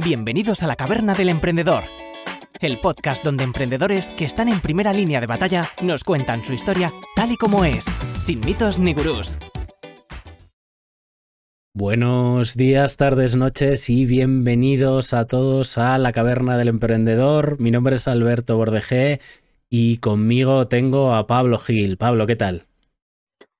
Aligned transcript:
Bienvenidos 0.00 0.62
a 0.62 0.68
la 0.68 0.76
Caverna 0.76 1.14
del 1.14 1.28
Emprendedor, 1.28 1.82
el 2.60 2.78
podcast 2.80 3.24
donde 3.24 3.42
emprendedores 3.42 4.12
que 4.12 4.24
están 4.24 4.46
en 4.46 4.60
primera 4.60 4.92
línea 4.92 5.20
de 5.20 5.26
batalla 5.26 5.70
nos 5.82 6.04
cuentan 6.04 6.44
su 6.44 6.52
historia 6.52 6.92
tal 7.16 7.32
y 7.32 7.36
como 7.36 7.64
es, 7.64 7.86
sin 8.20 8.38
mitos 8.38 8.78
ni 8.78 8.94
gurús. 8.94 9.38
Buenos 11.74 12.54
días, 12.54 12.96
tardes, 12.96 13.34
noches 13.34 13.90
y 13.90 14.06
bienvenidos 14.06 15.14
a 15.14 15.24
todos 15.24 15.78
a 15.78 15.98
la 15.98 16.12
Caverna 16.12 16.56
del 16.56 16.68
Emprendedor. 16.68 17.58
Mi 17.58 17.72
nombre 17.72 17.96
es 17.96 18.06
Alberto 18.06 18.56
Bordejé 18.56 19.20
y 19.68 19.96
conmigo 19.98 20.68
tengo 20.68 21.12
a 21.12 21.26
Pablo 21.26 21.58
Gil. 21.58 21.96
Pablo, 21.96 22.28
¿qué 22.28 22.36
tal? 22.36 22.66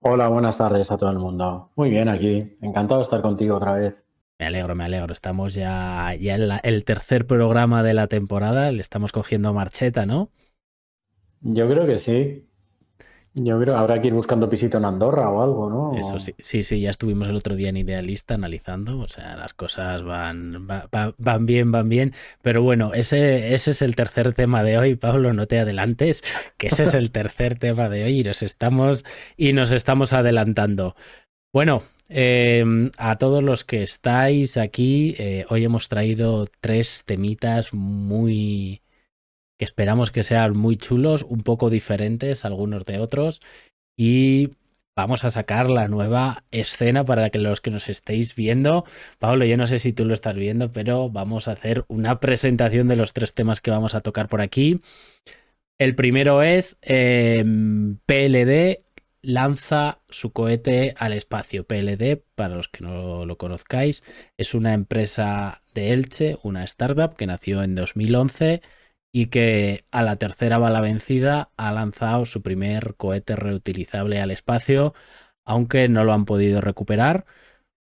Hola, 0.02 0.29
buenas 0.29 0.57
tardes 0.57 0.93
a 0.93 0.98
todo 0.98 1.11
el 1.11 1.18
mundo. 1.18 1.73
Muy 1.75 1.91
bien 1.91 2.09
aquí, 2.09 2.57
encantado 2.62 3.00
de 3.00 3.02
estar 3.02 3.23
contigo 3.23 3.57
otra 3.57 3.73
vez. 3.73 4.07
Me 4.39 4.46
alegro, 4.46 4.75
me 4.75 4.84
alegro. 4.84 5.12
Estamos 5.12 5.55
ya, 5.55 6.14
ya 6.14 6.36
en 6.36 6.50
el 6.62 6.84
tercer 6.84 7.27
programa 7.27 7.83
de 7.83 7.95
la 7.95 8.06
temporada, 8.06 8.70
le 8.70 8.80
estamos 8.80 9.12
cogiendo 9.12 9.52
marcheta, 9.52 10.06
¿no? 10.06 10.30
Yo 11.41 11.69
creo 11.69 11.87
que 11.87 11.98
sí. 11.98 12.45
Yo 13.34 13.60
creo 13.60 13.74
que 13.74 13.80
habrá 13.80 14.01
que 14.01 14.09
ir 14.09 14.15
buscando 14.15 14.48
pisito 14.48 14.79
en 14.79 14.84
Andorra 14.84 15.30
o 15.30 15.43
algo, 15.43 15.70
¿no? 15.70 15.98
Eso 15.98 16.19
sí, 16.19 16.34
sí, 16.38 16.62
sí, 16.62 16.80
ya 16.80 16.91
estuvimos 16.91 17.29
el 17.29 17.37
otro 17.37 17.55
día 17.55 17.69
en 17.69 17.77
Idealista 17.77 18.34
analizando, 18.34 18.98
o 18.98 19.06
sea, 19.06 19.37
las 19.37 19.55
cosas 19.55 20.02
van, 20.02 20.66
van 20.66 21.46
bien, 21.46 21.70
van 21.70 21.88
bien, 21.88 22.15
pero 22.43 22.62
bueno, 22.62 22.95
ese, 22.95 23.55
ese 23.55 23.70
es 23.73 23.82
el 23.82 23.95
tercer 23.95 24.34
tema 24.34 24.65
de 24.65 24.79
hoy, 24.79 24.96
Pablo, 24.96 25.32
no 25.34 25.46
te 25.46 25.60
adelantes, 25.60 26.24
que 26.57 26.68
ese 26.68 26.84
es 26.84 26.95
el 26.95 27.10
tercer 27.12 27.59
tema 27.59 27.88
de 27.88 28.05
hoy 28.05 28.20
y 28.20 28.24
nos 28.24 28.43
estamos, 28.43 29.05
y 29.37 29.52
nos 29.52 29.70
estamos 29.70 30.12
adelantando. 30.12 30.96
Bueno, 31.52 31.82
em, 32.08 32.90
a 32.96 33.16
todos 33.16 33.42
los 33.42 33.64
que 33.64 33.82
estáis 33.82 34.56
aquí, 34.56 35.14
eh, 35.18 35.44
hoy 35.48 35.64
hemos 35.64 35.88
traído 35.88 36.46
tres 36.60 37.04
temitas 37.06 37.72
muy 37.72 38.82
que 39.58 39.64
esperamos 39.64 40.10
que 40.10 40.23
sean 40.23 40.56
muy 40.56 40.76
chulos, 40.76 41.24
un 41.28 41.40
poco 41.40 41.68
diferentes 41.68 42.45
algunos 42.45 42.84
de 42.87 43.00
otros 43.00 43.40
y 43.96 44.50
vamos 44.98 45.24
a 45.24 45.30
sacar 45.30 45.68
la 45.68 45.87
nueva 45.87 46.45
escena 46.50 47.04
para 47.04 47.30
que 47.30 47.38
los 47.38 47.60
que 47.60 47.70
nos 47.70 47.88
estéis 47.88 48.34
viendo, 48.34 48.84
Pablo, 49.18 49.45
yo 49.45 49.56
no 49.56 49.66
sé 49.66 49.78
si 49.78 49.93
tú 49.93 50.04
lo 50.04 50.15
estás 50.15 50.37
viendo, 50.37 50.72
pero 50.72 51.10
vamos 51.10 51.46
a 51.48 51.52
hacer 51.52 51.84
una 51.88 52.18
presentación 52.20 52.88
de 52.88 52.96
los 52.96 53.12
tres 53.12 53.34
temas 53.34 53.60
que 53.60 53.70
vamos 53.70 53.95
a 53.95 54.00
tocar 54.00 54.28
por 54.28 54.40
aquí. 54.40 54.80
El 55.78 55.95
primero 55.95 56.43
es 56.43 56.76
em, 56.82 57.98
PLD 58.06 58.82
lanza 59.29 60.01
su 60.09 60.32
cohete 60.32 60.95
al 60.96 61.12
espacio. 61.12 61.66
PLD, 61.66 62.23
para 62.34 62.57
los 62.57 62.68
que 62.68 62.82
no 62.82 63.26
lo 63.26 63.37
conozcáis, 63.37 64.03
es 64.38 64.54
una 64.54 64.72
empresa 64.72 65.62
de 65.75 65.93
Elche, 65.93 66.38
una 66.43 66.65
startup 66.65 67.15
que 67.15 67.26
nació 67.26 67.62
en 67.62 67.75
2011 67.75 68.62
y 69.12 69.26
que 69.26 69.84
a 69.91 70.03
la 70.03 70.16
tercera 70.16 70.56
bala 70.56 70.81
vencida 70.81 71.50
ha 71.59 71.72
lanzado 71.72 72.25
su 72.25 72.41
primer 72.43 72.94
cohete 72.97 73.37
reutilizable 73.37 74.19
al 74.21 74.31
espacio, 74.31 74.94
aunque 75.44 75.88
no 75.88 76.04
lo 76.04 76.15
han 76.15 76.25
podido 76.25 76.62
recuperar. 76.62 77.26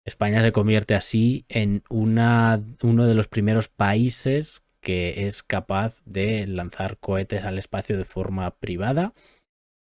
España 0.07 0.43
se 0.43 0.53
convierte 0.53 0.95
así 0.95 1.45
en 1.51 1.83
una, 1.91 2.63
uno 2.83 3.07
de 3.07 3.15
los 3.15 3.29
primeros 3.29 3.69
países 3.69 4.63
que 4.81 5.27
es 5.27 5.43
capaz 5.43 5.97
de 6.07 6.47
lanzar 6.47 6.99
cohetes 6.99 7.45
al 7.45 7.59
espacio 7.59 7.99
de 7.99 8.05
forma 8.07 8.51
privada. 8.59 9.15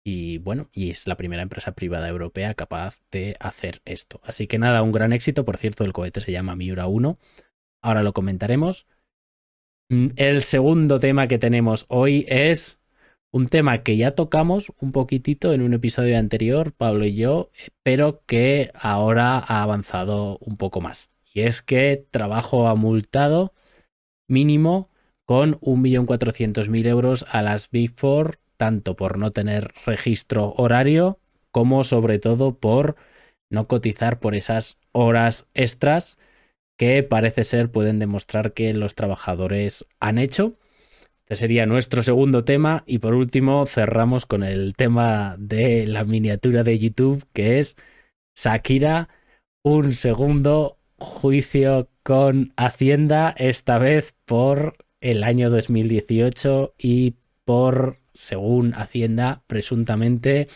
Y 0.10 0.38
bueno, 0.38 0.70
y 0.72 0.90
es 0.90 1.06
la 1.06 1.18
primera 1.18 1.42
empresa 1.42 1.74
privada 1.74 2.08
europea 2.08 2.54
capaz 2.54 3.02
de 3.12 3.36
hacer 3.42 3.82
esto. 3.84 4.22
Así 4.24 4.48
que 4.48 4.58
nada, 4.58 4.82
un 4.82 4.94
gran 4.94 5.12
éxito. 5.12 5.44
Por 5.44 5.58
cierto, 5.58 5.84
el 5.84 5.92
cohete 5.92 6.22
se 6.22 6.32
llama 6.32 6.56
Miura 6.56 6.88
1. 6.88 7.20
Ahora 7.82 8.04
lo 8.04 8.14
comentaremos. 8.14 8.88
Mm, 9.90 10.12
el 10.16 10.44
segundo 10.44 11.02
tema 11.02 11.28
que 11.28 11.38
tenemos 11.38 11.86
hoy 11.90 12.26
es 12.30 12.80
un 13.32 13.48
tema 13.48 13.84
que 13.84 13.98
ya 13.98 14.12
tocamos 14.12 14.72
un 14.80 14.94
poquitito 14.94 15.52
en 15.52 15.62
un 15.62 15.74
episodio 15.74 16.18
anterior, 16.18 16.72
Pablo 16.72 17.06
y 17.06 17.16
yo, 17.16 17.52
pero 17.84 18.24
que 18.26 18.72
ahora 18.76 19.40
ha 19.40 19.62
avanzado 19.62 20.38
un 20.38 20.56
poco 20.56 20.80
más. 20.80 21.10
Y 21.34 21.42
es 21.42 21.62
que 21.62 22.08
trabajo 22.12 22.74
multado 22.78 23.54
mínimo 24.30 24.90
con 25.26 25.60
1.400.000 25.60 26.88
euros 26.88 27.26
a 27.28 27.42
las 27.42 27.70
Big 27.70 27.92
Four, 27.94 28.40
tanto 28.58 28.96
por 28.96 29.18
no 29.18 29.32
tener 29.32 29.74
registro 29.86 30.54
horario 30.58 31.20
como 31.52 31.84
sobre 31.84 32.20
todo 32.20 32.56
por 32.56 32.96
no 33.50 33.68
cotizar 33.68 34.20
por 34.20 34.36
esas 34.36 34.78
horas 34.92 35.48
extras 35.54 36.18
que 36.78 37.02
parece 37.04 37.44
ser 37.44 37.72
pueden 37.72 38.00
demostrar 38.00 38.54
que 38.54 38.74
los 38.74 38.96
trabajadores 38.96 39.86
han 40.00 40.18
hecho. 40.18 40.56
Este 41.20 41.36
sería 41.36 41.66
nuestro 41.66 42.04
segundo 42.04 42.44
tema 42.46 42.84
y 42.86 43.00
por 43.00 43.14
último 43.14 43.66
cerramos 43.66 44.26
con 44.26 44.44
el 44.44 44.76
tema 44.76 45.36
de 45.38 45.86
la 45.88 46.04
miniatura 46.06 46.64
de 46.64 46.80
YouTube 46.80 47.26
que 47.34 47.60
es 47.60 47.76
Shakira, 48.36 49.10
un 49.64 49.94
segundo 49.94 50.78
juicio 50.98 51.90
con 52.04 52.54
Hacienda, 52.56 53.34
esta 53.38 53.78
vez 53.78 54.16
por 54.26 54.78
el 55.02 55.24
año 55.24 55.50
2018 55.50 56.76
y 56.78 57.16
por, 57.44 57.97
según 58.18 58.74
Hacienda, 58.74 59.44
presuntamente 59.48 60.48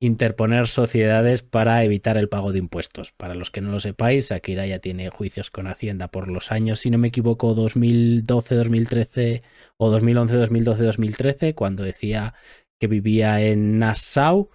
interponer 0.00 0.66
sociedades 0.66 1.42
para 1.42 1.82
evitar 1.84 2.16
el 2.16 2.28
pago 2.28 2.52
de 2.52 2.58
impuestos. 2.58 3.12
Para 3.12 3.34
los 3.34 3.50
que 3.50 3.60
no 3.60 3.70
lo 3.70 3.80
sepáis, 3.80 4.32
Akira 4.32 4.66
ya 4.66 4.78
tiene 4.78 5.08
juicios 5.08 5.50
con 5.50 5.66
Hacienda 5.66 6.08
por 6.08 6.28
los 6.28 6.52
años, 6.52 6.80
si 6.80 6.90
no 6.90 6.98
me 6.98 7.08
equivoco, 7.08 7.54
2012, 7.54 8.54
2013 8.54 9.42
o 9.76 9.90
2011, 9.90 10.36
2012, 10.36 10.84
2013, 10.84 11.54
cuando 11.54 11.82
decía 11.82 12.34
que 12.78 12.86
vivía 12.86 13.40
en 13.40 13.78
Nassau 13.78 14.50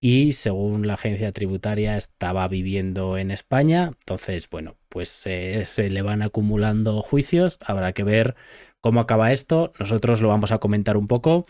y 0.00 0.32
según 0.32 0.86
la 0.86 0.94
agencia 0.94 1.32
tributaria 1.32 1.96
estaba 1.96 2.46
viviendo 2.48 3.16
en 3.18 3.30
España. 3.30 3.92
Entonces, 4.00 4.48
bueno, 4.50 4.76
pues 4.88 5.26
eh, 5.26 5.64
se 5.66 5.88
le 5.88 6.02
van 6.02 6.22
acumulando 6.22 7.00
juicios. 7.02 7.58
Habrá 7.62 7.92
que 7.92 8.04
ver 8.04 8.36
cómo 8.84 9.00
acaba 9.00 9.32
esto. 9.32 9.72
Nosotros 9.80 10.20
lo 10.20 10.28
vamos 10.28 10.52
a 10.52 10.58
comentar 10.58 10.98
un 10.98 11.06
poco. 11.06 11.46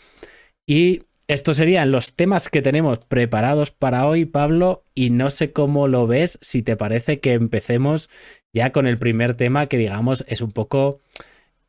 Y 0.68 1.00
estos 1.26 1.56
serían 1.56 1.90
los 1.90 2.14
temas 2.14 2.48
que 2.48 2.62
tenemos 2.62 3.00
preparados 3.00 3.72
para 3.72 4.06
hoy, 4.06 4.24
Pablo, 4.24 4.84
y 4.94 5.10
no 5.10 5.30
sé 5.30 5.52
cómo 5.52 5.88
lo 5.88 6.06
ves, 6.06 6.38
si 6.42 6.62
te 6.62 6.76
parece 6.76 7.18
que 7.18 7.32
empecemos 7.32 8.08
ya 8.52 8.70
con 8.70 8.86
el 8.86 8.98
primer 8.98 9.36
tema 9.36 9.66
que 9.66 9.78
digamos 9.78 10.24
es 10.28 10.42
un 10.42 10.52
poco 10.52 11.00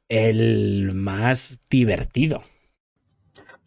el 0.08 0.92
más 0.94 1.58
divertido. 1.68 2.44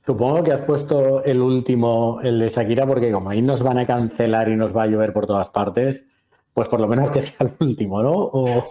Supongo 0.06 0.44
que 0.44 0.52
has 0.52 0.60
puesto 0.60 1.24
el 1.24 1.40
último, 1.40 2.20
el 2.22 2.38
de 2.38 2.48
Shakira, 2.50 2.86
porque 2.86 3.10
como 3.10 3.30
ahí 3.30 3.42
nos 3.42 3.60
van 3.60 3.78
a 3.78 3.86
cancelar 3.86 4.48
y 4.48 4.54
nos 4.54 4.74
va 4.74 4.84
a 4.84 4.86
llover 4.86 5.12
por 5.12 5.26
todas 5.26 5.48
partes, 5.48 6.04
pues 6.54 6.68
por 6.68 6.78
lo 6.78 6.86
menos 6.86 7.10
que 7.10 7.22
sea 7.22 7.38
el 7.40 7.52
último, 7.58 8.04
¿no? 8.04 8.66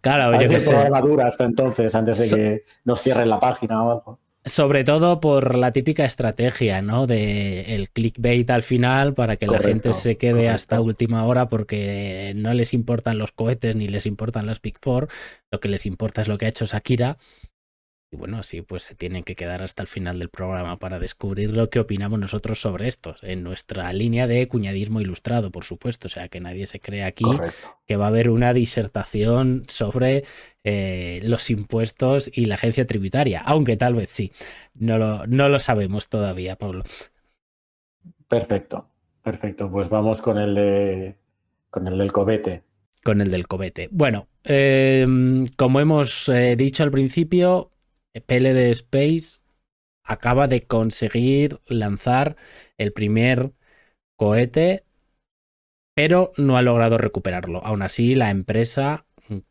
Claro, 0.00 0.40
yo 0.40 0.48
que 0.48 0.60
sé. 0.60 0.74
hasta 0.74 1.44
entonces, 1.44 1.94
antes 1.94 2.18
de 2.18 2.36
que 2.36 2.64
nos 2.84 3.00
cierren 3.00 3.28
la 3.28 3.40
página 3.40 3.84
o 3.84 3.90
algo. 3.90 4.18
Sobre 4.42 4.84
todo 4.84 5.20
por 5.20 5.54
la 5.54 5.70
típica 5.70 6.06
estrategia, 6.06 6.80
¿no? 6.80 7.06
De 7.06 7.74
el 7.74 7.90
clickbait 7.90 8.48
al 8.48 8.62
final 8.62 9.12
para 9.12 9.36
que 9.36 9.46
la 9.46 9.58
gente 9.58 9.92
se 9.92 10.16
quede 10.16 10.48
hasta 10.48 10.80
última 10.80 11.26
hora 11.26 11.50
porque 11.50 12.32
no 12.36 12.54
les 12.54 12.72
importan 12.72 13.18
los 13.18 13.32
cohetes 13.32 13.76
ni 13.76 13.86
les 13.86 14.06
importan 14.06 14.46
las 14.46 14.62
Big 14.62 14.78
Four. 14.80 15.08
Lo 15.50 15.60
que 15.60 15.68
les 15.68 15.84
importa 15.84 16.22
es 16.22 16.28
lo 16.28 16.38
que 16.38 16.46
ha 16.46 16.48
hecho 16.48 16.64
Shakira 16.64 17.18
y 18.12 18.16
bueno, 18.16 18.38
así 18.38 18.60
pues 18.62 18.82
se 18.82 18.96
tienen 18.96 19.22
que 19.22 19.36
quedar 19.36 19.62
hasta 19.62 19.82
el 19.82 19.86
final 19.86 20.18
del 20.18 20.30
programa 20.30 20.78
para 20.78 20.98
descubrir 20.98 21.50
lo 21.50 21.70
que 21.70 21.78
opinamos 21.78 22.18
nosotros 22.18 22.60
sobre 22.60 22.88
esto, 22.88 23.14
en 23.22 23.44
nuestra 23.44 23.92
línea 23.92 24.26
de 24.26 24.48
cuñadismo 24.48 25.00
ilustrado, 25.00 25.52
por 25.52 25.64
supuesto. 25.64 26.08
O 26.08 26.10
sea, 26.10 26.28
que 26.28 26.40
nadie 26.40 26.66
se 26.66 26.80
cree 26.80 27.04
aquí 27.04 27.24
que 27.86 27.96
va 27.96 28.06
a 28.06 28.08
haber 28.08 28.28
una 28.30 28.52
disertación 28.52 29.64
sobre 29.68 30.24
eh, 30.64 31.20
los 31.22 31.50
impuestos 31.50 32.28
y 32.34 32.46
la 32.46 32.56
agencia 32.56 32.84
tributaria, 32.84 33.42
aunque 33.42 33.76
tal 33.76 33.94
vez 33.94 34.10
sí. 34.10 34.32
No 34.74 34.98
lo, 34.98 35.24
no 35.28 35.48
lo 35.48 35.60
sabemos 35.60 36.08
todavía, 36.08 36.56
Pablo. 36.56 36.82
Perfecto, 38.26 38.88
perfecto. 39.22 39.70
Pues 39.70 39.88
vamos 39.88 40.20
con 40.20 40.36
el 40.36 40.54
de 40.56 41.16
con 41.70 41.86
el 41.86 41.96
del 41.96 42.10
cobete. 42.10 42.64
Con 43.04 43.20
el 43.20 43.30
del 43.30 43.46
cobete. 43.46 43.88
Bueno, 43.92 44.26
em, 44.42 45.46
como 45.56 45.78
hemos 45.78 46.28
eh, 46.28 46.56
dicho 46.56 46.82
al 46.82 46.90
principio, 46.90 47.70
PLD 48.12 48.70
Space 48.70 49.40
acaba 50.04 50.48
de 50.48 50.62
conseguir 50.62 51.60
lanzar 51.66 52.36
el 52.78 52.92
primer 52.92 53.52
cohete, 54.16 54.84
pero 55.94 56.32
no 56.36 56.56
ha 56.56 56.62
logrado 56.62 56.98
recuperarlo. 56.98 57.64
Aún 57.64 57.82
así, 57.82 58.14
la 58.14 58.30
empresa 58.30 59.06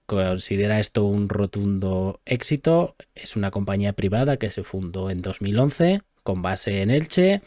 considera 0.06 0.80
esto 0.80 1.06
un 1.06 1.30
rotundo 1.30 2.22
éxito. 2.26 2.96
Es 3.16 3.36
una 3.36 3.52
compañía 3.52 3.94
privada 3.94 4.38
que 4.38 4.52
se 4.52 4.64
fundó 4.64 5.10
en 5.10 5.22
2011 5.22 6.02
con 6.24 6.42
base 6.42 6.82
en 6.82 6.92
Elche 6.92 7.42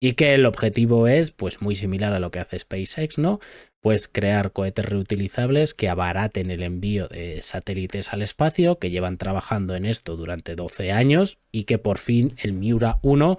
Y 0.00 0.12
que 0.12 0.34
el 0.34 0.44
objetivo 0.44 1.08
es, 1.08 1.30
pues 1.30 1.62
muy 1.62 1.74
similar 1.74 2.12
a 2.12 2.20
lo 2.20 2.30
que 2.30 2.38
hace 2.38 2.58
SpaceX, 2.58 3.18
¿no? 3.18 3.40
Pues 3.80 4.08
crear 4.08 4.52
cohetes 4.52 4.84
reutilizables 4.84 5.72
que 5.72 5.88
abaraten 5.88 6.50
el 6.50 6.62
envío 6.62 7.08
de 7.08 7.40
satélites 7.40 8.12
al 8.12 8.22
espacio, 8.22 8.78
que 8.78 8.90
llevan 8.90 9.16
trabajando 9.16 9.74
en 9.74 9.86
esto 9.86 10.16
durante 10.16 10.54
12 10.54 10.92
años 10.92 11.38
y 11.50 11.64
que 11.64 11.78
por 11.78 11.98
fin 11.98 12.34
el 12.38 12.52
Miura 12.52 12.98
1 13.02 13.38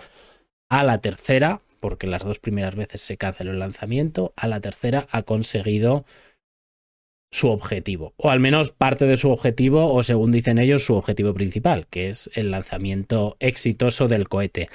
a 0.70 0.84
la 0.84 1.00
tercera, 1.00 1.62
porque 1.80 2.08
las 2.08 2.24
dos 2.24 2.40
primeras 2.40 2.76
veces 2.76 3.02
se 3.02 3.18
canceló 3.18 3.52
el 3.52 3.60
lanzamiento, 3.60 4.34
a 4.36 4.48
la 4.48 4.60
tercera 4.60 5.08
ha 5.12 5.24
conseguido 5.24 6.06
su 7.32 7.50
objetivo, 7.50 8.14
o 8.18 8.30
al 8.30 8.40
menos 8.40 8.72
parte 8.72 9.06
de 9.06 9.18
su 9.18 9.30
objetivo, 9.30 9.94
o 9.94 10.02
según 10.02 10.32
dicen 10.32 10.58
ellos, 10.58 10.86
su 10.86 10.96
objetivo 10.96 11.34
principal, 11.34 11.88
que 11.88 12.10
es 12.10 12.30
el 12.34 12.52
lanzamiento 12.52 13.36
exitoso 13.40 14.08
del 14.08 14.30
cohete. 14.30 14.70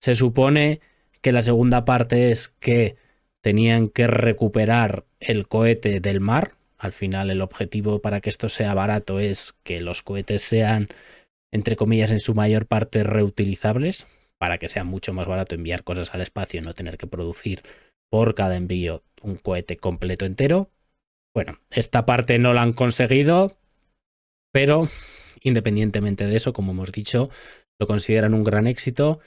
Se 0.00 0.14
supone 0.14 0.80
que 1.24 1.32
la 1.32 1.40
segunda 1.40 1.86
parte 1.86 2.30
es 2.30 2.48
que 2.60 2.96
tenían 3.42 3.88
que 3.88 4.06
recuperar 4.06 5.06
el 5.20 5.48
cohete 5.48 6.00
del 6.00 6.20
mar. 6.20 6.52
Al 6.76 6.92
final 6.92 7.30
el 7.30 7.40
objetivo 7.40 8.02
para 8.02 8.20
que 8.20 8.28
esto 8.28 8.50
sea 8.50 8.74
barato 8.74 9.20
es 9.20 9.54
que 9.62 9.80
los 9.80 10.02
cohetes 10.02 10.42
sean, 10.42 10.88
entre 11.50 11.76
comillas, 11.76 12.10
en 12.10 12.20
su 12.20 12.34
mayor 12.34 12.66
parte 12.66 13.04
reutilizables, 13.04 14.06
para 14.36 14.58
que 14.58 14.68
sea 14.68 14.84
mucho 14.84 15.14
más 15.14 15.26
barato 15.26 15.54
enviar 15.54 15.82
cosas 15.82 16.12
al 16.12 16.20
espacio 16.20 16.60
y 16.60 16.62
no 16.62 16.74
tener 16.74 16.98
que 16.98 17.06
producir 17.06 17.62
por 18.10 18.34
cada 18.34 18.56
envío 18.56 19.02
un 19.22 19.36
cohete 19.36 19.78
completo 19.78 20.26
entero. 20.26 20.68
Bueno, 21.34 21.58
esta 21.70 22.04
parte 22.04 22.38
no 22.38 22.52
la 22.52 22.60
han 22.60 22.74
conseguido, 22.74 23.56
pero 24.52 24.90
independientemente 25.40 26.26
de 26.26 26.36
eso, 26.36 26.52
como 26.52 26.72
hemos 26.72 26.92
dicho, 26.92 27.30
lo 27.80 27.86
consideran 27.86 28.34
un 28.34 28.44
gran 28.44 28.66
éxito 28.66 29.20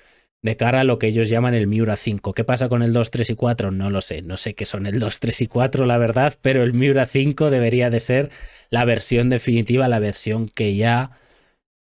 de 0.43 0.55
cara 0.55 0.81
a 0.81 0.83
lo 0.83 0.99
que 0.99 1.07
ellos 1.07 1.29
llaman 1.29 1.53
el 1.53 1.67
Miura 1.67 1.95
5. 1.95 2.33
¿Qué 2.33 2.43
pasa 2.43 2.69
con 2.69 2.83
el 2.83 2.93
2, 2.93 3.11
3 3.11 3.29
y 3.31 3.35
4? 3.35 3.71
No 3.71 3.89
lo 3.89 4.01
sé, 4.01 4.21
no 4.21 4.37
sé 4.37 4.53
qué 4.53 4.65
son 4.65 4.85
el 4.85 4.99
2, 4.99 5.19
3 5.19 5.41
y 5.41 5.47
4, 5.47 5.85
la 5.85 5.97
verdad, 5.97 6.37
pero 6.41 6.63
el 6.63 6.73
Miura 6.73 7.05
5 7.05 7.49
debería 7.49 7.89
de 7.89 7.99
ser 7.99 8.31
la 8.69 8.85
versión 8.85 9.29
definitiva, 9.29 9.87
la 9.87 9.99
versión 9.99 10.47
que 10.47 10.75
ya 10.75 11.11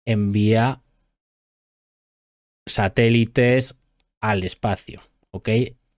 envía 0.06 0.82
satélites 2.66 3.76
al 4.20 4.44
espacio, 4.44 5.02
¿ok? 5.30 5.48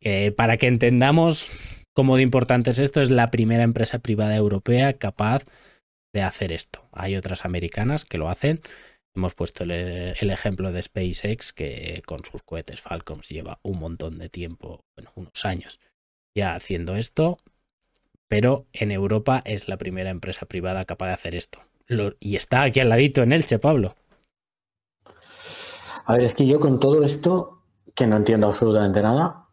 Eh, 0.00 0.32
para 0.32 0.56
que 0.56 0.66
entendamos 0.66 1.48
cómo 1.94 2.16
de 2.16 2.22
importante 2.22 2.70
es 2.70 2.78
esto, 2.78 3.00
es 3.00 3.10
la 3.10 3.30
primera 3.30 3.62
empresa 3.62 3.98
privada 3.98 4.36
europea 4.36 4.94
capaz 4.94 5.44
de 6.12 6.22
hacer 6.22 6.52
esto. 6.52 6.88
Hay 6.92 7.16
otras 7.16 7.44
americanas 7.44 8.04
que 8.04 8.18
lo 8.18 8.28
hacen, 8.28 8.60
Hemos 9.16 9.34
puesto 9.34 9.64
el, 9.64 9.72
ejemplo 9.72 10.72
de 10.72 10.82
SpaceX, 10.82 11.54
que 11.54 12.02
con 12.04 12.22
sus 12.22 12.42
cohetes 12.42 12.82
Falcons 12.82 13.30
lleva 13.30 13.58
un 13.62 13.78
montón 13.78 14.18
de 14.18 14.28
tiempo, 14.28 14.84
bueno, 14.94 15.10
unos 15.14 15.44
años 15.46 15.80
ya 16.34 16.54
haciendo 16.54 16.96
esto, 16.96 17.38
pero 18.28 18.66
en 18.74 18.90
Europa 18.90 19.42
es 19.46 19.68
la 19.68 19.78
primera 19.78 20.10
empresa 20.10 20.44
privada 20.44 20.84
capaz 20.84 21.06
de 21.06 21.12
hacer 21.14 21.34
esto. 21.34 21.60
y 22.20 22.36
está 22.36 22.62
aquí 22.64 22.80
al 22.80 22.90
ladito 22.90 23.22
en 23.22 23.32
Elche, 23.32 23.58
Pablo. 23.58 23.94
A 26.04 26.12
ver, 26.12 26.24
es 26.24 26.34
que 26.34 26.46
yo 26.46 26.60
con 26.60 26.78
todo 26.78 27.02
esto, 27.02 27.62
que 27.94 28.06
no 28.06 28.18
entiendo 28.18 28.48
absolutamente 28.48 29.00
nada, 29.00 29.46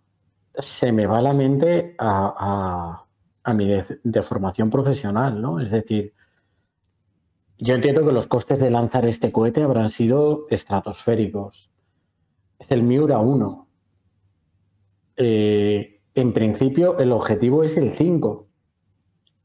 se 0.56 0.92
me 0.92 1.07
va 1.07 1.21
la 1.21 1.33
mente 1.33 1.95
a, 2.00 3.06
mi 3.56 3.65
de, 3.65 4.24
formación 4.24 4.69
profesional, 4.69 5.42
¿no? 5.42 5.62
Es 5.62 5.71
decir, 5.71 6.13
yo 7.63 7.75
entiendo 7.75 8.06
que 8.06 8.12
los 8.12 8.27
costes 8.27 8.60
de 8.60 8.69
lanzar 8.69 9.06
este 9.06 9.31
cohete 9.31 9.63
habrán 9.63 9.89
sido 9.89 10.48
estratosféricos. 10.50 11.71
Es 12.60 12.69
el 12.71 12.83
Miura 12.83 13.19
1. 13.19 13.69
Eh, 15.15 16.01
en 16.13 16.33
principio, 16.33 16.98
el 17.00 17.13
objetivo 17.13 17.63
es 17.63 17.77
el 17.77 17.95
5. 17.95 18.45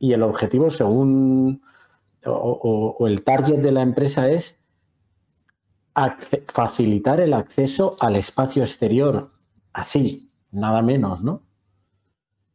Y 0.00 0.14
el 0.14 0.24
objetivo, 0.24 0.68
según. 0.70 1.62
O, 2.24 3.06
el 3.06 3.22
target 3.22 3.60
de 3.60 3.70
la 3.70 3.82
empresa 3.82 4.28
es 4.28 4.60
facilitar 6.48 7.20
el 7.20 7.34
acceso 7.34 7.94
al 8.00 8.16
espacio 8.16 8.64
exterior. 8.64 9.30
Así, 9.72 10.28
nada 10.50 10.82
menos, 10.82 11.22
¿no? 11.22 11.44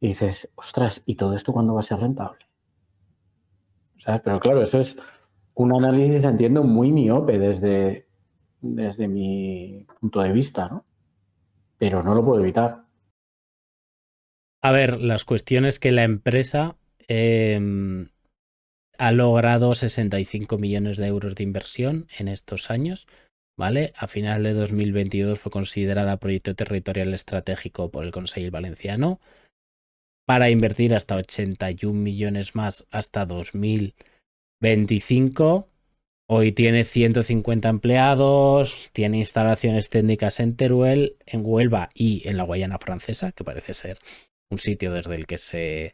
Y 0.02 0.08
dices, 0.08 0.52
ostras, 0.56 1.02
¿y 1.06 1.16
todo 1.16 1.36
esto 1.36 1.54
cuándo 1.54 1.74
va 1.74 1.80
a 1.80 1.84
ser 1.84 2.00
rentable? 2.00 2.46
Pero 4.06 4.42
claro, 4.42 4.62
eso 4.62 4.80
es 4.80 4.98
un 5.56 5.74
análisis, 5.74 6.24
entiendo, 6.24 6.64
muy 6.64 6.92
miope 6.92 7.38
desde, 7.38 8.08
desde 8.62 9.08
mi 9.08 9.86
punto 10.00 10.22
de 10.22 10.32
vista, 10.32 10.68
¿no? 10.70 10.86
Pero 11.78 12.02
no 12.04 12.16
lo 12.16 12.24
puedo 12.24 12.42
evitar. 12.42 12.86
A 14.62 14.72
ver, 14.72 15.02
las 15.02 15.26
cuestiones 15.26 15.80
que 15.80 15.92
la 15.92 16.04
empresa 16.04 16.78
em, 17.08 18.10
ha 18.98 19.12
logrado 19.12 19.76
65 19.76 20.58
millones 20.58 20.98
de 20.98 21.08
euros 21.08 21.36
de 21.36 21.44
inversión 21.44 22.08
en 22.18 22.30
estos 22.30 22.72
años, 22.72 23.08
¿vale? 23.58 23.94
A 23.98 24.08
final 24.08 24.44
de 24.44 24.54
2022 24.54 25.40
fue 25.40 25.52
considerada 25.52 26.18
proyecto 26.18 26.56
territorial 26.56 27.14
estratégico 27.14 27.92
por 27.92 28.06
el 28.06 28.12
Consejo 28.12 28.52
Valenciano 28.52 29.20
para 30.26 30.50
invertir 30.50 30.96
hasta 30.96 31.18
81 31.18 32.00
millones 32.00 32.56
más 32.56 32.86
hasta 32.90 33.26
2000 33.26 33.96
25. 34.64 35.68
Hoy 36.26 36.54
tiene 36.54 36.86
150 36.86 37.68
empleados, 37.68 38.90
tiene 38.94 39.18
instalaciones 39.18 39.90
técnicas 39.90 40.40
en 40.40 40.56
Teruel, 40.56 41.18
en 41.26 41.42
Huelva 41.44 41.90
y 41.94 42.26
en 42.30 42.38
la 42.38 42.46
Guayana 42.46 42.80
Francesa, 42.80 43.34
que 43.34 43.44
parece 43.44 43.74
ser 43.74 43.98
un 44.50 44.60
sitio 44.60 44.94
desde 44.94 45.16
el 45.16 45.28
que 45.28 45.38
se 45.38 45.94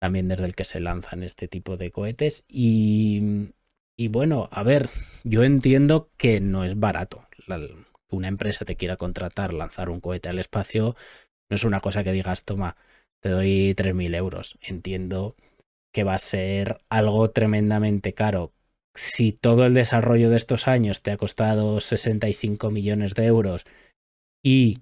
también 0.00 0.28
desde 0.28 0.46
el 0.46 0.54
que 0.54 0.64
se 0.64 0.80
lanzan 0.80 1.22
este 1.22 1.46
tipo 1.46 1.76
de 1.76 1.90
cohetes 1.90 2.46
y, 2.48 3.50
y 3.98 4.08
bueno, 4.08 4.48
a 4.50 4.62
ver, 4.62 4.88
yo 5.22 5.44
entiendo 5.44 6.08
que 6.16 6.40
no 6.40 6.64
es 6.64 6.80
barato. 6.80 7.28
que 7.36 8.16
una 8.16 8.28
empresa 8.28 8.64
te 8.64 8.76
quiera 8.76 8.96
contratar, 8.96 9.52
lanzar 9.52 9.90
un 9.90 10.00
cohete 10.00 10.30
al 10.30 10.38
espacio, 10.38 10.96
no 11.50 11.56
es 11.56 11.64
una 11.64 11.80
cosa 11.80 12.02
que 12.02 12.12
digas, 12.12 12.46
toma, 12.46 12.76
te 13.20 13.28
doy 13.28 13.74
3.000 13.74 14.14
euros. 14.14 14.58
Entiendo 14.62 15.36
que 15.92 16.04
va 16.04 16.14
a 16.14 16.18
ser 16.18 16.80
algo 16.88 17.30
tremendamente 17.30 18.14
caro. 18.14 18.52
Si 18.94 19.32
todo 19.32 19.66
el 19.66 19.74
desarrollo 19.74 20.30
de 20.30 20.36
estos 20.36 20.68
años 20.68 21.02
te 21.02 21.10
ha 21.12 21.16
costado 21.16 21.80
65 21.80 22.70
millones 22.70 23.14
de 23.14 23.26
euros 23.26 23.64
y 24.44 24.78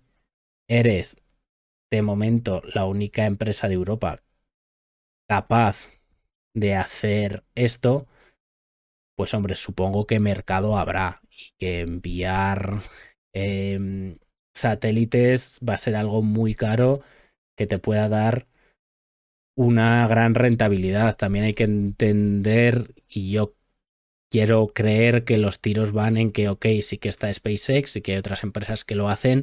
eres 0.68 1.16
de 1.90 2.02
momento 2.02 2.62
la 2.74 2.84
única 2.84 3.26
empresa 3.26 3.68
de 3.68 3.74
Europa 3.74 4.20
capaz 5.28 5.88
de 6.54 6.74
hacer 6.74 7.44
esto, 7.54 8.06
pues 9.16 9.34
hombre, 9.34 9.54
supongo 9.54 10.06
que 10.06 10.20
mercado 10.20 10.78
habrá 10.78 11.20
y 11.30 11.52
que 11.58 11.80
enviar 11.80 12.82
em, 13.34 14.18
satélites 14.54 15.60
va 15.66 15.74
a 15.74 15.78
ser 15.78 15.96
algo 15.96 16.22
muy 16.22 16.54
caro 16.54 17.02
que 17.56 17.66
te 17.66 17.78
pueda 17.78 18.08
dar 18.08 18.46
una 19.58 20.06
gran 20.06 20.36
rentabilidad. 20.36 21.16
También 21.16 21.44
hay 21.44 21.54
que 21.54 21.64
entender, 21.64 22.94
y 23.08 23.32
yo 23.32 23.56
quiero 24.30 24.68
creer 24.68 25.24
que 25.24 25.36
los 25.36 25.60
tiros 25.60 25.90
van 25.90 26.16
en 26.16 26.30
que, 26.30 26.48
ok, 26.48 26.64
sí 26.82 26.98
que 26.98 27.08
está 27.08 27.32
SpaceX, 27.34 27.96
y 27.96 28.02
que 28.02 28.12
hay 28.12 28.18
otras 28.18 28.44
empresas 28.44 28.84
que 28.84 28.94
lo 28.94 29.08
hacen, 29.08 29.42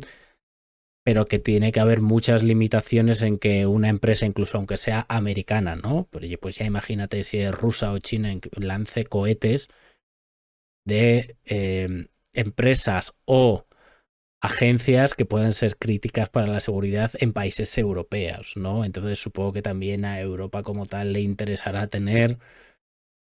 pero 1.03 1.25
que 1.25 1.37
tiene 1.37 1.73
que 1.73 1.81
haber 1.81 1.99
muchas 1.99 2.43
limitaciones 2.43 3.21
en 3.23 3.37
que 3.37 3.65
una 3.65 3.89
empresa, 3.89 4.25
incluso 4.25 4.57
aunque 4.57 4.77
sea 4.77 5.05
americana, 5.09 5.75
¿no? 5.75 6.07
Pues 6.09 6.55
ya 6.55 6.65
imagínate 6.65 7.21
si 7.23 7.39
es 7.39 7.53
rusa 7.53 7.91
o 7.91 7.99
china, 7.99 8.33
lance 8.55 9.03
cohetes 9.03 9.67
de 10.85 11.35
eh, 11.43 12.07
empresas 12.31 13.13
o 13.25 13.65
agencias 14.41 15.15
que 15.15 15.25
puedan 15.25 15.53
ser 15.53 15.77
críticas 15.77 16.29
para 16.29 16.47
la 16.47 16.59
seguridad 16.59 17.11
en 17.19 17.31
países 17.31 17.77
europeos, 17.77 18.53
¿no? 18.55 18.85
Entonces 18.85 19.19
supongo 19.19 19.53
que 19.53 19.61
también 19.61 20.05
a 20.05 20.19
Europa 20.19 20.63
como 20.63 20.85
tal 20.85 21.13
le 21.13 21.21
interesará 21.21 21.87
tener 21.87 22.37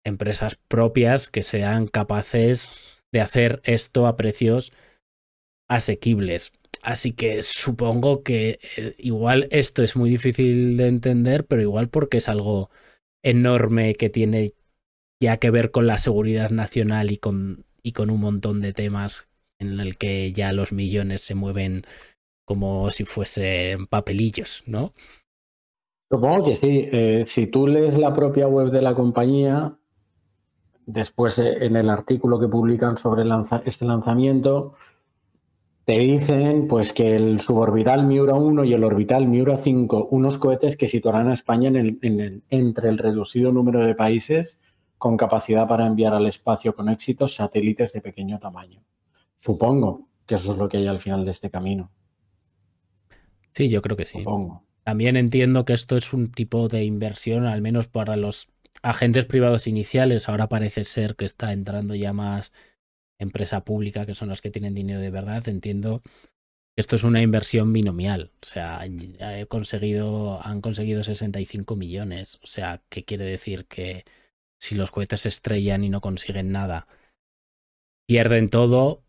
empresas 0.04 0.54
propias 0.54 1.28
que 1.28 1.42
sean 1.42 1.86
capaces 1.86 2.70
de 3.12 3.20
hacer 3.20 3.60
esto 3.64 4.06
a 4.06 4.16
precios 4.16 4.72
asequibles. 5.68 6.52
Así 6.82 7.12
que 7.12 7.42
supongo 7.42 8.22
que 8.22 8.58
eh, 8.76 8.94
igual 8.98 9.48
esto 9.50 9.82
es 9.82 9.96
muy 9.96 10.10
difícil 10.10 10.76
de 10.76 10.88
entender, 10.88 11.46
pero 11.46 11.62
igual 11.62 11.90
porque 11.90 12.18
es 12.18 12.28
algo 12.28 12.70
enorme 13.22 13.94
que 13.94 14.08
tiene 14.08 14.54
ya 15.22 15.36
que 15.36 15.50
ver 15.50 15.70
con 15.70 15.86
la 15.86 15.98
seguridad 15.98 16.50
nacional 16.50 17.12
y 17.12 17.18
con, 17.18 17.66
y 17.82 17.92
con 17.92 18.10
un 18.10 18.20
montón 18.20 18.60
de 18.60 18.72
temas 18.72 19.29
en 19.60 19.78
el 19.78 19.96
que 19.96 20.32
ya 20.32 20.52
los 20.52 20.72
millones 20.72 21.20
se 21.20 21.34
mueven 21.34 21.84
como 22.44 22.90
si 22.90 23.04
fuesen 23.04 23.86
papelillos, 23.86 24.64
¿no? 24.66 24.92
Supongo 26.10 26.46
que 26.46 26.56
sí. 26.56 26.88
Eh, 26.90 27.24
si 27.28 27.46
tú 27.46 27.68
lees 27.68 27.96
la 27.96 28.12
propia 28.12 28.48
web 28.48 28.72
de 28.72 28.82
la 28.82 28.94
compañía, 28.94 29.78
después 30.84 31.38
eh, 31.38 31.64
en 31.64 31.76
el 31.76 31.88
artículo 31.88 32.40
que 32.40 32.48
publican 32.48 32.96
sobre 32.96 33.22
este 33.64 33.84
lanzamiento, 33.84 34.74
te 35.84 35.98
dicen 35.98 36.66
pues 36.66 36.92
que 36.92 37.14
el 37.14 37.40
suborbital 37.40 38.04
Miura 38.04 38.34
1 38.34 38.64
y 38.64 38.72
el 38.72 38.82
orbital 38.82 39.28
Miura 39.28 39.56
5, 39.56 40.08
unos 40.10 40.38
cohetes 40.38 40.76
que 40.76 40.88
situarán 40.88 41.28
a 41.28 41.34
España 41.34 41.68
en 41.68 42.42
entre 42.50 42.88
el 42.88 42.98
reducido 42.98 43.52
número 43.52 43.84
de 43.84 43.94
países 43.94 44.58
con 44.98 45.16
capacidad 45.16 45.68
para 45.68 45.86
enviar 45.86 46.14
al 46.14 46.26
espacio 46.26 46.74
con 46.74 46.88
éxito 46.88 47.28
satélites 47.28 47.92
de 47.92 48.02
pequeño 48.02 48.38
tamaño. 48.38 48.82
Supongo 49.40 50.08
que 50.26 50.36
eso 50.36 50.52
es 50.52 50.58
lo 50.58 50.68
que 50.68 50.76
hay 50.76 50.86
al 50.86 51.00
final 51.00 51.24
de 51.24 51.30
este 51.32 51.50
camino. 51.50 51.90
Sí, 53.52 53.68
yo 53.68 53.82
creo 53.82 53.96
que 53.96 54.06
sí. 54.06 54.24
También 54.84 55.16
entiendo 55.16 55.64
que 55.64 55.72
esto 55.72 55.96
es 55.96 56.12
un 56.12 56.30
tipo 56.30 56.68
de 56.68 56.84
inversión, 56.84 57.46
al 57.46 57.62
menos 57.62 57.88
para 57.88 58.16
los 58.16 58.48
agentes 58.82 59.24
privados 59.24 59.66
iniciales. 59.66 60.28
Ahora 60.28 60.48
parece 60.48 60.84
ser 60.84 61.16
que 61.16 61.24
está 61.24 61.52
entrando 61.52 61.94
ya 61.94 62.12
más 62.12 62.52
empresa 63.18 63.64
pública, 63.64 64.06
que 64.06 64.14
son 64.14 64.28
las 64.28 64.40
que 64.40 64.50
tienen 64.50 64.74
dinero 64.74 65.00
de 65.00 65.10
verdad. 65.10 65.48
Entiendo 65.48 66.00
que 66.02 66.80
esto 66.80 66.96
es 66.96 67.04
una 67.04 67.22
inversión 67.22 67.72
binomial. 67.72 68.30
O 68.42 68.46
sea, 68.46 68.86
he 68.86 69.46
conseguido, 69.46 70.40
han 70.44 70.60
conseguido 70.60 71.02
65 71.02 71.76
millones. 71.76 72.38
O 72.42 72.46
sea, 72.46 72.82
¿qué 72.88 73.04
quiere 73.04 73.24
decir? 73.24 73.66
Que 73.66 74.04
si 74.58 74.74
los 74.74 74.90
cohetes 74.90 75.22
se 75.22 75.28
estrellan 75.28 75.84
y 75.84 75.88
no 75.88 76.00
consiguen 76.00 76.52
nada, 76.52 76.86
pierden 78.06 78.48
todo 78.48 79.02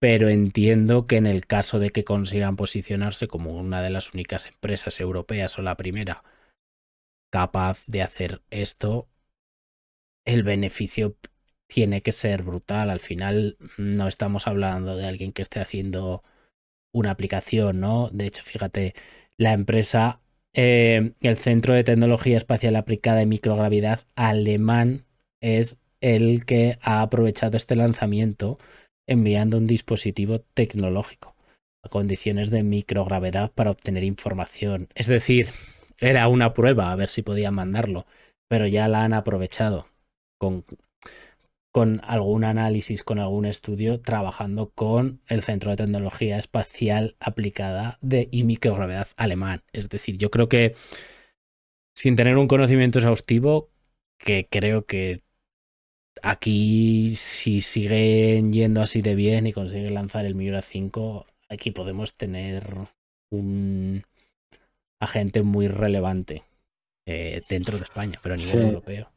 pero 0.00 0.30
entiendo 0.30 1.06
que 1.06 1.18
en 1.18 1.26
el 1.26 1.46
caso 1.46 1.78
de 1.78 1.90
que 1.90 2.04
consigan 2.04 2.56
posicionarse 2.56 3.28
como 3.28 3.56
una 3.56 3.82
de 3.82 3.90
las 3.90 4.14
únicas 4.14 4.46
empresas 4.46 4.98
europeas 4.98 5.58
o 5.58 5.62
la 5.62 5.76
primera 5.76 6.24
capaz 7.30 7.84
de 7.86 8.02
hacer 8.02 8.42
esto, 8.50 9.08
el 10.24 10.42
beneficio 10.42 11.16
tiene 11.66 12.02
que 12.02 12.12
ser 12.12 12.42
brutal. 12.42 12.90
Al 12.90 13.00
final 13.00 13.58
no 13.78 14.08
estamos 14.08 14.46
hablando 14.46 14.96
de 14.96 15.06
alguien 15.06 15.32
que 15.32 15.42
esté 15.42 15.60
haciendo 15.60 16.24
una 16.92 17.12
aplicación, 17.12 17.80
¿no? 17.80 18.08
De 18.10 18.26
hecho, 18.26 18.42
fíjate, 18.42 18.94
la 19.36 19.52
empresa, 19.52 20.20
eh, 20.54 21.12
el 21.20 21.36
Centro 21.36 21.74
de 21.74 21.84
Tecnología 21.84 22.38
Espacial 22.38 22.76
Aplicada 22.76 23.22
en 23.22 23.28
Microgravidad 23.28 24.00
alemán 24.16 25.04
es 25.40 25.78
el 26.00 26.46
que 26.46 26.78
ha 26.80 27.02
aprovechado 27.02 27.56
este 27.58 27.76
lanzamiento 27.76 28.58
enviando 29.06 29.58
un 29.58 29.66
dispositivo 29.66 30.40
tecnológico 30.54 31.34
a 31.84 31.88
condiciones 31.88 32.50
de 32.50 32.62
microgravedad 32.62 33.52
para 33.52 33.70
obtener 33.70 34.04
información. 34.04 34.88
Es 34.94 35.06
decir, 35.06 35.48
era 35.98 36.28
una 36.28 36.54
prueba 36.54 36.92
a 36.92 36.96
ver 36.96 37.08
si 37.08 37.22
podían 37.22 37.54
mandarlo, 37.54 38.06
pero 38.48 38.66
ya 38.66 38.88
la 38.88 39.04
han 39.04 39.12
aprovechado 39.12 39.86
con, 40.38 40.64
con 41.72 42.00
algún 42.04 42.44
análisis, 42.44 43.02
con 43.02 43.18
algún 43.18 43.46
estudio, 43.46 44.00
trabajando 44.00 44.70
con 44.70 45.20
el 45.26 45.42
Centro 45.42 45.70
de 45.70 45.76
Tecnología 45.76 46.38
Espacial 46.38 47.16
Aplicada 47.20 47.98
de 48.00 48.28
y 48.30 48.44
Microgravedad 48.44 49.08
alemán. 49.16 49.62
Es 49.72 49.88
decir, 49.88 50.18
yo 50.18 50.30
creo 50.30 50.48
que 50.48 50.74
sin 51.94 52.16
tener 52.16 52.38
un 52.38 52.48
conocimiento 52.48 52.98
exhaustivo, 52.98 53.70
que 54.18 54.48
creo 54.50 54.86
que 54.86 55.22
aquí, 56.22 57.14
si 57.16 57.60
siguen 57.60 58.52
yendo 58.52 58.80
así 58.82 59.02
de 59.02 59.14
bien 59.14 59.46
y 59.46 59.52
consiguen 59.52 59.94
lanzar 59.94 60.24
el 60.26 60.34
Miura 60.34 60.62
5, 60.62 61.26
aquí 61.48 61.70
podemos 61.70 62.14
tener 62.14 62.64
un 63.30 64.02
agente 65.00 65.42
muy 65.42 65.68
relevante 65.68 66.44
eh, 67.06 67.42
dentro 67.48 67.78
de 67.78 67.84
España, 67.84 68.18
pero 68.22 68.34
a 68.34 68.38
nivel 68.38 68.68
europeo. 68.68 69.08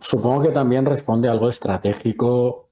Supongo 0.00 0.42
que 0.42 0.50
también 0.50 0.84
responde 0.84 1.28
a 1.28 1.32
algo 1.32 1.48
estratégico 1.48 2.70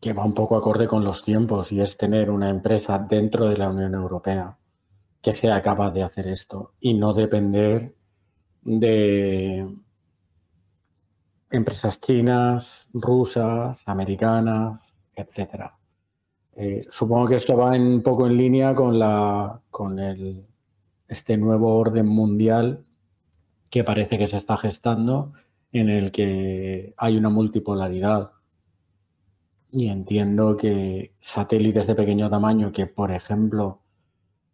que 0.00 0.12
va 0.12 0.24
un 0.24 0.34
poco 0.34 0.56
acorde 0.56 0.88
con 0.88 1.04
los 1.04 1.22
tiempos 1.22 1.70
y 1.72 1.80
es 1.80 1.96
tener 1.96 2.30
una 2.30 2.48
empresa 2.48 2.98
dentro 2.98 3.48
de 3.48 3.56
la 3.56 3.68
Unión 3.68 3.94
Europea 3.94 4.58
que 5.20 5.32
sea 5.32 5.62
capaz 5.62 5.92
de 5.92 6.02
hacer 6.02 6.26
esto 6.26 6.74
y 6.80 6.94
no 6.94 7.12
depender 7.12 7.94
de 8.62 9.68
empresas 11.52 12.00
chinas, 12.00 12.88
rusas, 12.92 13.82
americanas, 13.86 14.80
etcétera. 15.14 15.76
Eh, 16.54 16.80
supongo 16.88 17.28
que 17.28 17.36
esto 17.36 17.56
va 17.56 17.70
un 17.72 18.02
poco 18.02 18.26
en 18.26 18.36
línea 18.36 18.74
con, 18.74 18.98
la, 18.98 19.60
con 19.70 19.98
el, 19.98 20.46
este 21.08 21.36
nuevo 21.36 21.76
orden 21.76 22.06
mundial 22.06 22.84
que 23.70 23.84
parece 23.84 24.18
que 24.18 24.26
se 24.26 24.36
está 24.36 24.56
gestando, 24.56 25.32
en 25.72 25.88
el 25.88 26.12
que 26.12 26.94
hay 26.96 27.16
una 27.16 27.30
multipolaridad. 27.30 28.32
Y 29.70 29.88
entiendo 29.88 30.56
que 30.58 31.14
satélites 31.20 31.86
de 31.86 31.94
pequeño 31.94 32.28
tamaño 32.28 32.72
que, 32.72 32.86
por 32.86 33.10
ejemplo, 33.10 33.80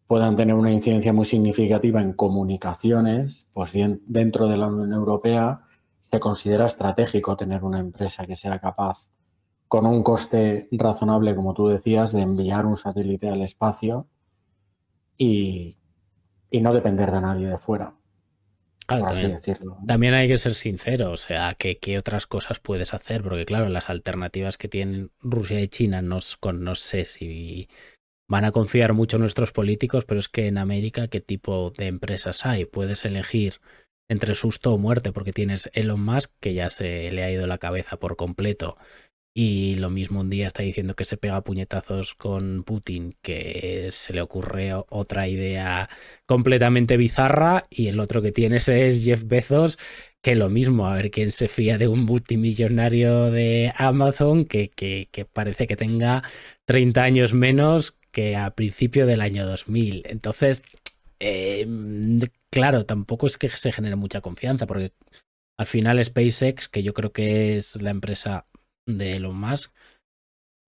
puedan 0.06 0.36
tener 0.36 0.54
una 0.54 0.72
incidencia 0.72 1.12
muy 1.12 1.24
significativa 1.24 2.00
en 2.00 2.12
comunicaciones, 2.12 3.48
pues 3.52 3.74
dentro 4.06 4.46
de 4.46 4.56
la 4.56 4.68
Unión 4.68 4.92
Europea 4.92 5.67
se 6.10 6.20
considera 6.20 6.66
estratégico 6.66 7.36
tener 7.36 7.64
una 7.64 7.78
empresa 7.78 8.26
que 8.26 8.36
sea 8.36 8.58
capaz, 8.58 9.08
con 9.68 9.86
un 9.86 10.02
coste 10.02 10.68
razonable, 10.72 11.34
como 11.34 11.52
tú 11.52 11.68
decías, 11.68 12.12
de 12.12 12.22
enviar 12.22 12.64
un 12.64 12.76
satélite 12.76 13.28
al 13.28 13.42
espacio 13.42 14.06
y, 15.18 15.76
no 16.50 16.72
depender 16.72 17.10
de 17.10 17.20
nadie 17.20 17.48
de 17.48 17.58
fuera. 17.58 17.94
también, 19.86 20.14
hay 20.14 20.28
que 20.28 20.38
ser 20.38 20.54
sincero, 20.54 21.10
o 21.10 21.18
sea, 21.18 21.54
que 21.54 21.78
qué 21.78 21.98
otras 21.98 22.26
cosas 22.26 22.60
puedes 22.60 22.94
hacer, 22.94 23.22
porque 23.22 23.44
claro, 23.44 23.68
las 23.68 23.90
alternativas 23.90 24.56
que 24.56 24.68
tienen 24.68 25.10
Rusia 25.20 25.60
y 25.60 25.68
China 25.68 26.00
no, 26.00 26.20
no 26.54 26.74
sé 26.74 27.04
si 27.04 27.68
van 28.26 28.46
a 28.46 28.52
confiar 28.52 28.94
mucho 28.94 29.18
nuestros 29.18 29.52
políticos, 29.52 30.06
pero 30.06 30.20
es 30.20 30.28
que 30.28 30.46
en 30.46 30.56
América, 30.56 31.08
¿qué 31.08 31.20
tipo 31.20 31.72
de 31.76 31.86
empresas 31.86 32.46
hay? 32.46 32.64
Puedes 32.64 33.04
elegir 33.04 33.60
entre 34.08 34.34
susto 34.34 34.72
o 34.74 34.78
muerte, 34.78 35.12
porque 35.12 35.32
tienes 35.32 35.70
Elon 35.72 36.02
Musk, 36.02 36.30
que 36.40 36.54
ya 36.54 36.68
se 36.68 37.10
le 37.10 37.24
ha 37.24 37.30
ido 37.30 37.46
la 37.46 37.58
cabeza 37.58 37.98
por 37.98 38.16
completo, 38.16 38.76
y 39.34 39.76
lo 39.76 39.88
mismo 39.88 40.20
un 40.20 40.30
día 40.30 40.48
está 40.48 40.64
diciendo 40.64 40.96
que 40.96 41.04
se 41.04 41.16
pega 41.16 41.44
puñetazos 41.44 42.14
con 42.14 42.64
Putin, 42.64 43.14
que 43.22 43.88
se 43.92 44.12
le 44.12 44.20
ocurre 44.20 44.72
otra 44.88 45.28
idea 45.28 45.88
completamente 46.26 46.96
bizarra, 46.96 47.62
y 47.70 47.86
el 47.86 48.00
otro 48.00 48.20
que 48.20 48.32
tienes 48.32 48.68
es 48.68 49.04
Jeff 49.04 49.22
Bezos, 49.24 49.78
que 50.22 50.34
lo 50.34 50.48
mismo, 50.48 50.88
a 50.88 50.94
ver 50.94 51.12
quién 51.12 51.30
se 51.30 51.46
fía 51.46 51.78
de 51.78 51.86
un 51.86 52.00
multimillonario 52.04 53.30
de 53.30 53.72
Amazon 53.76 54.44
que, 54.44 54.70
que, 54.70 55.24
parece 55.32 55.68
que 55.68 55.76
tenga 55.76 56.24
30 56.64 57.02
años 57.02 57.32
menos 57.32 57.94
que 58.10 58.34
a 58.34 58.50
principio 58.50 59.06
del 59.06 59.20
año 59.20 59.46
2000. 59.46 60.02
Entonces, 60.06 60.62
eh, 61.20 61.66
claro, 62.50 62.86
tampoco 62.86 63.26
es 63.26 63.38
que 63.38 63.48
se 63.48 63.72
genere 63.72 63.96
mucha 63.96 64.20
confianza, 64.20 64.66
porque 64.66 64.92
al 65.58 65.66
final 65.66 66.02
SpaceX, 66.04 66.68
que 66.68 66.82
yo 66.82 66.94
creo 66.94 67.12
que 67.12 67.56
es 67.56 67.76
la 67.76 67.90
empresa 67.90 68.46
de 68.86 69.16
Elon 69.16 69.38
Musk, 69.38 69.72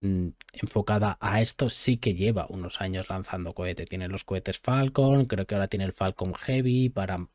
enfocada 0.03 1.19
a 1.21 1.41
esto, 1.41 1.69
sí 1.69 1.99
que 1.99 2.15
lleva 2.15 2.47
unos 2.49 2.81
años 2.81 3.09
lanzando 3.09 3.55
cohete. 3.55 3.87
Tiene 3.87 4.09
los 4.09 4.25
cohetes 4.25 4.59
Falcon, 4.59 5.27
creo 5.27 5.47
que 5.47 5.55
ahora 5.55 5.69
tiene 5.69 5.85
el 5.85 5.93
Falcon 5.93 6.35
Heavy 6.35 6.89
para, 6.89 7.29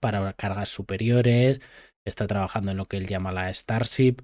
para 0.00 0.32
cargas 0.34 0.68
superiores, 0.68 1.60
está 2.04 2.26
trabajando 2.26 2.70
en 2.70 2.76
lo 2.76 2.86
que 2.86 2.96
él 2.96 3.06
llama 3.06 3.32
la 3.32 3.52
Starship. 3.52 4.18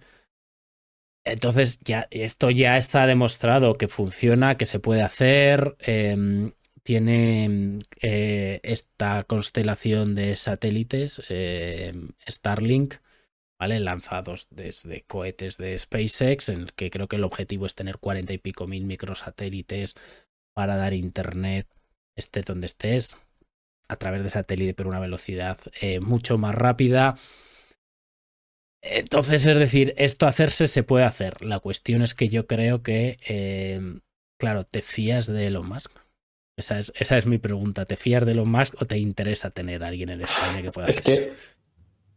Entonces, 1.24 1.78
ya, 1.80 2.08
esto 2.10 2.50
ya 2.50 2.76
está 2.76 3.06
demostrado 3.06 3.74
que 3.74 3.88
funciona, 3.88 4.56
que 4.56 4.64
se 4.64 4.80
puede 4.80 5.02
hacer. 5.02 5.76
Em, 5.78 6.52
tiene 6.84 7.78
eh, 8.00 8.60
esta 8.62 9.24
constelación 9.24 10.14
de 10.14 10.34
satélites 10.36 11.22
eh, 11.28 11.94
Starlink, 12.28 12.94
¿vale? 13.58 13.78
Lanzados 13.80 14.48
desde 14.50 15.02
cohetes 15.02 15.56
de 15.56 15.78
SpaceX, 15.78 16.48
en 16.48 16.62
el 16.62 16.72
que 16.72 16.90
creo 16.90 17.08
que 17.08 17.16
el 17.16 17.24
objetivo 17.24 17.66
es 17.66 17.74
tener 17.74 17.98
cuarenta 17.98 18.32
y 18.32 18.38
pico 18.38 18.66
mil 18.66 18.84
microsatélites 18.84 19.94
para 20.54 20.76
dar 20.76 20.92
internet, 20.92 21.68
esté 22.16 22.42
donde 22.42 22.66
estés, 22.66 23.16
a 23.88 23.96
través 23.96 24.22
de 24.22 24.30
satélite, 24.30 24.74
pero 24.74 24.88
una 24.88 25.00
velocidad 25.00 25.58
eh, 25.80 26.00
mucho 26.00 26.38
más 26.38 26.54
rápida. 26.54 27.16
Entonces, 28.82 29.46
es 29.46 29.58
decir, 29.58 29.94
esto 29.96 30.26
hacerse 30.26 30.66
se 30.66 30.82
puede 30.82 31.04
hacer. 31.04 31.42
La 31.42 31.60
cuestión 31.60 32.02
es 32.02 32.14
que 32.14 32.28
yo 32.28 32.48
creo 32.48 32.82
que, 32.82 34.02
claro, 34.40 34.64
te 34.64 34.82
fías 34.82 35.28
de 35.28 35.46
Elon 35.46 35.68
Musk. 35.68 36.01
Esa 36.56 36.78
es, 36.78 36.92
esa 36.96 37.16
es 37.16 37.26
mi 37.26 37.38
pregunta. 37.38 37.86
¿Te 37.86 37.96
fías 37.96 38.24
de 38.26 38.32
Elon 38.32 38.50
Musk 38.50 38.74
o 38.80 38.84
te 38.84 38.98
interesa 38.98 39.50
tener 39.50 39.82
a 39.82 39.88
alguien 39.88 40.10
en 40.10 40.20
España 40.20 40.62
que 40.62 40.70
pueda 40.70 40.88
Es 40.88 41.00
que 41.00 41.32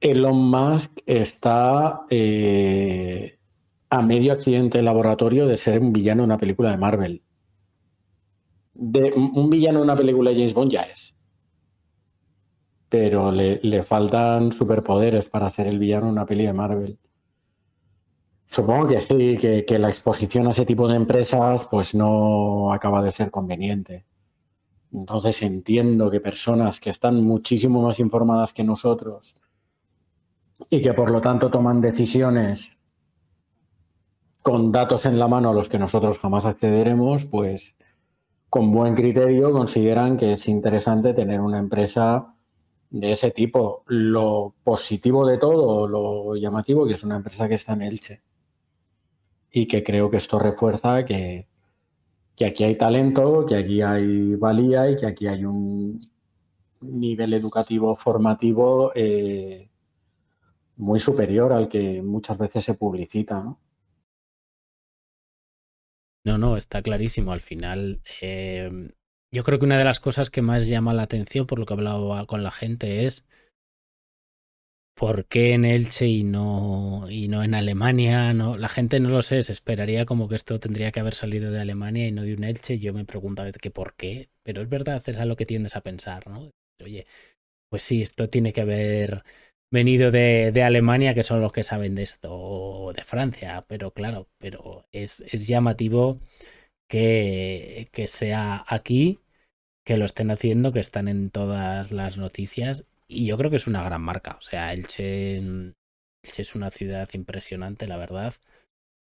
Elon 0.02 0.50
Musk 0.50 0.92
está 1.06 2.02
eh, 2.10 3.40
a 3.90 4.02
medio 4.02 4.34
accidente 4.34 4.80
de 4.80 4.84
laboratorio 4.84 5.48
de 5.48 5.58
ser 5.58 5.80
un 5.80 5.94
villano 5.94 6.24
en 6.24 6.30
una 6.30 6.38
película 6.38 6.72
de 6.72 6.78
Marvel. 6.78 7.22
De, 8.74 9.14
un 9.16 9.50
villano 9.50 9.80
en 9.80 9.84
una 9.86 9.96
película 9.96 10.32
de 10.32 10.36
James 10.36 10.54
Bond 10.54 10.72
ya 10.72 10.82
es. 10.82 11.16
Pero 12.90 13.32
le, 13.32 13.60
le 13.64 13.84
faltan 13.84 14.52
superpoderes 14.52 15.26
para 15.28 15.48
hacer 15.48 15.68
el 15.68 15.80
villano 15.80 16.08
en 16.08 16.12
una 16.12 16.26
peli 16.26 16.46
de 16.46 16.54
Marvel. 16.54 17.00
Supongo 18.48 18.88
que 18.88 19.00
sí, 19.00 19.38
que, 19.38 19.66
que, 19.66 19.80
la 19.80 19.88
exposición 19.88 20.48
a 20.48 20.52
ese 20.52 20.66
tipo 20.66 20.88
de 20.88 20.98
empresas 20.98 21.68
pues 21.72 21.96
no 21.96 22.72
acaba 22.74 23.02
de 23.02 23.12
ser 23.12 23.32
conveniente. 23.32 24.06
Entonces 24.96 25.42
entiendo 25.42 26.10
que 26.10 26.22
personas 26.22 26.80
que 26.80 26.90
están 26.90 27.22
muchísimo 27.22 27.82
más 27.82 28.00
informadas 28.00 28.54
que 28.54 28.64
nosotros 28.64 29.36
y 30.70 30.82
que 30.82 30.94
por 30.94 31.12
lo 31.12 31.20
tanto 31.20 31.52
toman 31.52 31.82
decisiones 31.82 32.78
con 34.42 34.72
datos 34.72 35.06
en 35.06 35.20
la 35.20 35.28
mano 35.28 35.50
a 35.50 35.54
los 35.54 35.68
que 35.68 35.78
nosotros 35.78 36.18
jamás 36.20 36.46
accederemos, 36.46 37.26
pues 37.26 37.76
con 38.50 38.72
buen 38.72 38.96
criterio 38.96 39.52
consideran 39.52 40.16
que 40.16 40.32
es 40.32 40.48
interesante 40.48 41.14
tener 41.14 41.42
una 41.42 41.60
empresa 41.60 42.34
de 42.90 43.12
ese 43.12 43.32
tipo. 43.32 43.84
Lo 43.88 44.54
positivo 44.64 45.28
de 45.28 45.38
todo, 45.38 45.88
lo 45.88 46.36
llamativo, 46.38 46.88
que 46.88 46.94
es 46.94 47.04
una 47.04 47.18
empresa 47.18 47.50
que 47.50 47.56
está 47.56 47.74
en 47.74 47.82
Elche. 47.82 48.22
Y 49.52 49.68
que 49.68 49.84
creo 49.84 50.10
que 50.10 50.18
esto 50.18 50.40
refuerza 50.40 51.04
que, 51.04 51.48
que 52.36 52.46
aquí 52.46 52.64
hay 52.64 52.78
talento, 52.78 53.46
que 53.46 53.56
aquí 53.56 53.82
hay 53.82 54.36
valía 54.36 54.90
y 54.90 54.96
que 54.98 55.08
aquí 55.08 55.28
hay 55.28 55.46
un 55.46 56.00
nivel 56.82 57.34
educativo 57.34 57.96
formativo 57.96 58.92
eh, 58.96 59.70
muy 60.78 61.00
superior 61.00 61.54
al 61.54 61.70
que 61.70 62.02
muchas 62.02 62.38
veces 62.38 62.66
se 62.66 62.74
publicita, 62.74 63.42
¿no? 63.42 63.60
No, 66.26 66.40
no, 66.40 66.58
está 66.58 66.82
clarísimo. 66.82 67.32
Al 67.32 67.40
final, 67.40 68.02
eh, 68.20 68.92
yo 69.32 69.44
creo 69.44 69.60
que 69.60 69.66
una 69.66 69.78
de 69.78 69.84
las 69.84 70.00
cosas 70.00 70.32
que 70.32 70.42
más 70.42 70.68
llama 70.68 70.94
la 70.94 71.04
atención, 71.04 71.46
por 71.46 71.60
lo 71.60 71.66
que 71.68 71.74
he 71.74 71.78
hablado 71.78 72.26
con 72.26 72.42
la 72.42 72.50
gente, 72.50 73.06
es 73.06 73.26
por 74.96 75.26
qué 75.26 75.54
en 75.54 75.66
Elche 75.66 76.08
y 76.08 76.24
no, 76.24 77.08
y 77.10 77.28
no 77.28 77.44
en 77.44 77.54
Alemania. 77.54 78.34
No, 78.34 78.58
la 78.58 78.70
gente 78.70 79.00
no 79.00 79.10
lo 79.10 79.22
sé, 79.22 79.44
se 79.44 79.52
esperaría 79.54 80.06
como 80.06 80.28
que 80.30 80.36
esto 80.36 80.60
tendría 80.60 80.92
que 80.92 81.02
haber 81.02 81.14
salido 81.14 81.52
de 81.52 81.60
Alemania 81.62 82.08
y 82.08 82.12
no 82.12 82.24
de 82.24 82.34
un 82.36 82.44
Elche. 82.46 82.80
Yo 82.80 82.94
me 82.94 83.06
pregunto 83.06 83.42
a 83.42 83.46
veces 83.46 83.62
que 83.62 83.72
por 83.72 83.96
qué, 83.96 84.30
pero 84.44 84.62
es 84.62 84.70
verdad, 84.70 85.04
es 85.06 85.18
a 85.18 85.26
lo 85.26 85.36
que 85.36 85.46
tiendes 85.46 85.76
a 85.76 85.82
pensar, 85.82 86.28
¿no? 86.30 86.52
Oye, 86.84 87.06
pues 87.70 87.84
sí, 87.84 88.02
esto 88.02 88.30
tiene 88.30 88.54
que 88.54 88.62
haber 88.62 89.24
venido 89.72 90.12
de, 90.12 90.52
de, 90.54 90.64
Alemania, 90.64 91.14
que 91.14 91.24
son 91.24 91.42
los 91.42 91.52
que 91.52 91.64
saben 91.64 91.96
de 91.96 92.04
esto, 92.04 92.30
o 92.34 92.94
de 92.94 93.04
Francia, 93.04 93.66
pero 93.68 93.92
claro, 93.92 94.28
pero 94.40 94.86
es, 94.92 95.22
es 95.32 95.48
llamativo 95.48 96.20
que, 96.90 97.90
que 97.92 98.08
sea 98.08 98.64
aquí, 98.68 99.20
que 99.86 99.98
lo 99.98 100.06
estén 100.06 100.32
haciendo, 100.32 100.72
que 100.74 100.80
están 100.80 101.08
en 101.08 101.30
todas 101.32 101.92
las 101.92 102.18
noticias, 102.18 102.86
y 103.08 103.28
yo 103.28 103.38
creo 103.38 103.50
que 103.50 103.58
es 103.58 103.68
una 103.68 103.84
gran 103.84 104.02
marca. 104.02 104.38
O 104.40 104.42
sea, 104.42 104.74
Elche, 104.74 105.38
Elche 105.38 106.42
es 106.42 106.56
una 106.56 106.70
ciudad 106.72 107.10
impresionante, 107.14 107.88
la 107.88 107.98
verdad. 107.98 108.34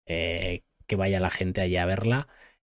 Eh, 0.05 0.63
que 0.89 0.97
vaya 0.97 1.21
la 1.21 1.29
gente 1.29 1.61
allá 1.61 1.83
a 1.83 1.85
verla. 1.85 2.27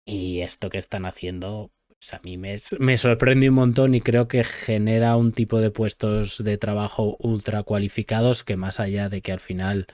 Y 0.05 0.41
esto 0.41 0.69
que 0.69 0.77
están 0.77 1.05
haciendo, 1.05 1.71
pues 1.87 2.13
a 2.13 2.21
mí 2.23 2.37
me, 2.37 2.57
sorprende 2.97 3.49
un 3.49 3.55
montón 3.55 3.95
y 3.95 4.01
creo 4.01 4.27
que 4.27 4.43
genera 4.43 5.17
un 5.17 5.33
tipo 5.33 5.59
de 5.59 5.71
puestos 5.71 6.43
de 6.43 6.57
trabajo 6.57 7.17
ultra 7.19 7.63
cualificados 7.63 8.43
que 8.43 8.55
más 8.55 8.79
allá 8.79 9.09
de 9.09 9.21
que 9.21 9.31
al 9.31 9.39
final 9.39 9.87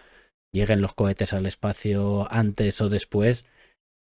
lleguen 0.51 0.81
los 0.81 0.93
cohetes 0.93 1.33
al 1.33 1.45
espacio 1.45 2.27
antes 2.31 2.81
o 2.81 2.89
después, 2.89 3.45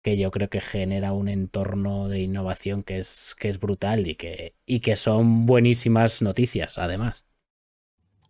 que 0.07 0.15
yo 0.15 0.31
creo 0.31 0.49
que 0.49 0.61
genera 0.61 1.11
un 1.11 1.27
entorno 1.27 2.07
de 2.07 2.21
innovación 2.21 2.81
que 2.81 2.97
es, 2.97 3.35
que 3.37 3.49
es 3.49 3.59
brutal 3.59 4.07
y 4.07 4.15
que, 4.15 4.55
y 4.65 4.79
que 4.79 4.95
son 4.95 5.45
buenísimas 5.45 6.21
noticias, 6.21 6.77
además. 6.77 7.25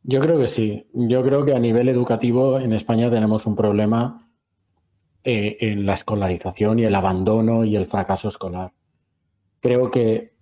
Yo 0.02 0.20
creo 0.20 0.40
que 0.40 0.48
sí. 0.48 0.88
Yo 0.96 1.22
creo 1.22 1.46
que 1.46 1.54
a 1.54 1.60
nivel 1.60 1.88
educativo 1.88 2.60
en 2.60 2.74
España 2.74 3.12
tenemos 3.12 3.46
un 3.46 3.56
problema 3.56 4.28
eh, 5.24 5.58
en 5.60 5.86
la 5.86 5.94
escolarización 5.94 6.80
y 6.80 6.86
el 6.86 6.96
abandono 6.96 7.64
y 7.64 7.76
el 7.76 7.86
fracaso 7.86 8.28
escolar 8.30 8.74
creo 9.60 9.92
que, 9.92 10.36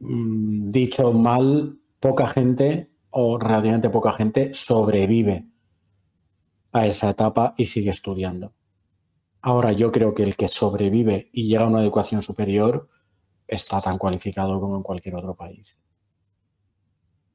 mm, 0.00 0.70
dicho 0.70 1.12
mal, 1.12 1.80
poca 2.00 2.28
gente 2.28 2.90
o 3.10 3.38
relativamente 3.38 3.90
poca 3.90 4.12
gente 4.12 4.54
sobrevive 4.54 5.46
a 6.72 6.86
esa 6.86 7.10
etapa 7.10 7.52
y 7.58 7.66
sigue 7.66 7.90
estudiando. 7.90 8.54
Ahora 9.42 9.72
yo 9.72 9.90
creo 9.90 10.14
que 10.14 10.22
el 10.22 10.36
que 10.36 10.48
sobrevive 10.48 11.28
y 11.32 11.48
llega 11.48 11.64
a 11.64 11.68
una 11.68 11.82
educación 11.82 12.22
superior 12.22 12.88
está 13.48 13.80
tan 13.80 13.98
cualificado 13.98 14.60
como 14.60 14.76
en 14.76 14.82
cualquier 14.82 15.16
otro 15.16 15.34
país. 15.34 15.80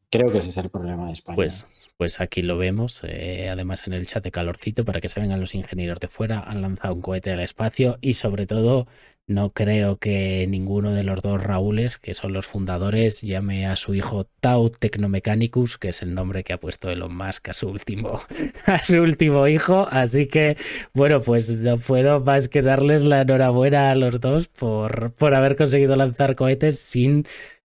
Creo 0.09 0.31
que 0.31 0.37
ese 0.37 0.49
es 0.51 0.57
el 0.57 0.69
problema 0.69 1.07
de 1.07 1.13
España. 1.13 1.35
Pues, 1.35 1.67
pues 1.97 2.21
aquí 2.21 2.41
lo 2.41 2.57
vemos, 2.57 3.01
eh, 3.03 3.49
además 3.49 3.85
en 3.87 3.93
el 3.93 4.07
chat 4.07 4.23
de 4.23 4.31
calorcito, 4.31 4.85
para 4.85 5.01
que 5.01 5.09
se 5.09 5.19
vengan 5.19 5.41
los 5.41 5.53
ingenieros 5.53 5.99
de 5.99 6.07
fuera, 6.07 6.39
han 6.39 6.61
lanzado 6.61 6.93
un 6.93 7.01
cohete 7.01 7.31
al 7.31 7.41
espacio 7.41 7.97
y 7.99 8.13
sobre 8.13 8.47
todo 8.47 8.87
no 9.27 9.51
creo 9.51 9.97
que 9.97 10.47
ninguno 10.47 10.93
de 10.93 11.03
los 11.03 11.21
dos 11.21 11.43
Raúles, 11.43 11.97
que 11.97 12.13
son 12.13 12.31
los 12.31 12.47
fundadores, 12.47 13.21
llame 13.21 13.65
a 13.67 13.75
su 13.75 13.93
hijo 13.93 14.25
Tau 14.39 14.69
Technomechanicus, 14.69 15.77
que 15.77 15.89
es 15.89 16.01
el 16.01 16.15
nombre 16.15 16.45
que 16.45 16.53
ha 16.53 16.59
puesto 16.59 16.89
Elon 16.89 17.15
Musk 17.15 17.49
a 17.49 17.53
su 17.53 17.67
último, 17.67 18.21
a 18.65 18.81
su 18.81 19.01
último 19.01 19.47
hijo. 19.47 19.85
Así 19.91 20.27
que, 20.27 20.55
bueno, 20.93 21.21
pues 21.21 21.51
no 21.59 21.77
puedo 21.77 22.21
más 22.21 22.47
que 22.47 22.61
darles 22.61 23.01
la 23.01 23.21
enhorabuena 23.21 23.91
a 23.91 23.95
los 23.95 24.21
dos 24.21 24.47
por, 24.47 25.11
por 25.11 25.35
haber 25.35 25.57
conseguido 25.57 25.97
lanzar 25.97 26.35
cohetes 26.35 26.79
sin 26.79 27.25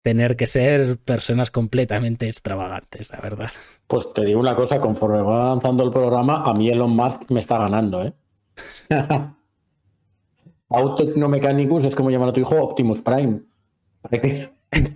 tener 0.02 0.36
que 0.36 0.46
ser 0.46 0.98
personas 0.98 1.52
completamente 1.52 2.26
extravagantes, 2.26 3.10
la 3.10 3.20
verdad. 3.20 3.50
Pues 3.86 4.12
te 4.12 4.24
digo 4.24 4.40
una 4.40 4.56
cosa, 4.56 4.80
conforme 4.80 5.22
va 5.22 5.46
avanzando 5.46 5.84
el 5.84 5.92
programa, 5.92 6.42
a 6.44 6.52
mí 6.52 6.68
Elon 6.68 6.90
Musk 6.90 7.30
me 7.30 7.38
está 7.38 7.58
ganando, 7.58 8.02
¿eh? 8.02 8.12
Autotecnomechanicus 10.70 11.84
es 11.84 11.94
como 11.94 12.10
llamar 12.10 12.30
a 12.30 12.32
tu 12.32 12.40
hijo 12.40 12.56
Optimus 12.62 13.00
Prime. 13.00 13.40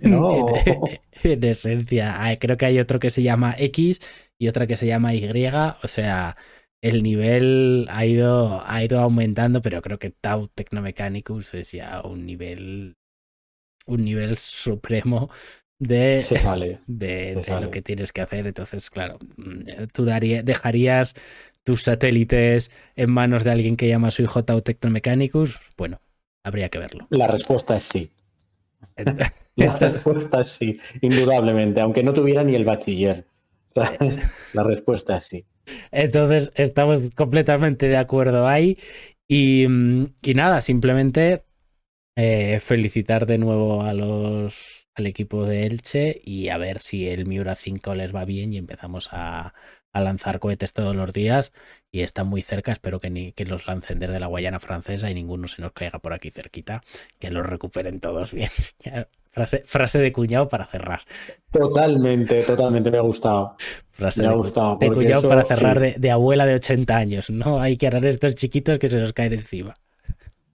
No. 0.01 0.47
en 1.23 1.43
esencia, 1.43 2.37
creo 2.39 2.57
que 2.57 2.65
hay 2.65 2.79
otro 2.79 2.99
que 2.99 3.09
se 3.09 3.23
llama 3.23 3.55
X 3.57 4.01
y 4.37 4.47
otra 4.47 4.67
que 4.67 4.75
se 4.75 4.87
llama 4.87 5.13
Y, 5.13 5.47
o 5.83 5.87
sea, 5.87 6.37
el 6.81 7.03
nivel 7.03 7.87
ha 7.89 8.05
ido, 8.05 8.61
ha 8.65 8.83
ido 8.83 8.99
aumentando, 8.99 9.61
pero 9.61 9.81
creo 9.81 9.99
que 9.99 10.11
Tau 10.11 10.47
Technomechanicus 10.47 11.53
es 11.53 11.71
ya 11.71 12.01
un 12.01 12.25
nivel 12.25 12.95
un 13.85 14.05
nivel 14.05 14.37
supremo 14.37 15.29
de, 15.79 16.21
se 16.21 16.37
sale, 16.37 16.79
de, 16.87 17.41
lo 17.61 17.71
que 17.71 17.81
tienes 17.81 18.11
que 18.11 18.21
hacer. 18.21 18.47
Entonces, 18.47 18.89
claro, 18.89 19.17
mm, 19.37 19.87
tú 19.93 20.05
dejarías 20.05 21.15
tus 21.69 21.83
satélites 21.83 22.71
en 22.95 23.11
manos 23.11 23.43
de 23.43 23.51
alguien 23.51 23.75
que 23.75 23.87
llama 23.87 24.07
a 24.07 24.11
su 24.11 24.23
hijo 24.23 24.43
Tau 24.43 24.63
Mechanicus. 24.89 25.59
Bueno, 25.77 26.01
habría 26.43 26.69
que 26.69 26.79
verlo. 26.79 27.05
La 27.11 27.27
respuesta 27.27 27.77
es 27.77 27.83
sí. 27.83 28.09
La 29.55 29.77
respuesta 29.77 30.41
es 30.41 30.47
sí, 30.49 30.79
indudablemente, 31.01 31.79
aunque 31.79 32.01
no 32.01 32.11
tuviera 32.11 32.43
ni 32.43 32.55
el 32.55 32.65
bachiller. 32.65 33.27
La 34.53 34.63
respuesta 34.63 35.17
es 35.17 35.23
sí. 35.25 35.45
Entonces, 35.91 36.51
estamos 36.55 37.11
completamente 37.11 37.87
de 37.87 37.97
acuerdo 37.97 38.47
ahí. 38.47 38.79
Y, 39.27 39.67
mm, 39.67 40.13
y 40.23 40.33
nada, 40.33 40.61
simplemente 40.61 41.43
eh, 42.15 42.59
felicitar 42.61 43.27
de 43.27 43.37
nuevo 43.37 43.83
a 43.83 43.93
los, 43.93 44.87
al 44.95 45.05
equipo 45.05 45.45
de 45.45 45.67
Elche 45.67 46.19
y 46.25 46.49
a 46.49 46.57
ver 46.57 46.79
si 46.79 47.07
el 47.07 47.27
Miura 47.27 47.53
5 47.53 47.93
les 47.93 48.15
va 48.15 48.25
bien 48.25 48.53
y 48.53 48.57
empezamos 48.57 49.09
a, 49.11 49.53
a 49.91 50.01
lanzar 50.01 50.39
cohetes 50.39 50.73
todos 50.73 50.95
los 50.95 51.11
días 51.13 51.51
y 51.91 52.01
están 52.01 52.27
muy 52.27 52.41
cerca. 52.41 52.71
Espero 52.71 52.99
que, 52.99 53.09
ni, 53.09 53.31
que 53.33 53.45
los 53.45 53.67
lancen 53.67 53.99
desde 53.99 54.19
la 54.19 54.27
Guayana 54.27 54.59
francesa 54.59 55.09
y 55.09 55.13
ninguno 55.13 55.47
se 55.47 55.61
nos 55.61 55.71
caiga 55.71 55.99
por 55.99 56.13
aquí 56.13 56.31
cerquita. 56.31 56.81
Que 57.19 57.31
los 57.31 57.45
recuperen 57.45 57.99
todos 57.99 58.33
bien. 58.33 58.49
frase, 59.29 59.63
frase 59.65 59.99
de 59.99 60.11
cuñado 60.11 60.47
para 60.47 60.65
cerrar. 60.65 61.01
Totalmente, 61.51 62.43
totalmente 62.43 62.91
me 62.91 62.97
ha 62.97 63.01
gustado. 63.01 63.55
Frase 63.91 64.23
me 64.23 64.29
ha 64.29 64.33
gustado. 64.33 64.77
De, 64.77 64.89
cuñado 64.89 65.27
para 65.27 65.43
cerrar 65.43 65.79
de, 65.79 65.95
de, 65.97 66.11
abuela 66.11 66.45
de 66.45 66.55
80 66.55 66.95
años. 66.95 67.29
No 67.29 67.59
hay 67.59 67.77
que 67.77 67.87
arar 67.87 68.05
estos 68.05 68.35
chiquitos 68.35 68.79
que 68.79 68.89
se 68.89 68.97
nos 68.97 69.13
caen 69.13 69.33
encima. 69.33 69.73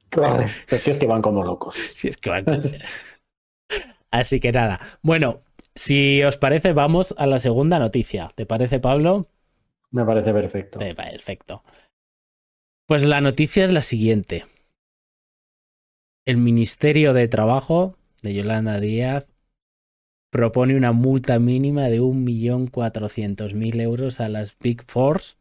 Claro, 0.10 0.46
si 0.70 0.92
es 0.92 0.98
que 0.98 1.08
van 1.08 1.22
como 1.22 1.44
locos. 1.44 1.76
Si 1.94 2.08
es 2.08 2.18
que 2.18 2.30
van 2.30 2.46
Así 4.12 4.40
que 4.40 4.54
nada. 4.54 4.80
Bueno, 5.02 5.42
si 5.76 6.24
os 6.24 6.38
parece, 6.38 6.74
vamos 6.74 7.14
a 7.18 7.26
la 7.26 7.40
segunda 7.40 7.80
noticia. 7.80 8.32
¿Te 8.36 8.46
parece, 8.46 8.80
Pablo? 8.80 9.26
Me 9.92 10.06
parece 10.06 10.34
perfecto. 10.34 10.80
Perfecto. 10.80 11.64
Pues 12.88 13.04
la 13.04 13.22
noticia 13.22 13.66
es 13.66 13.74
la 13.74 13.82
siguiente. 13.82 14.46
El 16.26 16.38
Ministerio 16.38 17.14
de 17.14 17.28
Trabajo 17.28 17.98
de 18.22 18.34
Yolanda 18.34 18.80
Díaz 18.80 19.28
propone 20.32 20.76
una 20.76 20.92
multa 20.92 21.40
mínima 21.40 21.84
de 21.84 22.02
1.400.000 22.02 23.82
euros 23.82 24.20
a 24.20 24.28
las 24.28 24.58
Big 24.58 24.84
Fours 24.84 25.38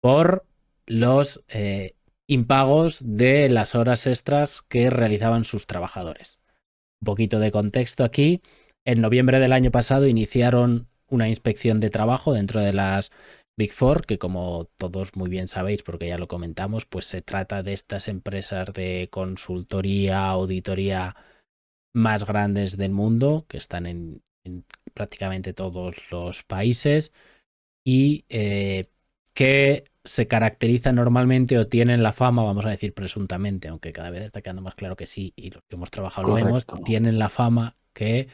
por 0.00 0.46
los 0.86 1.44
eh, 1.48 1.94
impagos 2.26 3.00
de 3.04 3.48
las 3.48 3.74
horas 3.74 4.06
extras 4.06 4.62
que 4.68 4.90
realizaban 4.90 5.44
sus 5.44 5.66
trabajadores. 5.66 6.38
Un 7.00 7.06
poquito 7.06 7.38
de 7.38 7.50
contexto 7.50 8.04
aquí. 8.04 8.42
En 8.84 9.00
noviembre 9.00 9.40
del 9.40 9.52
año 9.52 9.70
pasado 9.70 10.06
iniciaron 10.06 10.88
una 11.08 11.28
inspección 11.28 11.80
de 11.80 11.90
trabajo 11.90 12.32
dentro 12.32 12.60
de 12.60 12.72
las 12.72 13.10
Big 13.56 13.72
Four, 13.72 14.06
que 14.06 14.18
como 14.18 14.68
todos 14.76 15.14
muy 15.16 15.28
bien 15.28 15.48
sabéis, 15.48 15.82
porque 15.82 16.08
ya 16.08 16.16
lo 16.16 16.28
comentamos, 16.28 16.86
pues 16.86 17.04
se 17.04 17.20
trata 17.20 17.62
de 17.62 17.74
estas 17.74 18.08
empresas 18.08 18.72
de 18.72 19.08
consultoría, 19.10 20.28
auditoría 20.28 21.14
más 21.92 22.24
grandes 22.24 22.76
del 22.76 22.92
mundo, 22.92 23.44
que 23.48 23.58
están 23.58 23.86
en, 23.86 24.22
prácticamente 24.94 25.52
todos 25.52 26.10
los 26.10 26.42
países 26.42 27.12
y 27.84 28.24
eh, 28.28 28.86
que 29.34 29.84
se 30.04 30.26
caracterizan 30.26 30.96
normalmente 30.96 31.58
o 31.58 31.66
tienen 31.66 32.02
la 32.02 32.12
fama, 32.12 32.42
vamos 32.42 32.64
a 32.64 32.70
decir 32.70 32.94
presuntamente, 32.94 33.68
aunque 33.68 33.92
cada 33.92 34.10
vez 34.10 34.24
está 34.24 34.40
quedando 34.40 34.62
más 34.62 34.74
claro 34.74 34.96
que 34.96 35.06
sí, 35.06 35.34
y 35.36 35.50
los 35.50 35.62
que 35.64 35.76
hemos 35.76 35.90
trabajado 35.90 36.28
lo 36.28 36.34
vemos, 36.34 36.66
tienen 36.84 37.18
la 37.18 37.28
fama 37.28 37.76
que 37.92 38.28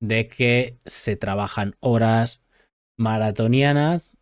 de 0.00 0.28
que 0.28 0.78
se 0.84 1.16
trabajan 1.16 1.76
horas 1.80 2.40
maratonianas 2.98 4.12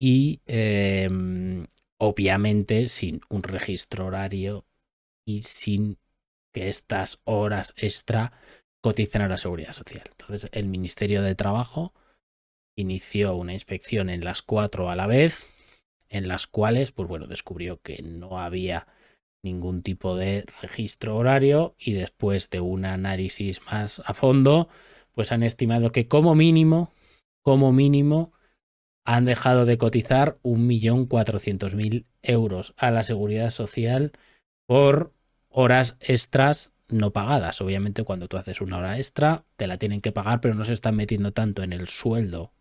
y 0.00 0.40
em, 0.46 1.66
obviamente 1.98 2.88
sin 2.88 3.20
un 3.28 3.42
registro 3.42 4.06
horario 4.06 4.64
y 5.26 5.42
sin 5.42 5.98
que 6.52 6.68
estas 6.68 7.20
horas 7.24 7.74
extra 7.76 8.32
coticen 8.82 9.22
a 9.22 9.28
la 9.28 9.36
seguridad 9.36 9.72
social. 9.72 10.04
Entonces 10.10 10.48
el 10.52 10.68
Ministerio 10.68 11.22
de 11.22 11.34
Trabajo 11.34 11.92
inició 12.76 13.36
una 13.36 13.52
inspección 13.52 14.08
en 14.08 14.24
las 14.24 14.42
cuatro 14.42 14.90
a 14.90 14.96
la 14.96 15.06
vez, 15.06 15.46
en 16.08 16.28
las 16.28 16.46
cuales, 16.46 16.92
pues 16.92 17.08
bueno, 17.08 17.26
descubrió 17.26 17.80
que 17.80 18.02
no 18.02 18.40
había 18.40 18.86
ningún 19.42 19.82
tipo 19.82 20.16
de 20.16 20.44
registro 20.60 21.16
horario 21.16 21.74
y 21.78 21.92
después 21.92 22.50
de 22.50 22.60
un 22.60 22.84
análisis 22.84 23.62
más 23.66 24.02
a 24.04 24.14
fondo, 24.14 24.68
pues 25.14 25.32
han 25.32 25.42
estimado 25.42 25.92
que 25.92 26.08
como 26.08 26.34
mínimo, 26.34 26.92
como 27.42 27.72
mínimo, 27.72 28.32
han 29.04 29.24
dejado 29.24 29.64
de 29.64 29.78
cotizar 29.78 30.38
1.400.000 30.42 32.06
euros 32.22 32.74
a 32.76 32.90
la 32.90 33.02
seguridad 33.02 33.50
social 33.50 34.12
por 34.66 35.12
horas 35.48 35.96
extras 36.00 36.70
no 36.88 37.12
pagadas. 37.12 37.60
Obviamente 37.60 38.04
cuando 38.04 38.28
tú 38.28 38.36
haces 38.36 38.60
una 38.60 38.78
hora 38.78 38.98
extra 38.98 39.44
te 39.56 39.66
la 39.66 39.78
tienen 39.78 40.00
que 40.00 40.12
pagar, 40.12 40.40
pero 40.40 40.54
no 40.54 40.64
se 40.64 40.72
están 40.72 40.96
metiendo 40.96 41.32
tanto 41.32 41.62
en 41.62 41.72
el 41.72 41.88
sueldo 41.88 42.52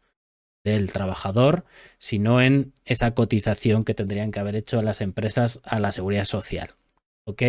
del 0.63 0.91
trabajador, 0.91 1.65
sino 1.99 2.41
en 2.41 2.73
esa 2.85 3.13
cotización 3.13 3.83
que 3.83 3.93
tendrían 3.93 4.31
que 4.31 4.39
haber 4.39 4.55
hecho 4.55 4.81
las 4.81 5.01
empresas 5.01 5.61
a 5.63 5.79
la 5.79 5.91
seguridad 5.91 6.25
social. 6.25 6.75
¿Ok? 7.25 7.43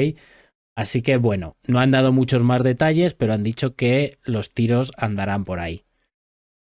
Así 0.74 1.02
que 1.02 1.16
bueno, 1.16 1.56
no 1.66 1.80
han 1.80 1.90
dado 1.90 2.12
muchos 2.12 2.42
más 2.42 2.62
detalles, 2.62 3.14
pero 3.14 3.34
han 3.34 3.42
dicho 3.42 3.74
que 3.74 4.18
los 4.24 4.52
tiros 4.52 4.92
andarán 4.96 5.44
por 5.44 5.60
ahí. 5.60 5.84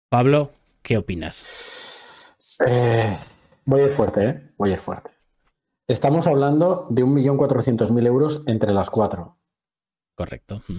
Pablo, 0.10 0.52
¿qué 0.82 0.98
opinas? 0.98 1.46
Eh, 2.66 3.18
voy 3.66 3.82
a 3.82 3.86
ir 3.86 3.94
fuerte, 3.94 4.26
¿eh? 4.26 4.42
Voy 4.58 4.72
a 4.72 4.74
ir 4.74 4.80
fuerte. 4.80 5.12
Estamos 5.88 6.28
hablando 6.28 6.88
de 6.90 7.04
1.400.000 7.04 8.08
euros 8.08 8.44
entre 8.48 8.74
las 8.74 8.90
cuatro. 8.90 9.38
Correcto. 10.16 10.62
O 10.68 10.74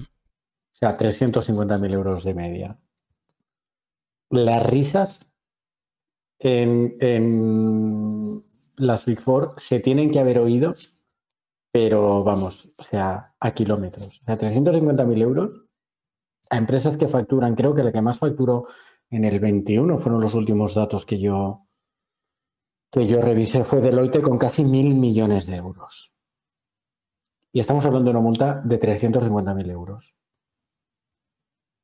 sea, 0.73 0.99
350.000 0.99 1.93
euros 1.93 2.25
de 2.25 2.35
media. 2.35 2.79
Las 4.31 4.62
risas 4.64 5.33
en, 6.38 6.97
en, 7.01 8.45
las 8.77 9.07
Big 9.07 9.21
Four 9.21 9.55
se 9.57 9.81
tienen 9.81 10.11
que 10.11 10.21
haber 10.21 10.38
oído, 10.38 10.75
pero 11.81 12.25
vamos, 12.25 12.69
o 12.77 12.83
sea, 12.83 13.37
a 13.38 13.51
kilómetros. 13.53 14.21
O 14.21 14.25
sea, 14.25 14.37
350.000 14.37 15.23
euros 15.23 15.62
a 16.51 16.57
empresas 16.57 16.97
que 16.97 17.07
facturan, 17.07 17.55
creo 17.55 17.73
que 17.73 17.85
la 17.85 17.93
que 17.93 18.03
más 18.03 18.19
facturó 18.19 18.67
en 19.11 19.25
el 19.25 19.38
21 19.38 19.99
fueron 19.99 20.21
los 20.21 20.35
últimos 20.35 20.75
datos 20.75 21.07
que 21.07 21.21
yo, 21.21 21.69
que 22.91 23.07
yo 23.07 23.23
revisé 23.23 23.62
fue 23.62 23.81
Deloitte 23.81 24.21
con 24.21 24.38
casi 24.38 24.64
mil 24.64 24.93
millones 24.97 25.47
de 25.47 25.55
euros. 25.55 26.12
Y 27.53 27.61
estamos 27.61 27.87
hablando 27.87 28.11
de 28.11 28.17
una 28.17 28.27
multa 28.27 28.61
de 28.64 28.81
350.000 28.81 29.71
euros. 29.71 30.17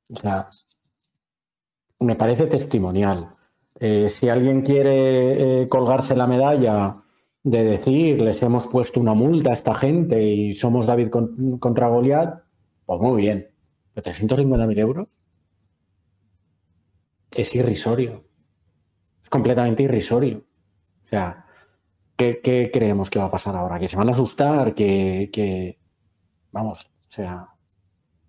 O 0.08 0.18
sea, 0.18 0.48
me 2.00 2.16
parece 2.16 2.46
testimonial. 2.46 3.32
Eh, 3.76 4.08
si 4.08 4.28
alguien 4.28 4.62
quiere 4.62 5.62
eh, 5.62 5.68
colgarse 5.68 6.16
la 6.16 6.26
medalla 6.26 7.03
de 7.44 7.62
decir, 7.62 8.20
les 8.20 8.42
hemos 8.42 8.66
puesto 8.68 8.98
una 8.98 9.14
multa 9.14 9.50
a 9.50 9.54
esta 9.54 9.74
gente 9.74 10.22
y 10.22 10.54
somos 10.54 10.86
David 10.86 11.10
contra 11.60 11.88
Goliat, 11.88 12.42
pues 12.86 13.00
muy 13.00 13.22
bien. 13.22 13.50
Pero 13.92 14.10
350.000 14.10 14.78
euros 14.78 15.18
es 17.30 17.54
irrisorio. 17.54 18.24
Es 19.22 19.28
completamente 19.28 19.82
irrisorio. 19.82 20.46
O 21.04 21.08
sea, 21.08 21.44
¿qué, 22.16 22.70
creemos 22.72 23.10
que 23.10 23.18
va 23.18 23.26
a 23.26 23.30
pasar 23.30 23.54
ahora? 23.54 23.78
¿Que 23.78 23.88
se 23.88 23.96
van 23.96 24.08
a 24.08 24.12
asustar? 24.12 24.74
¿Que, 24.74 25.78
Vamos, 26.50 26.84
o 26.84 27.10
sea, 27.10 27.48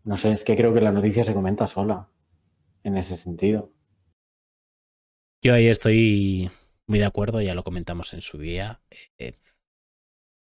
no 0.04 0.18
sé, 0.18 0.32
es 0.32 0.44
que 0.44 0.56
creo 0.56 0.74
que 0.74 0.82
la 0.82 0.92
noticia 0.92 1.24
se 1.24 1.34
comenta 1.34 1.68
sola 1.68 2.10
en 2.84 2.98
ese 2.98 3.18
sentido. 3.18 3.72
Yo 5.44 5.54
ahí 5.54 5.68
estoy 5.68 6.50
muy 6.88 7.00
de 7.00 7.06
acuerdo, 7.06 7.42
ya 7.42 7.56
lo 7.56 7.64
comentamos 7.64 8.14
en 8.14 8.22
su 8.22 8.38
día. 8.38 8.82
Eh, 9.18 9.38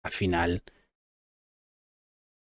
al 0.04 0.12
final, 0.12 0.64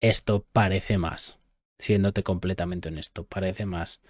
esto 0.01 0.45
parece 0.51 0.97
más, 0.97 1.39
siéndote 1.79 2.23
completamente 2.23 2.89
honesto, 2.89 3.25
parece 3.25 3.65
más 3.65 4.01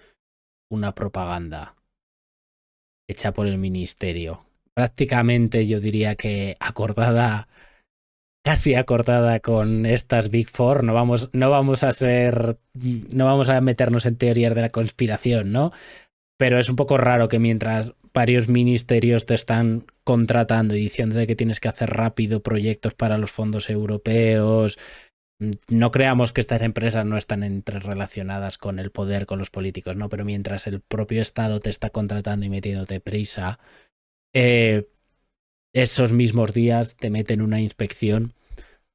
una 0.69 0.93
propaganda 0.93 1.75
hecha 3.09 3.33
por 3.33 3.47
el 3.47 3.57
ministerio 3.57 4.45
prácticamente 4.73 5.67
yo 5.67 5.79
diría 5.79 6.15
que 6.15 6.55
acordada, 6.59 7.47
casi 8.43 8.75
acordada 8.75 9.39
con 9.39 9.85
estas 9.85 10.29
Big 10.29 10.49
Four. 10.49 10.83
No 10.83 10.93
vamos, 10.93 11.29
no 11.33 11.49
vamos 11.49 11.83
a 11.83 11.91
ser, 11.91 12.57
no 12.73 13.25
vamos 13.25 13.49
a 13.49 13.61
meternos 13.61 14.05
en 14.05 14.17
teorías 14.17 14.55
de 14.55 14.61
la 14.61 14.69
conspiración, 14.69 15.51
¿no? 15.51 15.71
Pero 16.41 16.57
es 16.57 16.69
un 16.69 16.75
poco 16.75 16.97
raro 16.97 17.27
que 17.27 17.37
mientras 17.37 17.93
varios 18.15 18.47
ministerios 18.47 19.27
te 19.27 19.35
están 19.35 19.85
contratando 20.03 20.75
y 20.75 20.81
diciéndote 20.81 21.27
que 21.27 21.35
tienes 21.35 21.59
que 21.59 21.67
hacer 21.67 21.91
rápido 21.91 22.41
proyectos 22.41 22.95
para 22.95 23.19
los 23.19 23.29
fondos 23.29 23.69
europeos, 23.69 24.79
no 25.69 25.91
creamos 25.91 26.33
que 26.33 26.41
estas 26.41 26.63
empresas 26.63 27.05
no 27.05 27.15
están 27.15 27.43
entrerelacionadas 27.43 28.57
con 28.57 28.79
el 28.79 28.89
poder, 28.89 29.27
con 29.27 29.37
los 29.37 29.51
políticos, 29.51 29.95
no, 29.97 30.09
pero 30.09 30.25
mientras 30.25 30.65
el 30.65 30.81
propio 30.81 31.21
Estado 31.21 31.59
te 31.59 31.69
está 31.69 31.91
contratando 31.91 32.43
y 32.43 32.49
metiéndote 32.49 33.01
prisa, 33.01 33.59
eh, 34.33 34.89
esos 35.75 36.11
mismos 36.11 36.55
días 36.55 36.95
te 36.95 37.11
meten 37.11 37.43
una 37.43 37.61
inspección, 37.61 38.33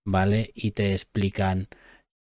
¿vale? 0.04 0.50
Y 0.52 0.72
te 0.72 0.94
explican 0.94 1.68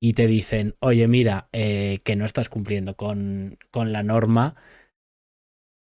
y 0.02 0.14
te 0.14 0.26
dicen, 0.26 0.74
oye, 0.80 1.06
mira, 1.06 1.48
eh, 1.52 2.00
que 2.02 2.16
no 2.16 2.24
estás 2.24 2.48
cumpliendo 2.48 2.96
con, 2.96 3.56
con 3.70 3.92
la 3.92 4.02
norma, 4.02 4.56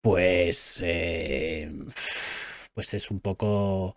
pues, 0.02 0.82
eh, 0.84 1.72
pues 2.74 2.94
es 2.94 3.12
un 3.12 3.20
poco, 3.20 3.96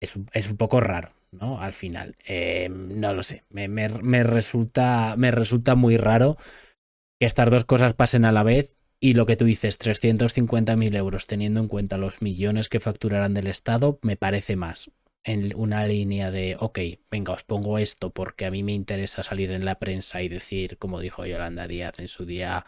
es 0.00 0.16
un, 0.16 0.26
es 0.32 0.48
un, 0.48 0.56
poco 0.56 0.80
raro, 0.80 1.12
¿no? 1.30 1.60
Al 1.60 1.72
final, 1.72 2.16
no 2.70 3.14
lo 3.14 3.22
sé, 3.22 3.44
me, 3.50 3.68
me, 3.68 3.88
me, 3.88 4.22
resulta, 4.22 5.14
me 5.16 5.30
resulta 5.30 5.74
muy 5.74 5.96
raro 5.96 6.36
que 7.20 7.26
estas 7.26 7.50
dos 7.50 7.64
cosas 7.64 7.94
pasen 7.94 8.24
a 8.24 8.32
la 8.32 8.42
vez 8.42 8.76
y 9.00 9.14
lo 9.14 9.26
que 9.26 9.36
tú 9.36 9.44
dices, 9.44 9.78
350.000 9.78 10.96
euros, 10.96 11.26
teniendo 11.26 11.60
en 11.60 11.68
cuenta 11.68 11.98
los 11.98 12.22
millones 12.22 12.68
que 12.68 12.78
facturarán 12.78 13.34
del 13.34 13.48
Estado, 13.48 13.98
me 14.02 14.16
parece 14.16 14.54
más 14.54 14.90
en 15.24 15.54
una 15.56 15.86
línea 15.86 16.30
de, 16.30 16.56
ok, 16.58 16.78
venga, 17.10 17.32
os 17.32 17.44
pongo 17.44 17.78
esto 17.78 18.10
porque 18.10 18.46
a 18.46 18.50
mí 18.50 18.62
me 18.62 18.72
interesa 18.72 19.22
salir 19.22 19.52
en 19.52 19.64
la 19.64 19.78
prensa 19.78 20.22
y 20.22 20.28
decir, 20.28 20.78
como 20.78 21.00
dijo 21.00 21.24
Yolanda 21.26 21.68
Díaz 21.68 21.98
en 21.98 22.08
su 22.08 22.24
día, 22.24 22.64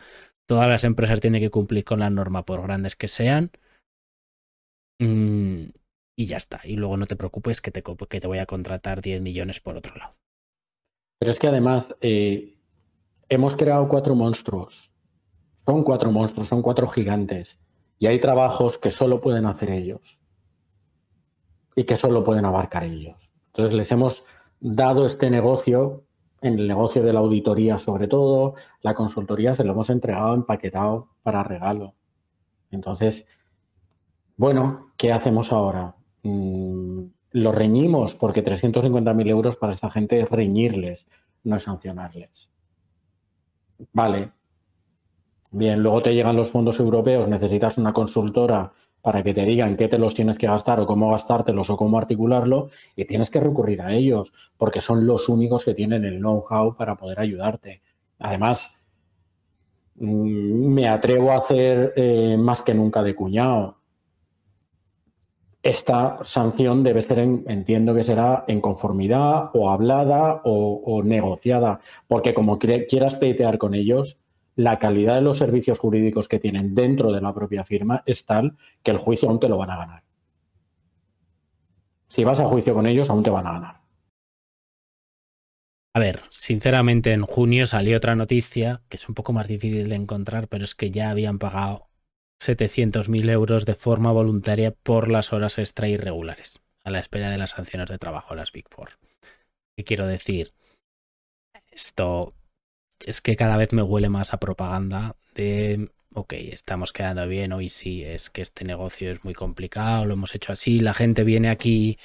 todas 0.47 0.69
las 0.69 0.85
empresas 0.85 1.21
tienen 1.21 1.41
que 1.41 1.51
cumplir 1.51 1.85
con 1.85 2.01
la 2.01 2.11
norma 2.11 2.45
por 2.45 2.63
grandes 2.63 2.97
que 2.97 3.09
sean. 3.09 3.51
Mm, 4.99 5.67
y 6.17 6.27
ya 6.27 6.37
está. 6.37 6.61
Y 6.65 6.77
luego 6.77 6.97
no 6.97 7.07
te 7.07 7.17
preocupes 7.17 7.61
que 7.61 7.71
te, 7.71 8.27
voy 8.27 8.39
a 8.39 8.47
contratar 8.47 9.03
10 9.03 9.21
millones 9.21 9.61
por 9.61 9.77
otro 9.77 9.97
lado. 9.97 10.15
Pero 11.19 11.33
es 11.33 11.39
que 11.39 11.49
además 11.49 11.95
eh, 12.01 12.59
hemos 13.29 13.57
creado 13.57 13.89
cuatro 13.89 14.15
monstruos 14.15 14.95
son 15.67 15.83
cuatro 15.83 16.11
monstruos, 16.11 16.49
son 16.49 16.63
cuatro 16.63 16.89
gigantes. 16.89 17.59
Y 17.99 18.07
hay 18.07 18.21
trabajos 18.21 18.77
que 18.77 18.91
solo 18.91 19.21
pueden 19.21 19.47
hacer 19.47 19.71
ellos. 19.71 20.21
Y 21.75 21.85
que 21.85 21.97
solo 21.97 22.23
pueden 22.23 22.45
abarcar 22.45 22.85
ellos. 22.85 23.35
Entonces 23.47 23.75
les 23.75 23.91
hemos 23.93 24.25
dado 24.61 25.07
este 25.07 25.31
negocio, 25.31 26.05
en 26.45 26.59
el 26.59 26.69
negocio 26.69 27.03
de 27.03 27.13
la 27.13 27.21
auditoría 27.21 27.79
sobre 27.79 28.07
todo, 28.07 28.55
la 28.83 28.95
consultoría 28.95 29.55
se 29.55 29.65
lo 29.65 29.73
hemos 29.73 29.91
entregado 29.91 30.35
empaquetado 30.35 31.09
para 31.23 31.43
regalo. 31.43 31.95
Entonces, 32.71 33.27
bueno, 34.37 34.93
¿qué 34.97 35.13
hacemos 35.13 35.53
ahora? 35.53 35.97
Mm, 36.23 37.05
lo 37.31 37.53
reñimos 37.53 38.15
porque 38.15 38.45
350.000 38.45 39.29
euros 39.29 39.57
para 39.57 39.73
esta 39.73 39.91
gente 39.91 40.21
es 40.21 40.31
reñirles, 40.31 41.07
no 41.45 41.57
es 41.57 41.63
sancionarles. 41.63 42.53
Vale, 43.93 44.33
Bien, 45.57 45.81
luego 45.85 46.03
te 46.03 46.13
llegan 46.13 46.35
los 46.35 46.51
fondos 46.51 46.81
europeos, 46.81 47.29
necesitas 47.29 47.79
una 47.79 47.93
consultora 47.93 48.73
para 49.05 49.23
que 49.23 49.35
te 49.35 49.45
digan 49.45 49.77
qué 49.77 49.87
te 49.87 49.99
los 49.99 50.15
tienes 50.15 50.39
que 50.39 50.47
gastar 50.47 50.81
o 50.81 50.87
cómo 50.87 51.11
gastártelos 51.11 51.69
o 51.69 51.77
cómo 51.77 51.99
articularlo 51.99 52.71
y 52.97 53.05
tienes 53.05 53.29
que 53.29 53.39
recurrir 53.39 53.83
a 53.83 53.93
ellos 53.93 54.33
porque 54.57 54.81
son 54.81 55.07
los 55.07 55.29
únicos 55.29 55.63
que 55.67 55.75
tienen 55.75 56.07
el 56.07 56.21
know-how 56.21 56.75
para 56.75 56.97
poder 56.97 57.21
ayudarte. 57.21 57.83
Además, 58.19 58.83
mm, 59.97 60.73
me 60.73 60.89
atrevo 60.89 61.33
a 61.33 61.37
hacer 61.37 61.93
eh, 61.97 62.39
más 62.39 62.63
que 62.63 62.73
nunca 62.73 63.03
de 63.03 63.15
cuñado. 63.15 63.77
Esta 65.63 66.21
sanción 66.25 66.83
debe 66.83 67.03
ser, 67.03 67.19
entiendo 67.19 67.95
que 67.95 68.05
será 68.05 68.47
en 68.49 68.63
conformidad 68.63 69.51
o 69.53 69.69
hablada 69.69 70.41
o, 70.45 70.81
o 70.83 71.03
negociada, 71.03 71.81
porque 72.09 72.33
como 72.33 72.59
quieras 72.59 73.17
pleitear 73.17 73.59
con 73.59 73.75
ellos, 73.75 74.19
la 74.57 74.79
calidad 74.79 75.17
de 75.17 75.23
los 75.23 75.39
servicios 75.39 75.79
jurídicos 75.79 76.29
que 76.29 76.39
tienen 76.39 76.75
dentro 76.75 77.13
de 77.13 77.21
la 77.21 77.35
propia 77.35 77.65
firma 77.65 78.03
es 78.07 78.25
tal 78.25 78.57
que 78.83 78.91
el 78.91 78.99
juicio 78.99 79.29
aún 79.29 79.41
te 79.41 79.49
lo 79.49 79.59
van 79.59 79.71
a 79.71 79.77
ganar. 79.77 80.03
Si 82.09 82.23
vas 82.23 82.39
a 82.39 82.47
juicio 82.47 82.75
con 82.75 82.87
ellos, 82.87 83.11
aún 83.11 83.23
te 83.23 83.31
van 83.31 83.47
a 83.47 83.53
ganar. 83.53 83.81
A 85.97 86.01
ver, 86.01 86.23
sinceramente 86.31 87.13
en 87.13 87.23
junio 87.23 87.67
salió 87.67 87.97
otra 87.97 88.17
noticia 88.17 88.83
que 88.89 88.97
es 88.97 89.09
un 89.09 89.15
poco 89.15 89.33
más 89.33 89.47
difícil 89.47 89.89
de 89.89 89.95
encontrar, 89.95 90.49
pero 90.49 90.65
es 90.65 90.75
que 90.75 90.91
ya 90.91 91.11
habían 91.11 91.39
pagado 91.39 91.89
700.000 92.41 93.31
euros 93.31 93.65
de 93.65 93.75
forma 93.75 94.13
voluntaria 94.13 94.73
por 94.73 95.11
las 95.11 95.33
horas 95.33 95.59
extra 95.59 95.89
irregulares, 95.89 96.61
a 96.83 96.91
la 96.91 96.99
espera 96.99 97.31
de 97.31 97.39
las 97.39 97.53
sanciones 97.53 97.89
de 97.89 97.99
trabajo 97.99 98.35
las 98.35 98.53
Big 98.53 98.67
Four. 98.69 98.99
¿Qué 99.77 99.85
quiero 99.85 100.07
decir? 100.07 100.53
Esto 101.71 102.35
es 103.05 103.21
que 103.21 103.37
cada 103.37 103.57
vez 103.57 103.73
me 103.73 103.83
huele 103.83 104.09
más 104.09 104.33
a 104.35 104.39
propaganda 104.39 105.17
de, 105.35 105.91
ok, 106.15 106.33
estamos 106.35 106.93
quedando 106.93 107.27
bien, 107.29 107.53
hoy 107.53 107.69
sí, 107.69 108.05
es 108.05 108.31
que 108.31 108.43
este 108.43 108.65
negocio 108.65 109.11
es 109.11 109.25
muy 109.25 109.35
complicado, 109.35 110.07
lo 110.07 110.15
hemos 110.15 110.35
hecho 110.35 110.53
así, 110.53 110.81
la 110.81 110.95
gente 110.95 111.25
viene 111.25 111.51
aquí 111.51 111.99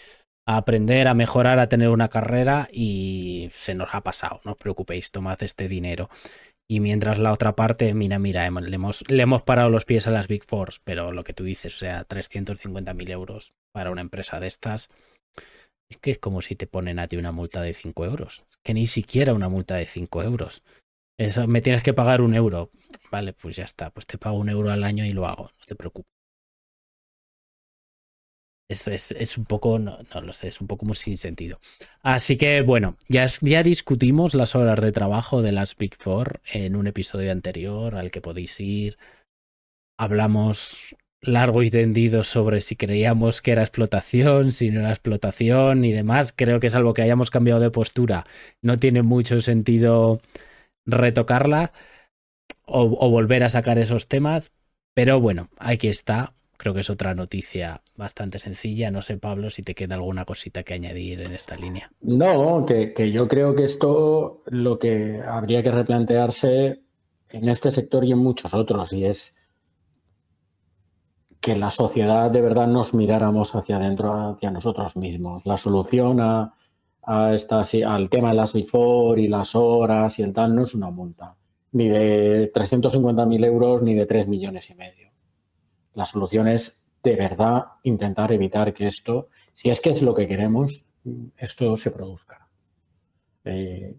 a 0.46 0.58
aprender, 0.58 1.08
a 1.08 1.14
mejorar, 1.14 1.60
a 1.60 1.70
tener 1.70 1.90
una 1.90 2.10
carrera 2.10 2.68
y 2.72 3.50
se 3.52 3.76
nos 3.76 3.90
ha 3.94 4.02
pasado, 4.02 4.42
no 4.44 4.54
os 4.54 4.58
preocupéis, 4.58 5.12
tomad 5.12 5.42
este 5.44 5.68
dinero. 5.68 6.10
Y 6.72 6.82
mientras 6.82 7.18
la 7.18 7.34
otra 7.34 7.56
parte, 7.56 7.94
mira, 7.96 8.20
mira, 8.20 8.50
le 8.50 8.76
hemos, 8.76 9.04
le 9.10 9.24
hemos 9.24 9.42
parado 9.42 9.70
los 9.70 9.86
pies 9.86 10.06
a 10.08 10.12
las 10.12 10.28
Big 10.28 10.44
Four, 10.44 10.74
pero 10.84 11.12
lo 11.12 11.24
que 11.24 11.34
tú 11.34 11.44
dices, 11.44 11.76
o 11.76 11.78
sea, 11.80 12.08
350.000 12.08 13.10
euros 13.10 13.54
para 13.72 13.90
una 13.90 14.02
empresa 14.02 14.40
de 14.40 14.48
estas, 14.48 14.90
es 15.90 15.98
que 15.98 16.12
es 16.12 16.20
como 16.20 16.42
si 16.42 16.56
te 16.56 16.68
ponen 16.68 17.00
a 17.00 17.08
ti 17.08 17.18
una 17.18 17.32
multa 17.32 17.62
de 17.62 17.74
5 17.74 18.06
euros. 18.06 18.46
Que 18.64 18.74
ni 18.74 18.86
siquiera 18.86 19.34
una 19.34 19.50
multa 19.50 19.76
de 19.76 19.88
5 19.88 20.24
euros. 20.24 20.64
Eso, 21.18 21.48
me 21.48 21.62
tienes 21.62 21.84
que 21.84 21.94
pagar 21.94 22.22
un 22.22 22.34
euro. 22.34 22.72
Vale, 23.12 23.34
pues 23.34 23.56
ya 23.56 23.64
está. 23.64 23.90
Pues 23.90 24.06
te 24.06 24.18
pago 24.18 24.38
un 24.38 24.50
euro 24.50 24.72
al 24.72 24.84
año 24.84 25.04
y 25.06 25.12
lo 25.12 25.28
hago. 25.28 25.52
No 25.60 25.66
te 25.66 25.76
preocupes. 25.76 26.20
Es, 28.70 29.36
un 29.36 29.46
poco, 29.46 29.80
no, 29.80 29.98
no, 30.14 30.22
lo 30.22 30.32
sé, 30.32 30.48
es 30.48 30.62
un 30.62 30.68
poco 30.68 30.86
muy 30.86 30.96
sin 30.96 31.18
sentido. 31.18 31.60
Así 32.04 32.38
que 32.38 32.62
bueno, 32.62 32.98
ya, 33.08 33.26
ya 33.42 33.64
discutimos 33.64 34.36
las 34.36 34.56
horas 34.56 34.80
de 34.80 34.92
trabajo 34.92 35.42
de 35.42 35.52
las 35.52 35.76
Big 35.76 35.96
Four 35.96 36.40
en 36.54 36.76
un 36.76 36.86
episodio 36.86 37.32
anterior 37.32 37.96
al 37.96 38.12
que 38.12 38.22
podéis 38.22 38.60
ir. 38.60 39.00
Hablamos 39.98 40.96
largo 41.22 41.64
y 41.64 41.70
tendido 41.70 42.24
sobre 42.24 42.62
si 42.62 42.76
creíamos 42.76 43.42
que 43.42 43.52
era 43.52 43.62
explotación, 43.62 44.52
si 44.52 44.72
no 44.72 44.82
era 44.82 44.92
explotación 44.92 45.84
y 45.86 45.92
demás. 45.92 46.34
Creo 46.36 46.60
que 46.60 46.68
es 46.68 46.76
algo 46.76 46.94
que 46.94 47.02
hayamos 47.02 47.30
cambiado 47.30 47.60
de 47.60 47.72
postura. 47.72 48.26
No 48.62 48.78
tiene 48.78 49.02
mucho 49.02 49.42
sentido 49.42 50.22
retocarla 50.86 51.74
o, 52.66 52.88
volver 53.10 53.44
a 53.44 53.50
sacar 53.50 53.80
esos 53.80 54.08
temas. 54.08 54.52
Pero 54.94 55.20
bueno, 55.20 55.50
aquí 55.58 55.88
está. 55.88 56.34
Creo 56.58 56.74
que 56.74 56.82
es 56.82 56.90
otra 56.90 57.16
noticia 57.16 57.82
bastante 57.96 58.38
sencilla. 58.38 58.92
No 58.92 59.02
sé, 59.02 59.18
Pablo, 59.18 59.50
si 59.50 59.64
te 59.64 59.76
queda 59.76 59.96
alguna 59.96 60.26
cosita 60.26 60.64
que 60.64 60.74
añadir 60.74 61.22
en 61.22 61.32
esta 61.32 61.56
línea. 61.56 61.92
No, 62.02 62.66
que, 62.66 62.94
que 62.94 63.12
yo 63.12 63.28
creo 63.30 63.56
que 63.56 63.64
esto 63.64 64.44
lo 64.48 64.78
que 64.78 65.22
habría 65.26 65.64
que 65.64 65.72
replantearse 65.72 66.82
en 67.30 67.48
este 67.48 67.72
sector 67.72 68.04
y 68.04 68.12
en 68.12 68.18
muchos 68.18 68.54
otros, 68.54 68.92
y 68.92 69.06
es 69.06 69.39
que 71.40 71.56
la 71.56 71.72
sociedad 71.72 72.30
de 72.30 72.42
verdad 72.42 72.68
nos 72.68 72.94
miráramos 72.94 73.56
hacia 73.56 73.78
adentro, 73.78 74.14
hacia 74.14 74.52
nosotros 74.52 74.96
mismos. 74.96 75.46
La 75.46 75.58
solución 75.58 76.20
a, 76.20 76.54
a 77.04 77.34
esta, 77.34 77.64
al 77.88 78.10
tema 78.10 78.30
de 78.30 78.36
las 78.36 78.54
before 78.54 79.22
y 79.22 79.28
las 79.28 79.56
horas 79.56 80.20
y 80.20 80.24
el 80.24 80.34
tal 80.34 80.56
no 80.56 80.64
es 80.64 80.74
una 80.76 80.90
multa, 80.90 81.36
ni 81.72 81.88
de 81.88 82.52
350.000 82.52 83.46
euros 83.46 83.82
ni 83.82 83.94
de 83.94 84.06
3 84.06 84.28
millones 84.28 84.70
y 84.70 84.76
medio. 84.76 85.12
La 85.94 86.06
solución 86.06 86.48
es 86.48 86.86
de 87.02 87.16
verdad 87.16 87.64
intentar 87.84 88.32
evitar 88.32 88.74
que 88.74 88.88
esto, 88.88 89.30
si 89.54 89.70
es 89.70 89.80
que 89.82 89.92
es 89.92 90.02
lo 90.02 90.14
que 90.14 90.28
queremos, 90.28 90.84
esto 91.38 91.78
se 91.78 91.92
produzca. 91.92 92.50
Eh, 93.46 93.96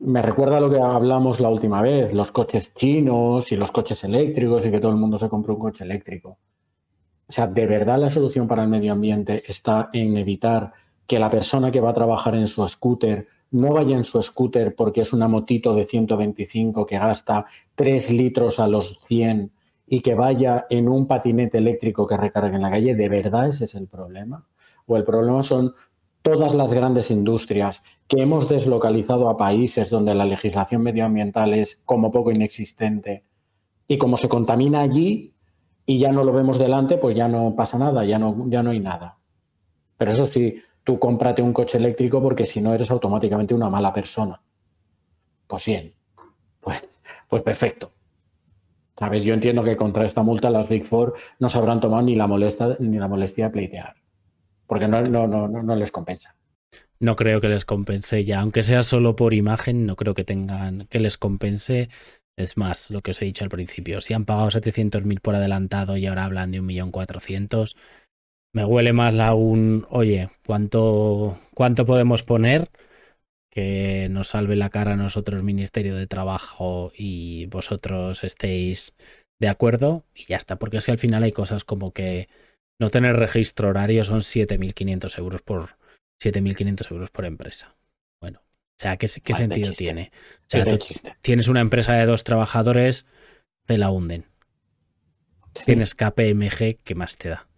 me 0.00 0.22
recuerda 0.22 0.60
lo 0.60 0.70
que 0.70 0.80
hablamos 0.80 1.40
la 1.40 1.48
última 1.48 1.82
vez, 1.82 2.12
los 2.14 2.30
coches 2.30 2.72
chinos 2.74 3.50
y 3.52 3.56
los 3.56 3.72
coches 3.72 4.04
eléctricos 4.04 4.64
y 4.64 4.70
que 4.70 4.80
todo 4.80 4.92
el 4.92 4.98
mundo 4.98 5.18
se 5.18 5.28
compró 5.28 5.54
un 5.54 5.60
coche 5.60 5.84
eléctrico. 5.84 6.38
O 7.28 7.32
sea, 7.32 7.46
de 7.46 7.66
verdad 7.66 7.98
la 7.98 8.10
solución 8.10 8.46
para 8.46 8.62
el 8.62 8.68
medio 8.68 8.92
ambiente 8.92 9.42
está 9.46 9.90
en 9.92 10.16
evitar 10.16 10.72
que 11.06 11.18
la 11.18 11.28
persona 11.28 11.70
que 11.70 11.80
va 11.80 11.90
a 11.90 11.94
trabajar 11.94 12.34
en 12.34 12.46
su 12.46 12.66
scooter 12.68 13.26
no 13.50 13.72
vaya 13.72 13.96
en 13.96 14.04
su 14.04 14.22
scooter 14.22 14.74
porque 14.74 15.00
es 15.00 15.12
una 15.12 15.26
motito 15.26 15.74
de 15.74 15.84
125 15.84 16.86
que 16.86 16.98
gasta 16.98 17.46
3 17.74 18.10
litros 18.12 18.58
a 18.58 18.68
los 18.68 18.98
100 19.08 19.50
y 19.86 20.00
que 20.00 20.14
vaya 20.14 20.66
en 20.68 20.88
un 20.88 21.06
patinete 21.06 21.58
eléctrico 21.58 22.06
que 22.06 22.16
recargue 22.16 22.56
en 22.56 22.62
la 22.62 22.70
calle, 22.70 22.94
¿de 22.94 23.08
verdad 23.08 23.48
ese 23.48 23.64
es 23.64 23.74
el 23.74 23.88
problema? 23.88 24.46
O 24.86 24.96
el 24.96 25.04
problema 25.04 25.42
son 25.42 25.74
todas 26.30 26.54
las 26.54 26.70
grandes 26.70 27.10
industrias 27.10 27.82
que 28.06 28.20
hemos 28.20 28.48
deslocalizado 28.48 29.28
a 29.28 29.36
países 29.36 29.90
donde 29.90 30.14
la 30.14 30.24
legislación 30.24 30.82
medioambiental 30.82 31.54
es 31.54 31.80
como 31.84 32.10
poco 32.10 32.30
inexistente 32.30 33.24
y 33.86 33.96
como 33.98 34.16
se 34.16 34.28
contamina 34.28 34.80
allí 34.80 35.34
y 35.86 35.98
ya 35.98 36.12
no 36.12 36.22
lo 36.22 36.32
vemos 36.32 36.58
delante, 36.58 36.98
pues 36.98 37.16
ya 37.16 37.28
no 37.28 37.54
pasa 37.56 37.78
nada, 37.78 38.04
ya 38.04 38.18
no, 38.18 38.44
ya 38.48 38.62
no 38.62 38.70
hay 38.70 38.80
nada. 38.80 39.18
Pero 39.96 40.12
eso 40.12 40.26
sí, 40.26 40.60
tú 40.84 40.98
cómprate 40.98 41.40
un 41.40 41.54
coche 41.54 41.78
eléctrico 41.78 42.22
porque 42.22 42.44
si 42.44 42.60
no 42.60 42.74
eres 42.74 42.90
automáticamente 42.90 43.54
una 43.54 43.70
mala 43.70 43.92
persona. 43.92 44.40
Pues 45.46 45.64
bien, 45.64 45.94
pues, 46.60 46.86
pues 47.26 47.42
perfecto. 47.42 47.90
¿Sabes? 48.98 49.24
Yo 49.24 49.32
entiendo 49.32 49.64
que 49.64 49.76
contra 49.76 50.04
esta 50.04 50.22
multa 50.22 50.50
las 50.50 50.68
Big 50.68 50.84
Four 50.84 51.14
no 51.38 51.48
se 51.48 51.56
habrán 51.56 51.80
tomado 51.80 52.02
ni 52.02 52.16
la, 52.16 52.26
molesta, 52.26 52.76
ni 52.80 52.98
la 52.98 53.08
molestia 53.08 53.46
de 53.46 53.50
pleitear, 53.50 53.94
porque 54.68 54.86
no, 54.86 55.02
no, 55.02 55.26
no, 55.26 55.48
no 55.48 55.74
les 55.74 55.90
compensa. 55.90 56.36
No 57.00 57.16
creo 57.16 57.40
que 57.40 57.48
les 57.48 57.64
compense 57.64 58.24
ya, 58.24 58.40
aunque 58.40 58.62
sea 58.62 58.82
solo 58.82 59.16
por 59.16 59.34
imagen, 59.34 59.86
no 59.86 59.96
creo 59.96 60.14
que 60.14 60.24
tengan 60.24 60.86
que 60.88 61.00
les 61.00 61.16
compense. 61.16 61.88
Es 62.36 62.56
más, 62.56 62.90
lo 62.90 63.00
que 63.00 63.12
os 63.12 63.22
he 63.22 63.24
dicho 63.24 63.42
al 63.42 63.50
principio, 63.50 64.00
si 64.00 64.14
han 64.14 64.24
pagado 64.24 64.50
700.000 64.50 65.20
por 65.20 65.34
adelantado 65.34 65.96
y 65.96 66.06
ahora 66.06 66.24
hablan 66.24 66.52
de 66.52 66.60
1.400.000, 66.60 67.74
me 68.54 68.64
huele 68.64 68.92
más 68.92 69.14
la 69.14 69.34
un, 69.34 69.86
oye, 69.90 70.30
¿cuánto, 70.46 71.38
¿cuánto 71.54 71.84
podemos 71.84 72.22
poner 72.22 72.68
que 73.50 74.08
nos 74.10 74.28
salve 74.28 74.56
la 74.56 74.70
cara 74.70 74.92
a 74.92 74.96
nosotros, 74.96 75.42
Ministerio 75.42 75.96
de 75.96 76.06
Trabajo, 76.06 76.92
y 76.96 77.46
vosotros 77.46 78.24
estéis 78.24 78.94
de 79.40 79.48
acuerdo? 79.48 80.04
Y 80.14 80.26
ya 80.26 80.36
está, 80.36 80.56
porque 80.56 80.78
es 80.78 80.86
que 80.86 80.92
al 80.92 80.98
final 80.98 81.22
hay 81.22 81.32
cosas 81.32 81.64
como 81.64 81.92
que 81.92 82.28
no 82.78 82.90
tener 82.90 83.16
registro 83.16 83.68
horario 83.68 84.04
son 84.04 84.20
7.500 84.20 85.18
euros 85.18 85.42
por 85.42 85.76
7.500 86.22 86.90
euros 86.92 87.10
por 87.10 87.24
empresa. 87.24 87.76
Bueno, 88.20 88.40
o 88.40 88.80
sea, 88.80 88.96
¿qué, 88.96 89.08
qué 89.22 89.34
sentido 89.34 89.72
tiene? 89.72 90.12
O 90.42 90.44
sea, 90.46 90.64
tienes 91.20 91.48
una 91.48 91.60
empresa 91.60 91.94
de 91.94 92.06
dos 92.06 92.24
trabajadores, 92.24 93.06
te 93.66 93.78
la 93.78 93.90
hunden. 93.90 94.26
Tienes 95.64 95.94
KPMG, 95.94 96.78
¿qué 96.84 96.94
más 96.94 97.16
te 97.16 97.30
da? 97.30 97.48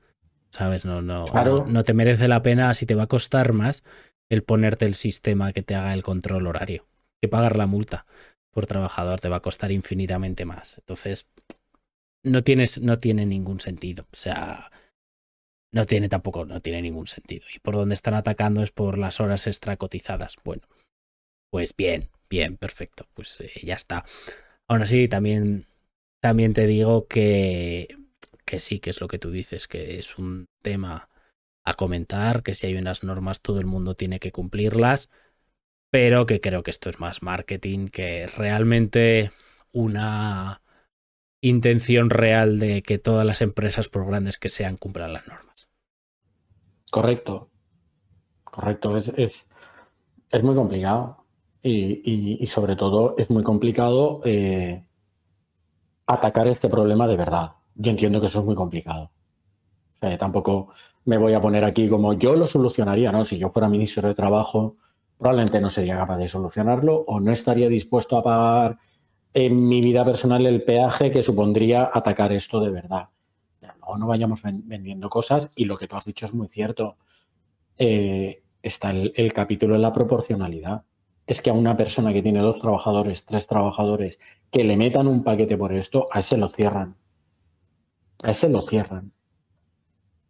¿Sabes? 0.49 0.85
No, 0.85 1.03
no, 1.03 1.27
no, 1.27 1.85
te 1.85 1.95
merece 1.95 2.27
la 2.27 2.43
pena 2.43 2.73
si 2.75 2.87
te 2.87 2.95
va 2.95 3.05
a 3.05 3.09
costar 3.09 3.53
más 3.53 3.85
el 4.31 4.43
ponerte 4.43 4.85
el 4.85 4.95
sistema 4.95 5.53
que 5.53 5.63
te 5.63 5.75
haga 5.75 5.93
el 5.93 6.03
control 6.03 6.47
horario. 6.47 6.87
Que 7.21 7.29
pagar 7.29 7.57
la 7.57 7.67
multa 7.67 8.07
por 8.51 8.67
trabajador 8.67 9.21
te 9.21 9.29
va 9.29 9.37
a 9.37 9.43
costar 9.43 9.71
infinitamente 9.71 10.45
más. 10.45 10.79
Entonces, 10.79 11.27
no, 12.23 12.43
tienes, 12.43 12.81
no 12.81 12.99
tiene 12.99 13.27
ningún 13.27 13.61
sentido. 13.61 14.07
O 14.13 14.17
sea, 14.17 14.71
no 15.73 15.87
tiene 15.87 16.09
tampoco, 16.09 16.45
no 16.45 16.61
tiene 16.61 16.83
ningún 16.83 17.07
sentido. 17.07 17.47
Y 17.55 17.59
por 17.61 17.75
donde 17.75 17.95
están 17.95 18.15
atacando 18.15 18.63
es 18.63 18.71
por 18.71 18.99
las 18.99 19.21
horas 19.21 19.47
extra 19.47 19.77
cotizadas. 19.77 20.37
Bueno, 20.45 20.63
pues 21.51 21.75
bien, 21.77 22.11
bien, 22.29 22.57
perfecto. 22.57 23.07
Pues 23.15 23.41
eh, 23.41 23.51
ya 23.63 23.75
está. 23.75 24.05
Aún 24.69 24.83
así, 24.83 25.09
también, 25.09 25.67
también 26.21 26.53
te 26.53 26.67
digo 26.67 27.07
que 27.07 27.97
que 28.51 28.59
sí, 28.59 28.81
que 28.81 28.91
es 28.91 29.01
lo 29.01 29.07
que 29.07 29.21
tú 29.21 29.31
dices, 29.31 29.69
que 29.69 29.97
es 29.97 30.19
un 30.19 30.49
tema 30.61 31.09
a 31.65 31.75
comentar, 31.75 32.43
que 32.43 32.57
si 32.57 32.67
hay 32.67 32.75
unas 32.75 33.05
normas 33.05 33.41
todo 33.41 33.61
el 33.61 33.67
mundo 33.67 33.95
tiene 33.95 34.19
que 34.19 34.33
cumplirlas, 34.33 35.09
pero 35.93 36.27
que 36.27 36.41
creo 36.41 36.65
que 36.65 36.73
esto 36.73 36.91
es 36.91 36.99
más 36.99 37.23
marketing 37.23 37.87
que 37.89 38.27
realmente 38.27 39.31
una 39.73 40.63
intención 41.41 42.11
real 42.11 42.59
de 42.59 42.83
que 42.83 42.99
todas 42.99 43.25
las 43.25 43.41
empresas, 43.41 43.89
por 43.89 44.07
grandes 44.07 44.39
que 44.39 44.49
sean, 44.49 44.77
cumplan 44.77 45.13
las 45.13 45.27
normas. 45.27 45.69
Correcto. 46.91 47.51
Correcto. 48.45 48.97
Es, 48.97 49.13
es, 49.17 50.43
muy 50.43 50.55
complicado. 50.55 51.25
Y, 51.63 52.47
sobre 52.47 52.75
todo 52.75 53.15
es 53.19 53.31
muy 53.31 53.43
complicado 53.43 54.23
eh, 54.25 54.83
atacar 56.07 56.49
este 56.49 56.69
problema 56.69 57.07
de 57.07 57.17
verdad. 57.17 57.53
Yo 57.75 57.91
entiendo 57.91 58.21
que 58.21 58.27
eso 58.27 58.41
es 58.41 58.45
muy 58.45 58.55
complicado. 58.55 59.11
O 59.95 59.99
sea, 60.01 60.17
tampoco 60.19 60.73
me 61.05 61.19
voy 61.19 61.35
a 61.35 61.41
poner 61.41 61.65
aquí 61.65 61.89
como 61.89 62.15
yo 62.15 62.35
lo 62.35 62.47
solucionaría, 62.47 63.13
¿no? 63.13 63.25
Si 63.25 63.39
yo 63.39 63.51
fuera 63.51 63.69
ministro 63.69 64.09
de 64.09 64.15
Trabajo, 64.15 64.77
probablemente 65.19 65.61
no 65.61 65.71
sería 65.71 65.97
capaz 65.97 66.17
de 66.17 66.29
solucionarlo 66.29 66.97
o 67.07 67.21
no 67.21 67.31
estaría 67.31 67.69
dispuesto 67.69 68.17
a 68.17 68.23
pagar 68.23 68.79
en 69.33 69.69
mi 69.69 69.81
vida 69.81 70.05
personal 70.05 70.47
el 70.47 70.63
peaje 70.63 71.11
que 71.11 71.23
supondría 71.23 71.91
atacar 71.93 72.33
esto 72.33 72.61
de 72.61 72.71
verdad. 72.71 73.09
Luego 73.61 73.99
no 73.99 74.07
vayamos 74.07 74.43
vendiendo 74.43 75.09
cosas 75.09 75.51
y 75.55 75.65
lo 75.65 75.77
que 75.77 75.87
tú 75.87 75.97
has 75.97 76.05
dicho 76.05 76.27
es 76.27 76.35
muy 76.35 76.49
cierto. 76.49 76.97
Eh, 77.79 78.43
está 78.63 78.91
el, 78.91 79.13
el 79.17 79.33
capítulo 79.33 79.75
de 79.75 79.81
la 79.81 79.93
proporcionalidad. 79.93 80.85
Es 81.27 81.41
que 81.41 81.51
a 81.51 81.55
una 81.55 81.77
persona 81.77 82.13
que 82.13 82.23
tiene 82.23 82.41
dos 82.41 82.59
trabajadores, 82.61 83.25
tres 83.25 83.47
trabajadores, 83.47 84.19
que 84.51 84.65
le 84.65 84.77
metan 84.77 85.07
un 85.07 85.23
paquete 85.23 85.57
por 85.57 85.73
esto, 85.73 86.07
a 86.11 86.21
ese 86.21 86.37
lo 86.37 86.49
cierran. 86.49 86.97
A 88.25 88.33
ese 88.33 88.49
lo 88.49 88.63
cierran. 88.63 89.13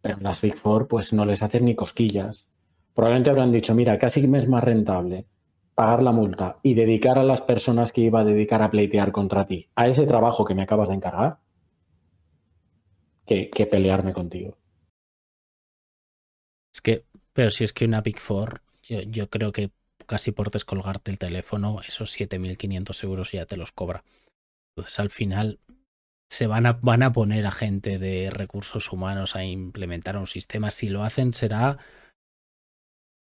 Pero 0.01 0.17
las 0.19 0.41
Big 0.41 0.55
Four 0.55 0.87
pues 0.87 1.11
no 1.13 1.25
les 1.25 1.41
hacen 1.41 1.65
ni 1.65 1.75
cosquillas. 1.75 2.47
Probablemente 2.93 3.29
habrán 3.31 3.51
dicho, 3.51 3.73
mira, 3.73 3.97
casi 3.97 4.27
me 4.27 4.39
es 4.39 4.47
más 4.47 4.63
rentable 4.63 5.25
pagar 5.75 6.03
la 6.03 6.11
multa 6.11 6.57
y 6.63 6.73
dedicar 6.73 7.17
a 7.17 7.23
las 7.23 7.41
personas 7.41 7.91
que 7.91 8.01
iba 8.01 8.21
a 8.21 8.25
dedicar 8.25 8.61
a 8.61 8.71
pleitear 8.71 9.11
contra 9.11 9.45
ti 9.47 9.69
a 9.75 9.87
ese 9.87 10.05
trabajo 10.05 10.45
que 10.45 10.55
me 10.55 10.63
acabas 10.63 10.89
de 10.89 10.95
encargar 10.95 11.39
que, 13.25 13.65
pelearme 13.65 14.13
contigo. 14.13 14.57
Es 16.73 16.81
que, 16.81 17.05
pero 17.33 17.49
si 17.51 17.63
es 17.63 17.73
que 17.73 17.85
una 17.85 18.01
Big 18.01 18.19
Four, 18.19 18.61
yo, 18.87 19.29
creo 19.29 19.51
que 19.51 19.71
casi 20.05 20.31
por 20.31 20.51
descolgarte 20.51 21.11
el 21.11 21.19
teléfono, 21.19 21.79
esos 21.87 22.17
7.500 22.17 23.03
euros 23.03 23.31
ya 23.31 23.45
te 23.45 23.57
los 23.57 23.71
cobra. 23.71 24.03
Entonces 24.75 24.99
al 24.99 25.09
final 25.09 25.59
se 26.29 26.47
van 26.47 26.65
a, 26.65 26.73
van 26.81 27.03
a 27.03 27.13
poner 27.13 27.45
a 27.45 27.51
gente 27.51 27.99
de 27.99 28.29
recursos 28.29 28.91
humanos 28.91 29.35
a 29.35 29.43
implementar 29.43 30.17
un 30.17 30.27
sistema. 30.27 30.71
Si 30.71 30.87
lo 30.89 31.03
hacen 31.03 31.33
será 31.33 31.77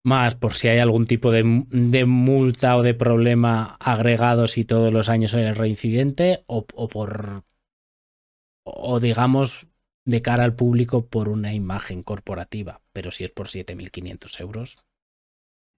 más 0.06 0.36
por 0.36 0.54
si 0.54 0.68
hay 0.68 0.78
algún 0.78 1.06
tipo 1.06 1.32
de, 1.32 1.44
multa 1.44 2.78
o 2.78 2.84
de 2.84 2.94
problema 2.94 3.76
agregados 3.80 4.58
y 4.58 4.64
todos 4.64 4.94
los 4.94 5.10
años 5.10 5.34
hay 5.34 5.46
el 5.46 5.56
reincidente 5.56 6.44
o, 6.46 6.66
o 6.76 6.88
por 6.88 7.44
o 8.64 9.00
digamos 9.00 9.68
de 10.06 10.22
cara 10.22 10.44
al 10.44 10.56
público 10.56 11.08
por 11.08 11.28
una 11.28 11.54
imagen 11.54 12.04
corporativa, 12.04 12.82
pero 12.94 13.12
si 13.12 13.24
es 13.24 13.32
por 13.32 13.48
7.500 13.48 14.40
euros, 14.42 14.78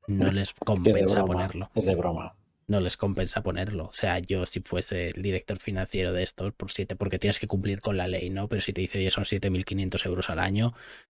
no 0.07 0.31
les 0.33 0.53
compensa 0.53 1.23
ponerlo. 1.23 1.69
Es 1.73 1.85
de 1.85 1.95
broma 1.95 2.35
no 2.67 2.81
les 2.81 2.97
compensa 2.97 3.41
ponerlo. 3.41 3.85
O 3.85 3.91
sea, 3.93 4.19
yo 4.19 4.45
si 4.45 4.59
fuese 4.59 5.07
el 5.07 5.21
director 5.21 5.57
financiero 5.57 6.11
de 6.11 6.23
estos 6.23 6.51
por 6.51 6.69
siete, 6.69 6.97
porque 6.97 7.17
tienes 7.17 7.39
que 7.39 7.47
cumplir 7.47 7.79
con 7.79 7.95
la 7.95 8.07
ley, 8.07 8.29
¿no? 8.29 8.49
Pero 8.49 8.61
si 8.61 8.73
te 8.73 8.81
dice, 8.81 8.97
oye, 8.99 9.09
son 9.09 9.23
7.500 9.23 10.05
euros 10.05 10.29
al 10.29 10.39
año, 10.39 10.73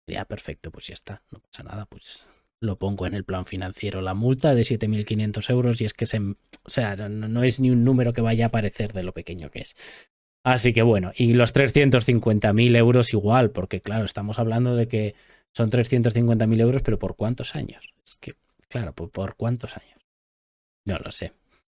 ya 0.05 0.25
perfecto, 0.25 0.71
pues 0.71 0.85
ya 0.85 0.93
está, 0.93 1.23
no 1.31 1.39
pasa 1.39 1.63
nada, 1.63 1.87
pues 1.87 2.27
lo 2.61 2.77
pongo 2.77 3.05
en 3.05 3.13
el 3.13 3.23
plan 3.23 3.45
financiero. 3.45 4.01
La 4.01 4.13
multa 4.13 4.53
de 4.53 4.61
7.500 4.61 5.49
euros 5.49 5.81
y 5.81 5.85
es 5.85 5.93
que 5.93 6.05
se, 6.05 6.19
o 6.19 6.35
sea, 6.69 6.95
no, 6.95 7.43
es 7.43 7.59
ni 7.59 7.71
un 7.71 7.83
número 7.83 8.13
que 8.13 8.21
vaya 8.21 8.45
a 8.45 8.47
aparecer 8.49 8.93
de 8.93 9.03
lo 9.03 9.13
pequeño 9.13 9.49
que 9.49 9.59
es. 9.59 9.75
Así 10.43 10.73
que 10.73 10.81
bueno, 10.81 11.11
y 11.15 11.33
los 11.33 11.53
350.000 11.53 12.75
euros 12.75 13.13
igual, 13.13 13.51
porque 13.51 13.81
claro, 13.81 14.05
estamos 14.05 14.39
hablando 14.39 14.75
de 14.75 14.87
que 14.87 15.15
son 15.53 15.69
350.000 15.69 16.61
euros, 16.61 16.81
pero 16.81 16.97
¿por 16.97 17.15
cuántos 17.15 17.55
años? 17.55 17.93
Es 18.05 18.15
que, 18.15 18.35
claro, 18.67 18.93
¿por 18.93 19.35
cuántos 19.35 19.75
años? 19.77 19.99
No 20.85 20.97
lo 20.97 21.11
sé, 21.11 21.33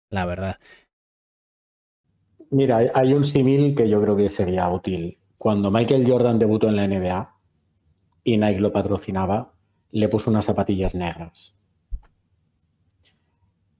la 0.09 0.25
verdad. 0.25 0.59
Mira, 2.51 2.79
hay 2.93 3.13
un 3.13 3.23
símil 3.23 3.75
que 3.75 3.87
yo 3.87 4.01
creo 4.01 4.17
que 4.17 4.29
sería 4.29 4.69
útil. 4.69 5.17
Cuando 5.37 5.71
Michael 5.71 6.05
Jordan 6.05 6.39
debutó 6.39 6.67
en 6.67 6.75
la 6.75 6.87
NBA 6.87 7.35
y 8.23 8.37
Nike 8.37 8.59
lo 8.59 8.73
patrocinaba, 8.73 9.53
le 9.91 10.09
puso 10.09 10.29
unas 10.29 10.45
zapatillas 10.45 10.95
negras. 10.95 11.55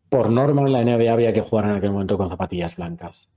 Por 0.09 0.29
norma 0.31 0.63
en 0.63 0.73
la 0.73 0.83
NBA 0.83 1.13
había 1.13 1.33
que 1.33 1.41
jugar 1.41 1.65
en 1.65 1.75
aquel 1.75 1.91
momento 1.91 2.17
con 2.17 2.29
zapatillas 2.29 2.75
blancas. 2.75 3.29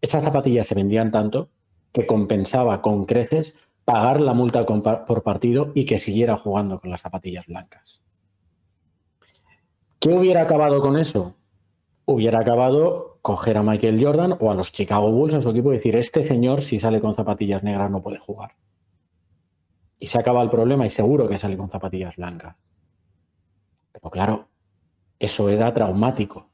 Esas 0.00 0.22
zapatillas 0.22 0.66
se 0.66 0.74
vendían 0.74 1.10
tanto 1.10 1.48
que 1.92 2.06
compensaba 2.06 2.82
con 2.82 3.06
creces 3.06 3.56
pagar 3.84 4.20
la 4.20 4.34
multa 4.34 4.64
por 4.64 5.22
partido 5.22 5.72
y 5.74 5.84
que 5.86 5.98
siguiera 5.98 6.36
jugando 6.36 6.80
con 6.80 6.90
las 6.90 7.00
zapatillas 7.00 7.46
blancas. 7.46 8.02
¿Qué 9.98 10.10
hubiera 10.10 10.42
acabado 10.42 10.80
con 10.80 10.96
eso? 10.96 11.34
Hubiera 12.04 12.40
acabado 12.40 13.18
coger 13.22 13.56
a 13.58 13.62
Michael 13.62 14.02
Jordan 14.02 14.36
o 14.40 14.50
a 14.50 14.54
los 14.54 14.72
Chicago 14.72 15.10
Bulls 15.10 15.34
a 15.34 15.40
su 15.40 15.50
equipo 15.50 15.72
y 15.72 15.76
decir, 15.76 15.96
este 15.96 16.26
señor 16.26 16.62
si 16.62 16.80
sale 16.80 17.00
con 17.00 17.14
zapatillas 17.14 17.62
negras 17.62 17.90
no 17.90 18.02
puede 18.02 18.18
jugar. 18.18 18.52
Y 20.00 20.06
se 20.06 20.18
acaba 20.18 20.42
el 20.42 20.50
problema 20.50 20.86
y 20.86 20.90
seguro 20.90 21.28
que 21.28 21.38
sale 21.38 21.56
con 21.56 21.70
zapatillas 21.70 22.16
blancas. 22.16 22.56
Pero 23.92 24.10
claro, 24.10 24.48
eso 25.18 25.48
era 25.50 25.72
traumático. 25.74 26.48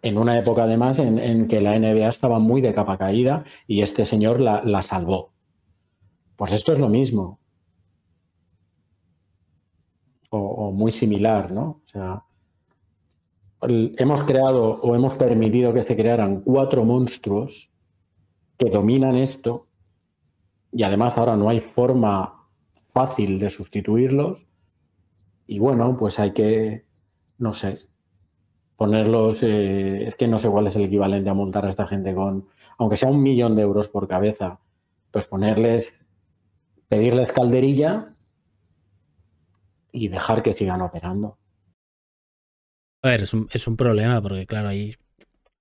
En 0.00 0.16
una 0.16 0.38
época 0.38 0.62
además 0.62 0.98
en, 1.00 1.48
que 1.48 1.60
la 1.60 1.76
NBA 1.78 2.08
estaba 2.08 2.38
muy 2.38 2.60
de 2.60 2.72
capa 2.72 2.96
caída 2.96 3.44
y 3.66 3.82
este 3.82 4.04
señor 4.04 4.38
la, 4.38 4.62
la 4.64 4.82
salvó. 4.82 5.32
Pues 6.36 6.52
esto 6.52 6.72
es 6.72 6.78
lo 6.78 6.88
mismo. 6.88 7.40
O, 10.30 10.72
muy 10.72 10.92
similar, 10.92 11.52
¿no? 11.52 11.82
O 11.84 11.88
sea, 11.88 12.24
hemos 13.62 14.22
creado 14.24 14.80
o 14.80 14.94
hemos 14.94 15.14
permitido 15.14 15.72
que 15.72 15.84
se 15.84 15.96
crearan 15.96 16.40
cuatro 16.40 16.84
monstruos 16.84 17.70
que 18.58 18.68
dominan 18.68 19.16
esto 19.16 19.68
y 20.72 20.82
además 20.82 21.16
ahora 21.16 21.36
no 21.36 21.48
hay 21.48 21.60
forma 21.60 22.33
fácil 22.94 23.38
de 23.38 23.50
sustituirlos 23.50 24.46
y 25.46 25.58
bueno, 25.58 25.96
pues 25.98 26.18
hay 26.18 26.32
que, 26.32 26.86
no 27.36 27.52
sé, 27.52 27.76
ponerlos, 28.76 29.42
eh, 29.42 30.06
es 30.06 30.14
que 30.14 30.28
no 30.28 30.38
sé 30.38 30.48
cuál 30.48 30.68
es 30.68 30.76
el 30.76 30.84
equivalente 30.84 31.28
a 31.28 31.34
multar 31.34 31.66
a 31.66 31.70
esta 31.70 31.86
gente 31.86 32.14
con, 32.14 32.48
aunque 32.78 32.96
sea 32.96 33.10
un 33.10 33.22
millón 33.22 33.56
de 33.56 33.62
euros 33.62 33.88
por 33.88 34.08
cabeza, 34.08 34.60
pues 35.10 35.26
ponerles, 35.26 35.94
pedirles 36.88 37.32
calderilla 37.32 38.14
y 39.92 40.08
dejar 40.08 40.42
que 40.42 40.52
sigan 40.52 40.80
operando. 40.80 41.36
A 43.02 43.08
ver, 43.08 43.24
es 43.24 43.34
un, 43.34 43.48
es 43.52 43.66
un 43.68 43.76
problema 43.76 44.22
porque, 44.22 44.46
claro, 44.46 44.68
ahí, 44.68 44.94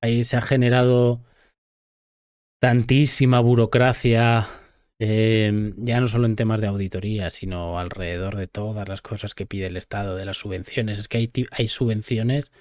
ahí 0.01 0.23
se 0.23 0.37
ha 0.37 0.41
generado 0.41 1.21
tantísima 2.61 3.41
burocracia, 3.41 4.47
em, 5.03 5.73
ya 5.77 5.99
no 5.99 6.07
solo 6.07 6.25
en 6.25 6.35
temas 6.35 6.61
de 6.61 6.67
auditoría, 6.67 7.29
sino 7.29 7.79
alrededor 7.79 8.37
de 8.37 8.47
todas 8.47 8.87
las 8.87 9.01
cosas 9.01 9.35
que 9.35 9.45
pide 9.45 9.67
el 9.67 9.77
Estado, 9.77 10.15
de 10.15 10.25
las 10.25 10.37
subvenciones. 10.37 10.99
Es 10.99 11.07
que 11.07 11.17
hay, 11.17 11.31
hay 11.51 11.67
subvenciones 11.67 12.51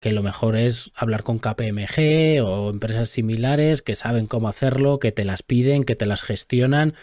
que 0.00 0.12
lo 0.12 0.22
mejor 0.22 0.56
es 0.56 0.92
hablar 0.94 1.22
con 1.24 1.38
KPMG 1.38 2.42
o 2.44 2.70
empresas 2.70 3.08
similares 3.08 3.82
que 3.82 3.96
saben 3.96 4.26
cómo 4.26 4.48
hacerlo, 4.48 4.98
que 4.98 5.12
te 5.12 5.24
las 5.24 5.42
piden, 5.42 5.84
que 5.84 5.96
te 5.96 6.06
las 6.06 6.22
gestionan 6.22 6.94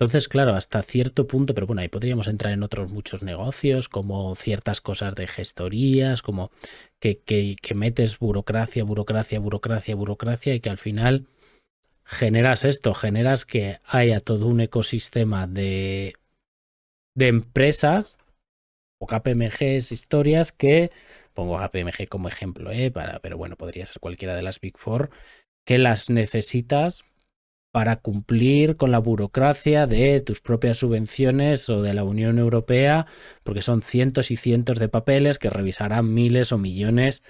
entonces, 0.00 0.28
claro, 0.28 0.54
hasta 0.54 0.80
cierto 0.80 1.26
punto, 1.26 1.54
pero 1.54 1.66
bueno, 1.66 1.82
ahí 1.82 1.88
podríamos 1.88 2.26
entrar 2.26 2.54
en 2.54 2.62
otros 2.62 2.90
muchos 2.90 3.22
negocios, 3.22 3.90
como 3.90 4.34
ciertas 4.34 4.80
cosas 4.80 5.14
de 5.14 5.26
gestorías, 5.26 6.22
como 6.22 6.50
que, 7.00 7.18
que, 7.18 7.56
que 7.60 7.74
metes 7.74 8.18
burocracia, 8.18 8.82
burocracia, 8.82 9.38
burocracia, 9.40 9.94
burocracia 9.94 10.54
y 10.54 10.60
que 10.60 10.70
al 10.70 10.78
final 10.78 11.26
generas 12.10 12.64
esto, 12.64 12.92
generas 12.92 13.46
que 13.46 13.78
haya 13.84 14.20
todo 14.20 14.48
un 14.48 14.60
ecosistema 14.60 15.46
de, 15.46 16.14
de 17.14 17.28
empresas 17.28 18.16
o 19.00 19.06
KPMGs, 19.06 19.92
historias 19.92 20.50
que, 20.50 20.90
pongo 21.34 21.56
KPMG 21.56 22.08
como 22.08 22.28
ejemplo, 22.28 22.72
¿eh? 22.72 22.90
Para, 22.90 23.20
pero 23.20 23.38
bueno, 23.38 23.56
podría 23.56 23.86
ser 23.86 24.00
cualquiera 24.00 24.34
de 24.34 24.42
las 24.42 24.60
Big 24.60 24.76
Four, 24.76 25.10
que 25.64 25.78
las 25.78 26.10
necesitas 26.10 27.04
para 27.72 27.96
cumplir 27.96 28.76
con 28.76 28.90
la 28.90 28.98
burocracia 28.98 29.86
de 29.86 30.20
tus 30.20 30.40
propias 30.40 30.78
subvenciones 30.78 31.68
o 31.70 31.80
de 31.80 31.94
la 31.94 32.02
Unión 32.02 32.40
Europea, 32.40 33.06
porque 33.44 33.62
son 33.62 33.82
cientos 33.82 34.32
y 34.32 34.36
cientos 34.36 34.80
de 34.80 34.88
papeles 34.88 35.38
que 35.38 35.50
revisarán 35.50 36.12
miles 36.12 36.50
o 36.50 36.58
millones 36.58 37.22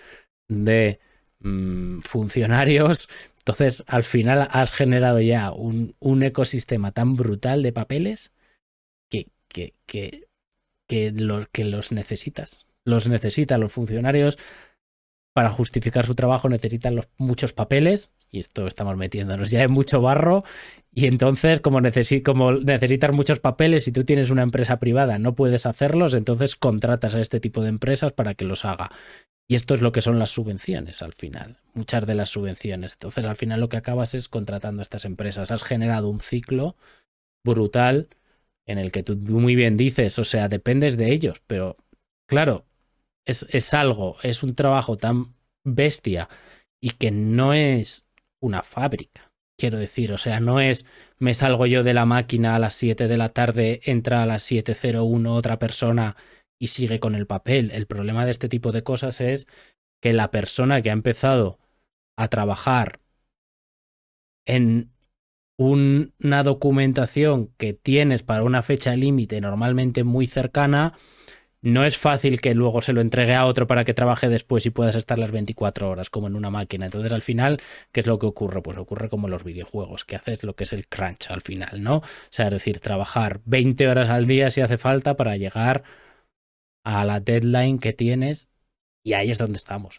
de 0.49 1.01
mm, 1.41 2.01
funcionarios. 2.01 3.09
Entonces, 3.41 3.85
al 3.87 4.05
final 4.05 4.49
has 4.51 4.71
generado 4.71 5.21
ya 5.21 5.51
un, 5.53 5.97
un 5.99 6.23
ecosistema 6.23 6.93
tan 6.93 7.17
brutal 7.17 7.63
de 7.63 7.73
papeles 7.73 8.33
que, 9.09 9.29
que, 9.49 9.75
que, 9.87 10.29
que, 10.87 11.13
que 11.53 11.65
los 11.65 11.93
necesitas. 11.93 12.67
Los 12.85 13.09
necesitan 13.09 13.61
los 13.61 13.73
funcionarios. 13.73 14.39
Para 15.33 15.51
justificar 15.51 16.07
su 16.07 16.15
trabajo 16.15 16.49
necesitan 16.49 16.97
los, 16.97 17.09
muchos 17.17 17.53
papeles, 17.53 18.11
y 18.31 18.41
esto 18.41 18.67
estamos 18.67 18.97
metiéndonos 18.97 19.51
ya 19.51 19.63
en 19.63 19.71
mucho 19.71 20.01
barro, 20.03 20.45
y 20.93 21.07
entonces 21.07 21.61
como, 21.61 21.81
como 22.25 22.53
necesitas 22.53 23.13
muchos 23.13 23.39
papeles 23.39 23.87
y 23.87 23.93
tú 23.93 24.05
tienes 24.05 24.31
una 24.31 24.43
empresa 24.43 24.79
privada, 24.79 25.19
no 25.19 25.35
puedes 25.35 25.67
hacerlos, 25.67 26.15
entonces 26.15 26.57
contratas 26.57 27.15
a 27.15 27.21
este 27.21 27.41
tipo 27.41 27.63
de 27.63 27.69
empresas 27.69 28.13
para 28.13 28.35
que 28.35 28.45
los 28.45 28.65
haga. 28.65 28.91
Y 29.49 29.55
esto 29.55 29.75
es 29.75 29.81
lo 29.81 29.93
que 29.93 30.01
son 30.01 30.19
las 30.19 30.31
subvenciones 30.31 31.03
al 31.03 31.13
final, 31.13 31.59
muchas 31.75 32.07
de 32.07 32.15
las 32.15 32.31
subvenciones. 32.31 32.93
Entonces 32.93 33.25
al 33.25 33.37
final 33.37 33.61
lo 33.61 33.69
que 33.69 33.77
acabas 33.77 34.15
es 34.15 34.29
contratando 34.29 34.81
a 34.81 34.85
estas 34.85 35.05
empresas. 35.05 35.51
Has 35.51 35.63
generado 35.63 36.09
un 36.09 36.21
ciclo 36.21 36.77
brutal 37.45 38.09
en 38.67 38.79
el 38.79 38.93
que 38.93 39.03
tú 39.03 39.17
muy 39.17 39.57
bien 39.57 39.77
dices, 39.77 40.19
o 40.19 40.25
sea, 40.25 40.49
dependes 40.49 40.97
de 40.97 41.13
ellos, 41.13 41.43
pero 41.47 41.77
claro, 42.29 42.65
es, 43.25 43.47
es 43.51 43.75
algo, 43.75 44.17
es 44.23 44.43
un 44.43 44.55
trabajo 44.55 44.97
tan 44.97 45.35
bestia 45.65 46.29
y 46.81 46.91
que 46.91 47.11
no 47.11 47.53
es 47.53 48.07
una 48.41 48.63
fábrica. 48.63 49.30
Quiero 49.61 49.79
decir, 49.79 50.15
o 50.15 50.17
sea, 50.17 50.41
no 50.41 50.59
es 50.59 50.87
me 51.19 51.35
salgo 51.35 51.67
yo 51.67 51.83
de 51.83 51.93
la 51.93 52.07
máquina 52.07 52.57
a 52.57 52.59
las 52.59 52.73
7 52.75 53.09
de 53.09 53.17
la 53.19 53.29
tarde, 53.29 53.83
entra 53.85 54.23
a 54.23 54.27
las 54.27 54.51
7.01 54.51 55.35
otra 55.35 55.59
persona 55.59 56.17
y 56.59 56.69
sigue 56.69 56.99
con 56.99 57.15
el 57.15 57.27
papel. 57.27 57.71
El 57.71 57.87
problema 57.87 58.25
de 58.25 58.31
este 58.31 58.49
tipo 58.49 58.73
de 58.73 58.83
cosas 58.83 59.21
es 59.21 59.47
que 60.01 60.15
la 60.15 60.31
persona 60.31 60.81
que 60.81 60.89
ha 60.89 60.95
empezado 60.95 61.59
a 62.17 62.29
trabajar 62.29 63.01
en 64.47 64.93
una 65.59 66.43
documentación 66.43 67.49
que 67.59 67.75
tienes 67.75 68.23
para 68.23 68.45
una 68.45 68.63
fecha 68.63 68.97
límite 68.97 69.43
normalmente 69.43 70.05
muy 70.05 70.27
cercana, 70.27 70.95
no 71.63 71.85
es 71.85 71.99
fácil 71.99 72.41
que 72.41 72.55
luego 72.55 72.81
se 72.81 72.93
lo 72.93 73.01
entregue 73.01 73.35
a 73.35 73.47
otro 73.47 73.67
para 73.67 73.85
que 73.85 73.95
trabaje 73.95 74.29
después 74.29 74.65
y 74.67 74.71
puedas 74.71 74.97
estar 74.97 75.19
las 75.19 75.31
24 75.31 75.91
horas 75.91 76.09
como 76.09 76.27
en 76.27 76.37
una 76.37 76.51
máquina. 76.51 76.87
Entonces 76.87 77.13
al 77.13 77.23
final, 77.23 77.61
¿qué 77.93 78.01
es 78.01 78.07
lo 78.07 78.19
que 78.19 78.27
ocurre? 78.27 78.63
Pues 78.63 78.79
ocurre 78.79 79.09
como 79.09 79.27
en 79.27 79.33
los 79.33 79.45
videojuegos, 79.45 80.05
que 80.05 80.17
haces 80.17 80.43
lo 80.43 80.55
que 80.55 80.65
es 80.65 80.73
el 80.73 80.89
crunch 80.89 81.31
al 81.31 81.43
final, 81.43 81.83
¿no? 81.83 81.99
O 81.99 82.05
sea, 82.31 82.47
es 82.47 82.53
decir, 82.53 82.81
trabajar 82.81 83.41
20 83.45 83.89
horas 83.89 84.09
al 84.09 84.27
día 84.27 84.51
si 84.51 84.63
hace 84.63 84.79
falta 84.79 85.17
para 85.17 85.37
llegar 85.37 85.85
a 86.85 87.05
la 87.05 87.21
deadline 87.21 87.79
que 87.79 87.93
tienes 87.93 88.49
y 89.05 89.13
ahí 89.13 89.31
es 89.31 89.39
donde 89.39 89.59
estamos. 89.59 89.99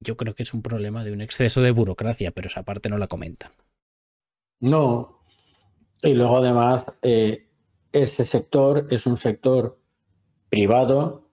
Yo 0.00 0.16
creo 0.16 0.34
que 0.34 0.42
es 0.42 0.52
un 0.52 0.62
problema 0.62 1.04
de 1.04 1.12
un 1.12 1.22
exceso 1.22 1.62
de 1.62 1.70
burocracia, 1.70 2.30
pero 2.32 2.48
esa 2.48 2.62
parte 2.62 2.90
no 2.90 2.98
la 2.98 3.06
comentan. 3.06 3.52
No. 4.60 5.22
Y 6.02 6.12
luego 6.12 6.38
además, 6.38 6.84
eh, 7.02 7.48
este 7.92 8.24
sector 8.24 8.86
es 8.90 9.06
un 9.06 9.16
sector 9.16 9.77
privado 10.48 11.28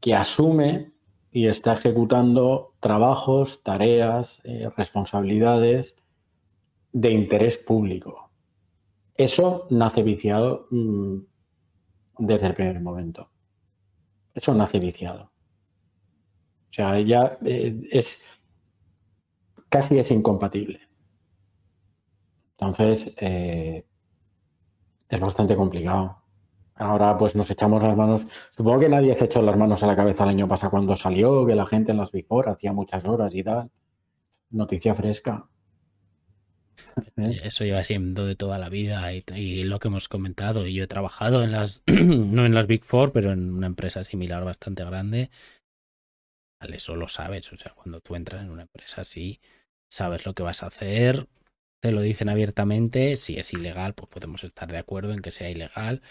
que 0.00 0.14
asume 0.14 0.92
y 1.30 1.46
está 1.46 1.72
ejecutando 1.72 2.74
trabajos, 2.80 3.62
tareas, 3.62 4.40
eh, 4.44 4.68
responsabilidades 4.76 5.96
de 6.92 7.12
interés 7.12 7.56
público. 7.56 8.30
Eso 9.14 9.66
nace 9.70 10.02
viciado 10.02 10.66
mm, 10.70 11.18
desde 12.18 12.48
el 12.48 12.54
primer 12.54 12.80
momento. 12.80 13.30
Eso 14.34 14.54
nace 14.54 14.78
viciado. 14.78 15.24
O 15.24 16.74
sea, 16.74 17.00
ya 17.00 17.38
eh, 17.44 17.80
es 17.90 18.24
casi 19.68 19.98
es 19.98 20.10
incompatible. 20.10 20.80
Entonces, 22.52 23.14
eh, 23.18 23.86
es 25.08 25.20
bastante 25.20 25.56
complicado. 25.56 26.21
Ahora 26.74 27.16
pues 27.18 27.36
nos 27.36 27.50
echamos 27.50 27.82
las 27.82 27.96
manos. 27.96 28.26
Supongo 28.50 28.80
que 28.80 28.88
nadie 28.88 29.14
se 29.14 29.26
echó 29.26 29.42
las 29.42 29.56
manos 29.56 29.82
a 29.82 29.86
la 29.86 29.96
cabeza 29.96 30.24
el 30.24 30.30
año 30.30 30.48
pasado 30.48 30.70
cuando 30.70 30.96
salió, 30.96 31.46
que 31.46 31.54
la 31.54 31.66
gente 31.66 31.92
en 31.92 31.98
las 31.98 32.12
Before 32.12 32.50
hacía 32.50 32.72
muchas 32.72 33.04
horas 33.04 33.34
y 33.34 33.42
tal. 33.42 33.70
Noticia 34.50 34.94
fresca. 34.94 35.46
¿Eh? 37.16 37.40
Eso 37.44 37.64
lleva 37.64 37.84
siendo 37.84 38.26
de 38.26 38.36
toda 38.36 38.58
la 38.58 38.68
vida 38.68 39.12
y, 39.12 39.62
lo 39.64 39.78
que 39.78 39.88
hemos 39.88 40.08
comentado. 40.08 40.66
Y 40.66 40.74
yo 40.74 40.84
he 40.84 40.88
trabajado 40.88 41.42
en 41.42 41.52
las, 41.52 41.82
no 41.86 42.46
en 42.46 42.54
las 42.54 42.66
Big 42.66 42.84
Four, 42.84 43.12
pero 43.12 43.32
en 43.32 43.52
una 43.52 43.66
empresa 43.66 44.04
similar 44.04 44.44
bastante 44.44 44.84
grande. 44.84 45.30
Eso 46.60 46.96
lo 46.96 47.08
sabes. 47.08 47.52
O 47.52 47.56
sea, 47.56 47.72
cuando 47.74 48.00
tú 48.00 48.14
entras 48.14 48.42
en 48.42 48.50
una 48.50 48.62
empresa 48.62 49.02
así, 49.02 49.40
sabes 49.88 50.26
lo 50.26 50.34
que 50.34 50.42
vas 50.42 50.62
a 50.62 50.68
hacer, 50.68 51.28
te 51.80 51.90
lo 51.92 52.00
dicen 52.00 52.28
abiertamente. 52.28 53.16
Si 53.16 53.36
es 53.36 53.52
ilegal, 53.52 53.94
pues 53.94 54.08
podemos 54.08 54.44
estar 54.44 54.70
de 54.70 54.78
acuerdo 54.78 55.12
en 55.12 55.20
que 55.20 55.30
sea 55.30 55.50
ilegal 55.50 56.02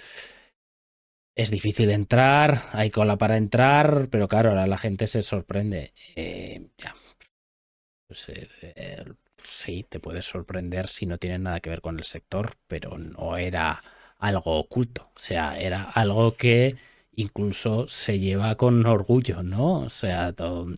es 1.36 1.52
difícil 1.52 1.90
entrar, 1.92 2.70
hay 2.74 2.90
cola 2.90 3.18
para 3.18 3.38
entrar, 3.38 4.08
pero 4.10 4.28
claro, 4.28 4.50
ahora 4.50 4.68
la 4.68 4.78
gente 4.78 5.08
se 5.08 5.22
sorprende. 5.22 5.94
Eh, 6.16 6.68
pues, 8.08 8.30
eh, 8.30 8.50
eh, 8.62 9.06
sí, 9.38 9.86
te 9.88 10.00
puedes 10.00 10.26
sorprender 10.26 10.88
si 10.88 11.06
no 11.06 11.18
tiene 11.18 11.40
nada 11.40 11.60
que 11.62 11.70
ver 11.70 11.82
con 11.82 11.98
el 11.98 12.04
sector, 12.04 12.52
pero 12.68 12.98
no 12.98 13.38
era 13.38 13.82
algo 14.20 14.60
oculto, 14.60 15.10
o 15.16 15.20
sea, 15.20 15.60
era 15.60 15.84
algo 15.84 16.36
que 16.36 16.76
incluso 17.16 17.88
se 17.88 18.20
lleva 18.20 18.56
con 18.56 18.86
orgullo, 18.86 19.44
¿no? 19.44 19.80
O 19.82 19.90
sea, 19.90 20.34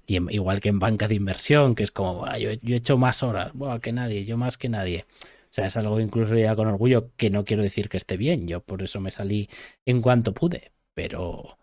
igual 0.07 0.59
que 0.61 0.69
en 0.69 0.79
banca 0.79 1.07
de 1.07 1.15
inversión, 1.15 1.75
que 1.75 1.83
es 1.83 1.91
como, 1.91 2.25
yo, 2.37 2.51
he 2.51 2.75
hecho 2.75 2.97
más 2.97 3.21
horas 3.23 3.51
que 3.81 3.91
nadie, 3.91 4.25
yo 4.25 4.37
más 4.37 4.57
que 4.57 4.69
nadie. 4.69 5.05
O 5.53 5.55
sea, 5.55 5.67
es 5.67 5.77
algo 5.77 5.99
incluso 5.99 6.35
ya 6.35 6.55
con 6.55 6.67
orgullo 6.67 7.11
que 7.15 7.29
no 7.29 7.45
quiero 7.45 7.61
decir 7.61 7.87
que 7.87 7.97
esté 7.97 8.17
bien. 8.17 8.47
Yo 8.47 8.61
por 8.61 8.81
eso 8.81 8.99
me 8.99 9.11
salí 9.11 9.51
en 9.85 10.01
cuanto 10.01 10.33
pude, 10.33 10.71
pero 10.95 11.59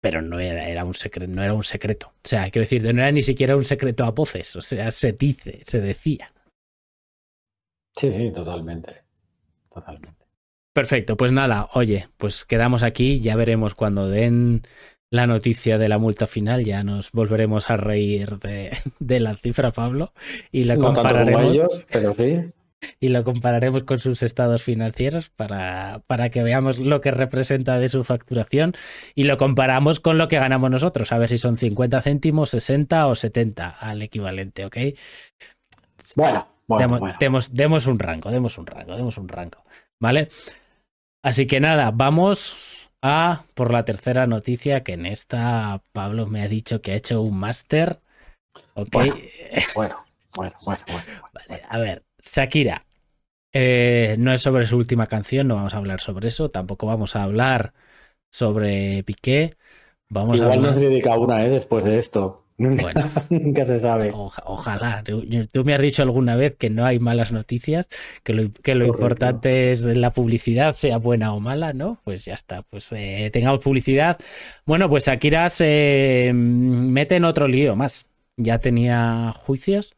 pero 0.00 0.22
no 0.22 0.38
era, 0.38 0.68
era 0.68 0.84
un 0.84 0.94
secreto, 0.94 1.32
no 1.32 1.42
era 1.42 1.52
un 1.52 1.64
secreto. 1.64 2.12
O 2.24 2.28
sea, 2.28 2.48
quiero 2.52 2.62
decir, 2.62 2.84
no 2.84 3.02
era 3.02 3.10
ni 3.10 3.22
siquiera 3.22 3.56
un 3.56 3.64
secreto 3.64 4.04
a 4.04 4.12
voces, 4.12 4.54
o 4.54 4.60
sea, 4.60 4.92
se 4.92 5.10
dice, 5.10 5.58
se 5.64 5.80
decía. 5.80 6.32
Sí, 7.96 8.12
sí, 8.12 8.30
totalmente. 8.30 9.02
Totalmente. 9.74 10.24
Perfecto, 10.72 11.16
pues 11.16 11.32
nada, 11.32 11.68
oye, 11.72 12.06
pues 12.18 12.44
quedamos 12.44 12.84
aquí, 12.84 13.18
ya 13.18 13.34
veremos 13.34 13.74
cuando 13.74 14.08
den 14.08 14.62
la 15.10 15.26
noticia 15.26 15.78
de 15.78 15.88
la 15.88 15.98
multa 15.98 16.28
final, 16.28 16.64
ya 16.64 16.84
nos 16.84 17.10
volveremos 17.10 17.70
a 17.70 17.76
reír 17.76 18.38
de, 18.38 18.70
de 19.00 19.18
la 19.18 19.34
cifra, 19.34 19.72
Pablo, 19.72 20.12
y 20.52 20.62
la 20.62 20.76
compararemos. 20.76 21.84
pero 21.90 22.14
sí 22.14 22.52
y 23.00 23.08
lo 23.08 23.24
compararemos 23.24 23.84
con 23.84 23.98
sus 23.98 24.22
estados 24.22 24.62
financieros 24.62 25.30
para, 25.30 26.02
para, 26.06 26.30
que 26.30 26.42
veamos 26.42 26.78
lo 26.78 27.00
que 27.00 27.10
representa 27.10 27.78
de 27.78 27.88
su 27.88 28.04
facturación 28.04 28.74
y 29.14 29.24
lo 29.24 29.36
comparamos 29.38 30.00
con 30.00 30.18
lo 30.18 30.28
que 30.28 30.38
ganamos 30.38 30.70
nosotros, 30.70 31.12
a 31.12 31.18
ver 31.18 31.28
si 31.28 31.38
son 31.38 31.56
50 31.56 32.00
céntimos, 32.02 32.50
60 32.50 33.06
o 33.06 33.14
70 33.14 33.68
al 33.68 34.02
equivalente, 34.02 34.64
¿ok? 34.64 34.76
Bueno, 36.16 36.46
bueno, 36.66 37.00
demos, 37.18 37.52
Demos, 37.52 37.86
un 37.86 37.98
rango, 37.98 38.30
demos 38.30 38.58
un 38.58 38.66
rango, 38.66 38.96
demos 38.96 39.18
un 39.18 39.28
rango, 39.28 39.64
¿vale? 40.00 40.28
Así 41.22 41.46
que 41.46 41.60
nada, 41.60 41.90
vamos 41.92 42.88
a 43.02 43.44
por 43.54 43.72
la 43.72 43.84
tercera 43.84 44.26
noticia 44.26 44.82
que 44.82 44.94
en 44.94 45.06
esta 45.06 45.82
Pablo 45.92 46.26
me 46.26 46.42
ha 46.42 46.48
dicho 46.48 46.80
que 46.82 46.92
ha 46.92 46.96
hecho 46.96 47.22
un 47.22 47.38
máster, 47.38 48.00
¿ok? 48.74 48.96
Bueno, 49.74 50.04
bueno, 50.34 50.54
bueno, 50.64 50.82
bueno, 50.86 51.04
Vale, 51.48 51.62
a 51.68 51.78
ver, 51.78 52.05
Shakira. 52.34 52.84
Eh, 53.52 54.16
no 54.18 54.32
es 54.32 54.42
sobre 54.42 54.66
su 54.66 54.76
última 54.76 55.06
canción, 55.06 55.48
no 55.48 55.54
vamos 55.54 55.74
a 55.74 55.78
hablar 55.78 56.00
sobre 56.00 56.28
eso. 56.28 56.50
Tampoco 56.50 56.86
vamos 56.86 57.16
a 57.16 57.22
hablar 57.22 57.72
sobre 58.30 59.02
Piqué. 59.04 59.54
Vamos 60.08 60.40
Igual 60.40 60.58
a 60.58 60.62
nos 60.62 60.76
dedica 60.76 61.16
una, 61.16 61.44
¿eh? 61.44 61.50
Después 61.50 61.84
de 61.84 61.98
esto. 61.98 62.42
Bueno, 62.58 63.10
nunca 63.28 63.66
se 63.66 63.78
sabe. 63.78 64.10
ojalá. 64.14 65.04
Tú 65.04 65.64
me 65.64 65.74
has 65.74 65.80
dicho 65.80 66.02
alguna 66.02 66.36
vez 66.36 66.56
que 66.56 66.70
no 66.70 66.86
hay 66.86 66.98
malas 66.98 67.30
noticias, 67.30 67.90
que 68.22 68.32
lo, 68.32 68.50
que 68.50 68.74
lo 68.74 68.86
importante 68.86 69.70
es 69.70 69.82
la 69.84 70.10
publicidad, 70.10 70.74
sea 70.74 70.96
buena 70.96 71.34
o 71.34 71.40
mala, 71.40 71.74
¿no? 71.74 72.00
Pues 72.04 72.24
ya 72.24 72.32
está. 72.32 72.62
Pues 72.62 72.90
eh, 72.92 73.28
tengamos 73.30 73.60
publicidad. 73.60 74.16
Bueno, 74.64 74.88
pues 74.88 75.06
Shakira 75.06 75.50
se 75.50 76.32
mete 76.34 77.16
en 77.16 77.24
otro 77.24 77.46
lío 77.46 77.76
más. 77.76 78.06
Ya 78.38 78.58
tenía 78.58 79.32
juicios 79.32 79.95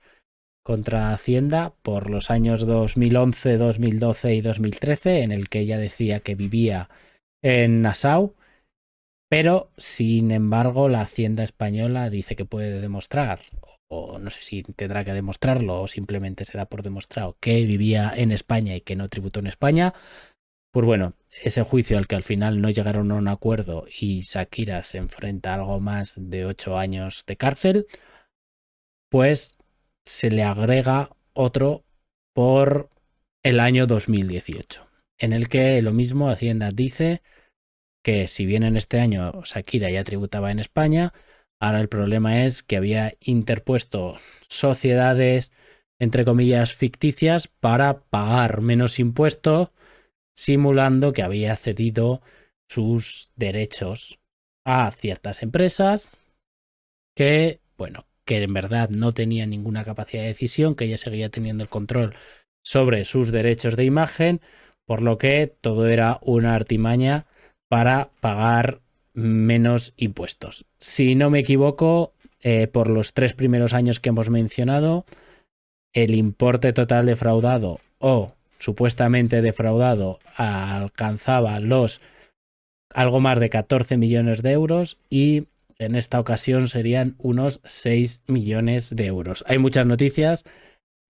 contra 0.68 1.14
Hacienda 1.14 1.72
por 1.80 2.10
los 2.10 2.30
años 2.30 2.66
2011, 2.66 3.56
2012 3.56 4.34
y 4.34 4.40
2013, 4.42 5.22
en 5.22 5.32
el 5.32 5.48
que 5.48 5.60
ella 5.60 5.78
decía 5.78 6.20
que 6.20 6.34
vivía 6.34 6.90
en 7.42 7.80
Nassau, 7.80 8.34
pero 9.30 9.70
sin 9.78 10.30
embargo 10.30 10.90
la 10.90 11.00
Hacienda 11.00 11.42
española 11.42 12.10
dice 12.10 12.36
que 12.36 12.44
puede 12.44 12.82
demostrar, 12.82 13.40
o 13.88 14.18
no 14.18 14.28
sé 14.28 14.42
si 14.42 14.62
tendrá 14.62 15.06
que 15.06 15.14
demostrarlo, 15.14 15.80
o 15.80 15.88
simplemente 15.88 16.44
se 16.44 16.58
da 16.58 16.66
por 16.66 16.82
demostrado 16.82 17.38
que 17.40 17.64
vivía 17.64 18.12
en 18.14 18.30
España 18.30 18.76
y 18.76 18.82
que 18.82 18.94
no 18.94 19.08
tributó 19.08 19.40
en 19.40 19.46
España. 19.46 19.94
Pues 20.70 20.84
bueno, 20.84 21.14
ese 21.42 21.62
juicio 21.62 21.96
al 21.96 22.06
que 22.06 22.16
al 22.16 22.22
final 22.22 22.60
no 22.60 22.68
llegaron 22.68 23.10
a 23.10 23.14
un 23.14 23.28
acuerdo 23.28 23.86
y 23.88 24.20
Shakira 24.20 24.84
se 24.84 24.98
enfrenta 24.98 25.52
a 25.52 25.54
algo 25.54 25.80
más 25.80 26.12
de 26.18 26.44
ocho 26.44 26.76
años 26.76 27.24
de 27.26 27.38
cárcel, 27.38 27.86
pues 29.10 29.57
se 30.08 30.30
le 30.30 30.42
agrega 30.42 31.10
otro 31.32 31.84
por 32.34 32.90
el 33.42 33.60
año 33.60 33.86
2018, 33.86 34.86
en 35.18 35.32
el 35.32 35.48
que 35.48 35.80
lo 35.82 35.92
mismo 35.92 36.28
Hacienda 36.28 36.70
dice 36.70 37.22
que 38.02 38.28
si 38.28 38.46
bien 38.46 38.62
en 38.62 38.76
este 38.76 39.00
año 39.00 39.42
Shakira 39.44 39.90
ya 39.90 40.04
tributaba 40.04 40.50
en 40.50 40.58
España, 40.58 41.12
Ahora 41.60 41.80
el 41.80 41.88
problema 41.88 42.44
es 42.44 42.62
que 42.62 42.76
había 42.76 43.12
interpuesto 43.20 44.16
sociedades, 44.48 45.50
entre 45.98 46.24
comillas, 46.24 46.74
ficticias 46.74 47.48
para 47.48 48.00
pagar 48.02 48.60
menos 48.60 48.98
impuestos, 49.00 49.70
simulando 50.32 51.12
que 51.12 51.22
había 51.22 51.56
cedido 51.56 52.22
sus 52.68 53.32
derechos 53.34 54.20
a 54.64 54.90
ciertas 54.92 55.42
empresas 55.42 56.10
que, 57.16 57.60
bueno, 57.76 58.06
que 58.28 58.42
en 58.42 58.52
verdad 58.52 58.90
no 58.90 59.12
tenían 59.12 59.48
ninguna 59.48 59.84
capacidad 59.84 60.20
de 60.22 60.28
decisión, 60.28 60.74
que 60.74 60.84
ella 60.84 60.98
seguía 60.98 61.30
teniendo 61.30 61.64
el 61.64 61.70
control 61.70 62.14
sobre 62.62 63.06
sus 63.06 63.32
derechos 63.32 63.74
de 63.74 63.86
imagen, 63.86 64.42
por 64.84 65.00
lo 65.00 65.16
que 65.16 65.50
todo 65.62 65.88
era 65.88 66.18
una 66.20 66.54
artimaña 66.54 67.24
para 67.70 68.10
pagar 68.20 68.80
menos 69.14 69.94
impuestos. 69.96 70.66
Si 70.78 71.14
no 71.14 71.30
me 71.30 71.38
equivoco, 71.38 72.12
eh, 72.42 72.66
por 72.66 72.90
los 72.90 73.14
tres 73.14 73.32
primeros 73.32 73.72
años 73.72 73.98
que 73.98 74.10
hemos 74.10 74.28
mencionado, 74.28 75.06
el 75.94 76.14
importe 76.14 76.74
total 76.74 77.06
defraudado 77.06 77.80
o 77.98 78.34
supuestamente 78.58 79.40
defraudado 79.40 80.18
alcanzaba 80.36 81.60
los 81.60 82.02
algo 82.92 83.20
más 83.20 83.40
de 83.40 83.48
14 83.48 83.96
millones 83.96 84.42
de 84.42 84.52
euros 84.52 84.98
y 85.08 85.47
en 85.78 85.94
esta 85.94 86.20
ocasión 86.20 86.68
serían 86.68 87.14
unos 87.18 87.60
6 87.64 88.22
millones 88.26 88.94
de 88.94 89.06
euros. 89.06 89.44
Hay 89.46 89.58
muchas 89.58 89.86
noticias, 89.86 90.44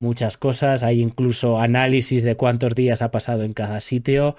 muchas 0.00 0.36
cosas, 0.36 0.82
hay 0.82 1.00
incluso 1.00 1.58
análisis 1.58 2.22
de 2.22 2.36
cuántos 2.36 2.74
días 2.74 3.02
ha 3.02 3.10
pasado 3.10 3.42
en 3.42 3.52
cada 3.52 3.80
sitio. 3.80 4.36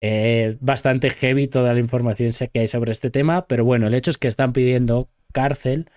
Eh, 0.00 0.56
bastante 0.60 1.10
heavy 1.10 1.48
toda 1.48 1.74
la 1.74 1.80
información 1.80 2.30
que 2.52 2.60
hay 2.60 2.68
sobre 2.68 2.92
este 2.92 3.10
tema, 3.10 3.46
pero 3.46 3.64
bueno, 3.64 3.86
el 3.86 3.94
hecho 3.94 4.10
es 4.10 4.18
que 4.18 4.28
están 4.28 4.52
pidiendo 4.52 5.08
cárcel 5.32 5.90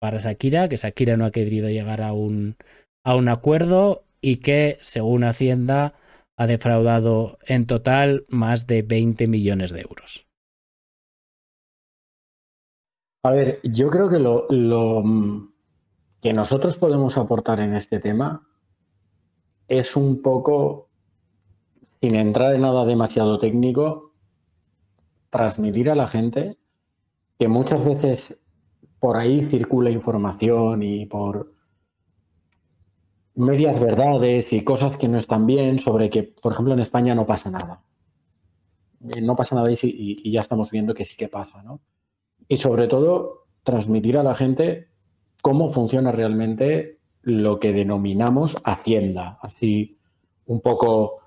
para 0.00 0.18
Shakira, 0.18 0.68
que 0.68 0.76
Shakira 0.76 1.16
no 1.16 1.26
ha 1.26 1.30
querido 1.30 1.68
llegar 1.68 2.00
a 2.02 2.12
un, 2.12 2.56
a 3.04 3.16
un 3.16 3.28
acuerdo 3.28 4.04
y 4.20 4.36
que, 4.36 4.78
según 4.80 5.24
Hacienda, 5.24 5.94
ha 6.36 6.46
defraudado 6.46 7.38
en 7.46 7.66
total 7.66 8.24
más 8.28 8.66
de 8.66 8.82
20 8.82 9.28
millones 9.28 9.70
de 9.70 9.82
euros. 9.82 10.23
A 13.24 13.30
ver, 13.30 13.58
yo 13.64 13.88
creo 13.88 14.10
que 14.10 14.18
lo, 14.18 14.46
lo 14.50 15.02
que 16.20 16.34
nosotros 16.34 16.76
podemos 16.76 17.16
aportar 17.16 17.58
en 17.58 17.74
este 17.74 17.98
tema 17.98 18.46
es 19.66 19.96
un 19.96 20.20
poco, 20.20 20.90
sin 22.02 22.16
entrar 22.16 22.54
en 22.54 22.60
nada 22.60 22.84
demasiado 22.84 23.38
técnico, 23.38 24.12
transmitir 25.30 25.88
a 25.88 25.94
la 25.94 26.06
gente 26.06 26.58
que 27.38 27.48
muchas 27.48 27.82
veces 27.82 28.38
por 29.00 29.16
ahí 29.16 29.40
circula 29.40 29.90
información 29.90 30.82
y 30.82 31.06
por 31.06 31.54
medias 33.36 33.80
verdades 33.80 34.52
y 34.52 34.62
cosas 34.64 34.98
que 34.98 35.08
no 35.08 35.16
están 35.16 35.46
bien 35.46 35.78
sobre 35.78 36.10
que, 36.10 36.24
por 36.24 36.52
ejemplo, 36.52 36.74
en 36.74 36.80
España 36.80 37.14
no 37.14 37.24
pasa 37.24 37.50
nada. 37.50 37.82
Eh, 39.14 39.22
no 39.22 39.34
pasa 39.34 39.54
nada 39.54 39.70
y, 39.70 40.30
ya 40.30 40.42
estamos 40.42 40.70
viendo 40.70 40.92
que 40.92 41.06
sí 41.06 41.16
que 41.16 41.28
pasa, 41.28 41.62
¿no? 41.62 41.80
Y 42.48 42.58
sobre 42.58 42.88
todo, 42.88 43.46
transmitir 43.62 44.18
a 44.18 44.22
la 44.22 44.34
gente 44.34 44.88
cómo 45.42 45.72
funciona 45.72 46.12
realmente 46.12 46.98
lo 47.22 47.58
que 47.58 47.72
denominamos 47.72 48.56
Hacienda, 48.64 49.38
así 49.40 49.98
un 50.46 50.60
poco 50.60 51.20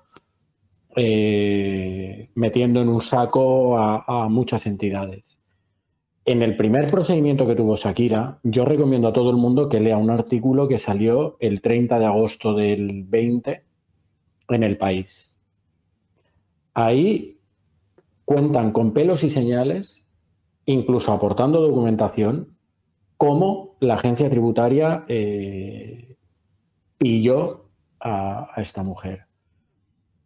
eh, 0.96 2.30
metiendo 2.34 2.80
en 2.80 2.88
un 2.88 3.02
saco 3.02 3.76
a 3.78 4.28
muchas 4.28 4.66
entidades. 4.66 5.38
En 6.28 6.42
el 6.42 6.58
primer 6.58 6.88
procedimiento 6.88 7.46
que 7.46 7.54
tuvo 7.54 7.76
Shakira, 7.76 8.38
yo 8.42 8.66
recomiendo 8.66 9.08
a 9.08 9.14
todo 9.14 9.30
el 9.30 9.36
mundo 9.36 9.70
que 9.70 9.80
lea 9.80 9.96
un 9.96 10.10
artículo 10.10 10.68
que 10.68 10.78
salió 10.78 11.38
el 11.40 11.62
30 11.62 11.98
de 11.98 12.04
agosto 12.04 12.52
del 12.52 13.04
20 13.04 13.64
en 14.50 14.62
el 14.62 14.76
país. 14.76 15.40
Ahí 16.74 17.38
cuentan 18.26 18.72
con 18.72 18.92
pelos 18.92 19.24
y 19.24 19.30
señales, 19.30 20.06
incluso 20.72 21.12
aportando 21.12 21.60
documentación, 21.60 22.56
cómo 23.16 23.76
la 23.80 23.94
agencia 23.94 24.30
tributaria 24.30 25.04
eh, 25.08 26.16
pilló 26.96 27.66
a, 28.00 28.48
a 28.54 28.62
esta 28.62 28.82
mujer. 28.82 29.26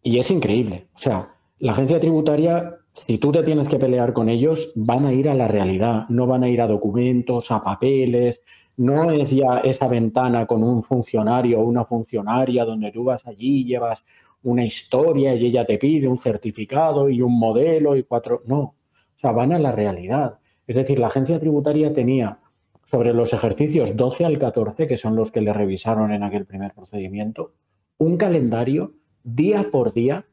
Y 0.02 0.18
es 0.18 0.30
increíble. 0.30 0.88
O 0.94 0.98
sea, 0.98 1.34
la 1.58 1.72
agencia 1.72 2.00
tributaria 2.00 2.78
si 2.94 3.18
tú 3.18 3.32
te 3.32 3.42
tienes 3.42 3.68
que 3.68 3.78
pelear 3.78 4.12
con 4.12 4.28
ellos, 4.28 4.72
van 4.74 5.06
a 5.06 5.12
ir 5.12 5.28
a 5.28 5.34
la 5.34 5.48
realidad, 5.48 6.06
no 6.08 6.26
van 6.26 6.44
a 6.44 6.48
ir 6.48 6.60
a 6.60 6.66
documentos, 6.66 7.50
a 7.50 7.62
papeles, 7.62 8.42
no 8.76 9.10
es 9.10 9.30
ya 9.30 9.58
esa 9.58 9.88
ventana 9.88 10.46
con 10.46 10.62
un 10.62 10.82
funcionario 10.82 11.60
o 11.60 11.64
una 11.64 11.84
funcionaria 11.84 12.64
donde 12.64 12.92
tú 12.92 13.04
vas 13.04 13.26
allí, 13.26 13.64
llevas 13.64 14.04
una 14.42 14.64
historia 14.64 15.34
y 15.34 15.46
ella 15.46 15.64
te 15.64 15.78
pide 15.78 16.08
un 16.08 16.18
certificado 16.18 17.08
y 17.08 17.22
un 17.22 17.38
modelo 17.38 17.96
y 17.96 18.02
cuatro. 18.02 18.42
No, 18.46 18.74
sea, 19.22 19.32
van 19.32 19.52
a 19.52 19.58
la 19.58 19.72
realidad. 19.72 20.38
Es 20.66 20.76
decir, 20.76 20.98
la 20.98 21.06
agencia 21.06 21.40
tributaria 21.40 21.94
tenía 21.94 22.38
sobre 22.84 23.14
los 23.14 23.32
ejercicios 23.32 23.96
12 23.96 24.24
al 24.24 24.38
14, 24.38 24.86
que 24.86 24.96
son 24.98 25.16
los 25.16 25.30
que 25.30 25.40
le 25.40 25.52
revisaron 25.52 26.12
en 26.12 26.22
aquel 26.22 26.44
primer 26.44 26.74
procedimiento, 26.74 27.54
un 27.98 28.16
calendario 28.16 28.92
día 29.24 29.70
por 29.70 29.92
día 29.92 30.26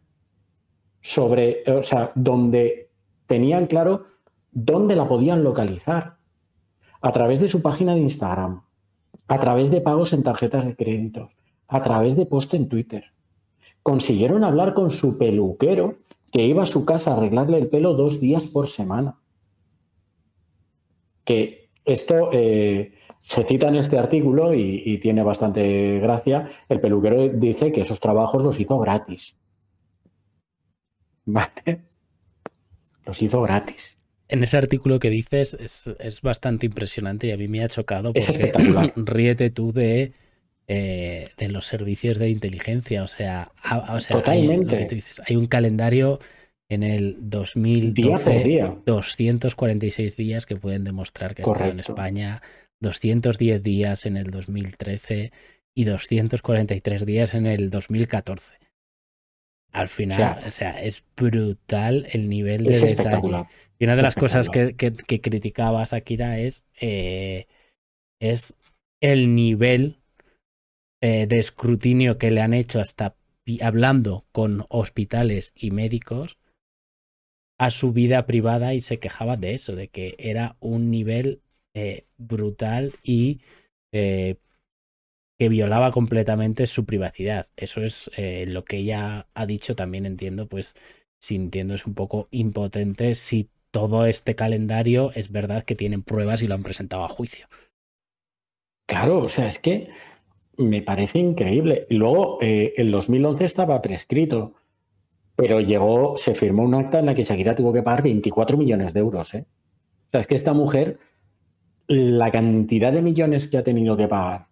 sobre, 1.02 1.64
o 1.72 1.84
sea, 1.84 2.12
donde 2.16 2.90
tenían 3.28 3.68
claro 3.68 4.08
dónde 4.52 4.96
la 4.96 5.08
podían 5.08 5.44
localizar. 5.44 6.18
A 7.02 7.12
través 7.14 7.40
de 7.40 7.48
su 7.48 7.62
página 7.62 7.96
de 7.96 8.02
Instagram, 8.02 8.64
a 9.30 9.40
través 9.40 9.72
de 9.72 9.80
pagos 9.80 10.12
en 10.12 10.24
tarjetas 10.24 10.66
de 10.66 10.76
créditos, 10.76 11.38
a 11.68 11.82
través 11.82 12.18
de 12.18 12.26
post 12.26 12.54
en 12.56 12.68
Twitter. 12.68 13.06
Consiguieron 13.84 14.44
hablar 14.44 14.74
con 14.74 14.92
su 14.92 15.18
peluquero 15.18 16.00
que 16.32 16.44
iba 16.44 16.64
a 16.64 16.68
su 16.68 16.86
casa 16.86 17.12
a 17.12 17.18
arreglarle 17.18 17.58
el 17.58 17.68
pelo 17.68 17.94
dos 17.94 18.20
días 18.20 18.46
por 18.46 18.68
semana. 18.68 19.20
Que 21.24 21.70
esto 21.86 22.30
eh, 22.32 22.94
se 23.22 23.44
cita 23.44 23.68
en 23.68 23.76
este 23.76 23.98
artículo 23.98 24.54
y, 24.54 24.82
y 24.86 24.98
tiene 25.00 25.24
bastante 25.24 26.00
gracia. 26.00 26.50
El 26.68 26.80
peluquero 26.80 27.30
dice 27.30 27.72
que 27.72 27.82
esos 27.82 28.00
trabajos 28.00 28.44
los 28.44 28.60
hizo 28.60 28.80
gratis. 28.80 29.38
¿Vale? 31.26 31.84
Los 33.06 33.22
hizo 33.22 33.42
gratis. 33.42 34.00
En 34.30 34.44
ese 34.44 34.58
artículo 34.58 35.00
que 35.00 35.10
dices 35.10 35.58
es, 36.00 36.22
bastante 36.22 36.68
impresionante 36.68 37.28
y 37.28 37.32
a 37.32 37.38
mí 37.38 37.48
me 37.48 37.64
ha 37.64 37.68
chocado 37.68 38.14
porque 38.14 38.52
ríete 38.96 39.50
tú 39.50 39.74
de, 39.74 40.14
eh, 40.72 41.30
de 41.36 41.50
los 41.50 41.66
servicios 41.66 42.20
de 42.20 42.30
inteligencia. 42.30 43.02
O 43.02 43.08
sea, 43.08 43.52
Totalmente. 44.08 44.88
Hay, 45.28 45.36
un 45.36 45.48
calendario 45.48 46.20
en 46.70 46.84
el 46.84 47.18
2012, 47.22 48.76
246 48.86 50.16
días 50.16 50.46
que 50.46 50.58
pueden 50.58 50.84
demostrar 50.84 51.34
que 51.34 51.42
está 51.42 51.70
en 51.70 51.80
España, 51.80 52.44
210 52.82 53.64
días 53.64 54.06
en 54.06 54.16
el 54.16 54.30
2013 54.30 55.32
y 55.76 55.86
243 55.86 57.04
días 57.04 57.34
en 57.34 57.48
el 57.48 57.72
2014. 57.72 58.60
Al 59.72 59.88
final, 59.88 60.44
o 60.46 60.52
sea, 60.52 60.80
es 60.84 61.04
brutal 61.18 62.06
el 62.12 62.30
nivel 62.30 62.66
de 62.66 62.80
detalle. 62.80 63.46
Y 63.80 63.86
una 63.86 63.96
de 63.96 64.02
las 64.04 64.14
cosas 64.14 64.50
que, 64.50 64.76
que, 64.76 65.22
criticaba 65.22 65.84
Shakira 65.84 66.38
es, 66.38 66.64
eh, 66.80 67.48
es 68.22 68.54
el 69.02 69.34
nivel 69.34 69.99
eh, 71.02 71.28
de 71.28 71.40
escrutinio 71.40 72.18
que 72.18 72.32
le 72.32 72.42
han 72.42 72.54
hecho 72.54 72.80
hasta 72.80 73.16
hablando 73.62 74.26
con 74.32 74.66
hospitales 74.70 75.54
y 75.56 75.72
médicos 75.72 76.38
a 77.58 77.72
su 77.72 77.92
vida 77.94 78.26
privada 78.26 78.74
y 78.74 78.82
se 78.82 79.00
quejaba 79.00 79.38
de 79.38 79.54
eso, 79.54 79.76
de 79.76 79.88
que 79.88 80.16
era 80.20 80.56
un 80.60 80.92
nivel 80.92 81.42
eh, 81.74 82.06
brutal 82.18 82.94
y 83.04 83.42
que 85.40 85.48
violaba 85.48 85.92
completamente 85.92 86.68
su 86.68 86.86
privacidad. 86.86 87.48
Eso 87.56 87.82
es 87.82 88.12
eh, 88.18 88.46
lo 88.46 88.66
que 88.66 88.78
ella 88.78 89.28
ha 89.34 89.46
dicho, 89.46 89.74
también 89.74 90.06
entiendo, 90.06 90.48
pues 90.48 90.76
sintiéndose 91.22 91.88
un 91.88 91.96
poco 91.96 92.28
impotente 92.30 93.16
si 93.16 93.50
todo 93.72 94.06
este 94.06 94.36
calendario 94.36 95.12
es 95.16 95.32
verdad 95.32 95.64
que 95.64 95.76
tienen 95.76 96.04
pruebas 96.04 96.42
y 96.42 96.48
lo 96.48 96.56
han 96.56 96.64
presentado 96.64 97.06
a 97.06 97.10
juicio. 97.10 97.48
Claro, 98.86 99.20
o 99.20 99.30
sea, 99.30 99.48
es 99.48 99.60
que 99.60 99.90
me 100.60 100.82
parece 100.82 101.20
increíble. 101.20 101.88
Luego, 101.90 102.38
eh, 102.42 102.74
el 102.78 102.92
2011 102.92 103.46
estaba 103.46 103.82
prescrito, 103.82 104.54
pero 105.36 105.62
llegó, 105.62 106.18
se 106.18 106.36
firmó 106.36 106.64
un 106.64 106.76
acta 106.76 107.00
en 107.00 107.08
la 107.08 107.16
que 107.16 107.24
Shakira 107.24 107.56
tuvo 107.56 107.74
que 107.74 107.82
pagar 107.82 108.04
24 108.04 108.58
millones 108.58 108.94
de 108.94 109.00
euros. 109.00 109.34
¿eh? 109.34 109.48
O 109.48 110.12
sea, 110.12 110.20
es 110.20 110.28
que 110.28 110.36
esta 110.36 110.54
mujer, 110.54 111.00
la 111.88 112.30
cantidad 112.30 112.92
de 112.92 113.02
millones 113.02 113.48
que 113.48 113.58
ha 113.58 113.64
tenido 113.64 113.96
que 113.96 114.08
pagar 114.08 114.48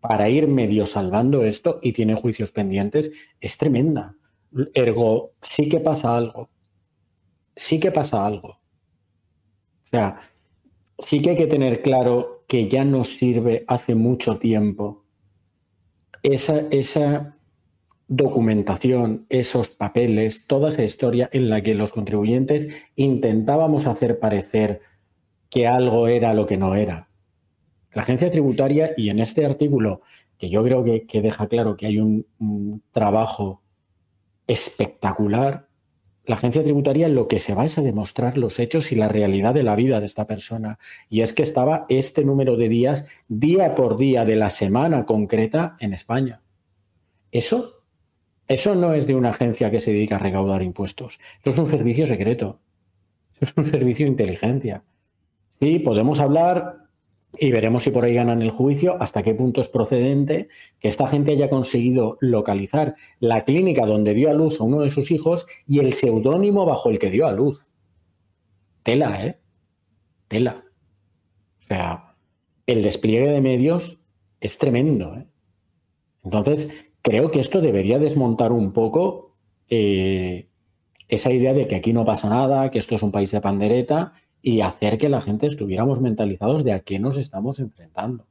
para 0.00 0.28
ir 0.28 0.48
medio 0.48 0.86
salvando 0.86 1.44
esto 1.44 1.78
y 1.82 1.92
tiene 1.92 2.14
juicios 2.14 2.52
pendientes 2.52 3.10
es 3.40 3.56
tremenda. 3.56 4.16
Ergo, 4.74 5.32
sí 5.40 5.68
que 5.68 5.80
pasa 5.80 6.16
algo. 6.16 6.50
Sí 7.54 7.80
que 7.80 7.90
pasa 7.90 8.26
algo. 8.26 8.48
O 8.48 9.88
sea, 9.88 10.18
sí 10.98 11.22
que 11.22 11.30
hay 11.30 11.36
que 11.36 11.46
tener 11.46 11.82
claro 11.82 12.35
que 12.46 12.68
ya 12.68 12.84
nos 12.84 13.08
sirve 13.16 13.64
hace 13.66 13.94
mucho 13.94 14.38
tiempo 14.38 15.04
esa, 16.22 16.60
esa 16.70 17.36
documentación, 18.08 19.26
esos 19.28 19.70
papeles, 19.70 20.46
toda 20.46 20.68
esa 20.68 20.84
historia 20.84 21.28
en 21.32 21.48
la 21.48 21.62
que 21.62 21.74
los 21.74 21.92
contribuyentes 21.92 22.68
intentábamos 22.94 23.86
hacer 23.86 24.18
parecer 24.18 24.80
que 25.50 25.66
algo 25.66 26.08
era 26.08 26.34
lo 26.34 26.46
que 26.46 26.56
no 26.56 26.74
era. 26.74 27.08
La 27.92 28.02
agencia 28.02 28.30
tributaria, 28.30 28.92
y 28.96 29.10
en 29.10 29.20
este 29.20 29.46
artículo, 29.46 30.02
que 30.38 30.50
yo 30.50 30.62
creo 30.62 30.84
que, 30.84 31.22
deja 31.22 31.48
claro 31.48 31.76
que 31.76 31.86
hay 31.86 31.98
un 31.98 32.82
trabajo 32.92 33.62
espectacular, 34.46 35.65
la 36.26 36.34
agencia 36.34 36.62
tributaria 36.62 37.08
lo 37.08 37.28
que 37.28 37.38
se 37.38 37.54
va 37.54 37.64
es 37.64 37.78
a 37.78 37.82
demostrar 37.82 38.36
los 38.36 38.58
hechos 38.58 38.90
y 38.90 38.96
la 38.96 39.08
realidad 39.08 39.54
de 39.54 39.62
la 39.62 39.76
vida 39.76 40.00
de 40.00 40.06
esta 40.06 40.26
persona. 40.26 40.78
Y 41.08 41.20
es 41.20 41.32
que 41.32 41.42
estaba 41.42 41.86
este 41.88 42.24
número 42.24 42.56
de 42.56 42.68
días, 42.68 43.06
día 43.28 43.74
por 43.74 43.96
día 43.96 44.24
de 44.24 44.36
la 44.36 44.50
semana 44.50 45.04
concreta 45.04 45.76
en 45.78 45.92
España. 45.92 46.42
Eso, 47.30 47.82
eso 48.48 48.74
no 48.74 48.92
es 48.92 49.06
de 49.06 49.14
una 49.14 49.30
agencia 49.30 49.70
que 49.70 49.80
se 49.80 49.92
dedica 49.92 50.16
a 50.16 50.20
recaudar 50.20 50.62
impuestos. 50.62 51.20
Eso 51.40 51.50
es 51.50 51.58
un 51.58 51.70
servicio 51.70 52.06
secreto. 52.06 52.58
Eso 53.40 53.52
es 53.52 53.56
un 53.56 53.66
servicio 53.66 54.06
de 54.06 54.10
inteligencia. 54.10 54.82
Sí, 55.60 55.78
podemos 55.78 56.20
hablar 56.20 56.85
y 57.38 57.50
veremos 57.50 57.84
si 57.84 57.90
por 57.90 58.04
ahí 58.04 58.14
ganan 58.14 58.42
el 58.42 58.50
juicio, 58.50 58.96
hasta 59.00 59.22
qué 59.22 59.34
punto 59.34 59.60
es 59.60 59.68
procedente 59.68 60.48
que 60.80 60.88
esta 60.88 61.06
gente 61.06 61.32
haya 61.32 61.50
conseguido 61.50 62.18
localizar 62.20 62.94
la 63.20 63.44
clínica 63.44 63.86
donde 63.86 64.14
dio 64.14 64.30
a 64.30 64.34
luz 64.34 64.60
a 64.60 64.64
uno 64.64 64.80
de 64.80 64.90
sus 64.90 65.10
hijos 65.10 65.46
y 65.66 65.80
el 65.80 65.92
seudónimo 65.92 66.64
bajo 66.64 66.90
el 66.90 66.98
que 66.98 67.10
dio 67.10 67.26
a 67.26 67.32
luz. 67.32 67.64
Tela, 68.82 69.24
¿eh? 69.26 69.38
Tela. 70.28 70.64
O 71.60 71.62
sea, 71.62 72.14
el 72.66 72.82
despliegue 72.82 73.30
de 73.30 73.40
medios 73.40 73.98
es 74.40 74.58
tremendo. 74.58 75.14
¿eh? 75.16 75.26
Entonces, 76.24 76.68
creo 77.02 77.30
que 77.30 77.40
esto 77.40 77.60
debería 77.60 77.98
desmontar 77.98 78.52
un 78.52 78.72
poco 78.72 79.36
eh, 79.68 80.48
esa 81.08 81.32
idea 81.32 81.52
de 81.54 81.66
que 81.66 81.76
aquí 81.76 81.92
no 81.92 82.04
pasa 82.04 82.28
nada, 82.28 82.70
que 82.70 82.78
esto 82.78 82.94
es 82.94 83.02
un 83.02 83.12
país 83.12 83.30
de 83.30 83.40
pandereta 83.40 84.14
y 84.46 84.60
hacer 84.60 84.96
que 84.96 85.08
la 85.08 85.20
gente 85.20 85.48
estuviéramos 85.48 86.00
mentalizados 86.00 86.62
de 86.62 86.72
a 86.72 86.78
qué 86.78 87.00
nos 87.00 87.18
estamos 87.18 87.58
enfrentando. 87.58 88.28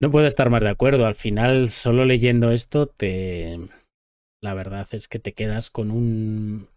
No 0.00 0.10
puedo 0.10 0.26
estar 0.26 0.48
más 0.48 0.62
de 0.62 0.70
acuerdo. 0.70 1.04
Al 1.04 1.14
final, 1.14 1.68
solo 1.68 2.06
leyendo 2.06 2.50
esto, 2.50 2.86
te. 2.86 3.58
La 4.40 4.54
verdad 4.54 4.88
es 4.92 5.06
que 5.06 5.18
te 5.18 5.34
quedas 5.34 5.68
con 5.68 5.90
un. 5.90 6.68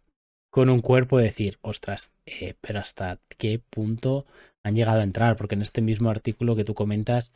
con 0.51 0.69
un 0.69 0.81
cuerpo 0.81 1.17
de 1.17 1.25
decir, 1.25 1.59
ostras, 1.61 2.11
eh, 2.25 2.55
pero 2.59 2.79
hasta 2.79 3.21
qué 3.37 3.61
punto 3.69 4.25
han 4.65 4.75
llegado 4.75 4.99
a 4.99 5.03
entrar. 5.03 5.37
Porque 5.37 5.55
en 5.55 5.61
este 5.61 5.81
mismo 5.81 6.09
artículo 6.09 6.57
que 6.57 6.65
tú 6.65 6.73
comentas, 6.73 7.31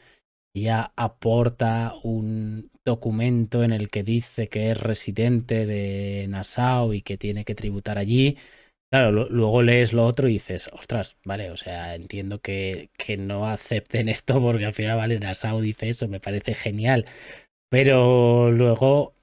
ya 0.54 0.92
aporta 0.98 1.94
un 2.04 2.72
documento 2.84 3.64
en 3.64 3.72
el 3.72 3.90
que 3.90 4.04
dice 4.04 4.50
que 4.50 4.72
es 4.72 4.82
residente 4.82 5.66
de 5.66 6.28
Nassau 6.28 6.92
y 6.92 7.04
que 7.04 7.18
tiene 7.18 7.46
que 7.46 7.56
tributar 7.56 7.98
allí. 7.98 8.36
Claro, 8.96 9.28
luego 9.30 9.62
lees 9.62 9.92
lo 9.92 10.06
otro 10.06 10.30
y 10.30 10.34
dices, 10.34 10.70
ostras, 10.72 11.18
vale, 11.26 11.52
o 11.52 11.58
sea, 11.58 11.96
entiendo 11.96 12.40
que, 12.40 12.92
que 12.98 13.18
no 13.18 13.46
acepten 13.46 14.08
esto 14.10 14.42
porque 14.42 14.64
al 14.64 14.72
final, 14.74 14.96
vale, 14.96 15.20
Nassau 15.20 15.60
dice 15.60 15.90
eso, 15.90 16.08
me 16.08 16.22
parece 16.22 16.54
genial. 16.54 17.06
Pero 17.70 18.52
luego, 18.52 19.14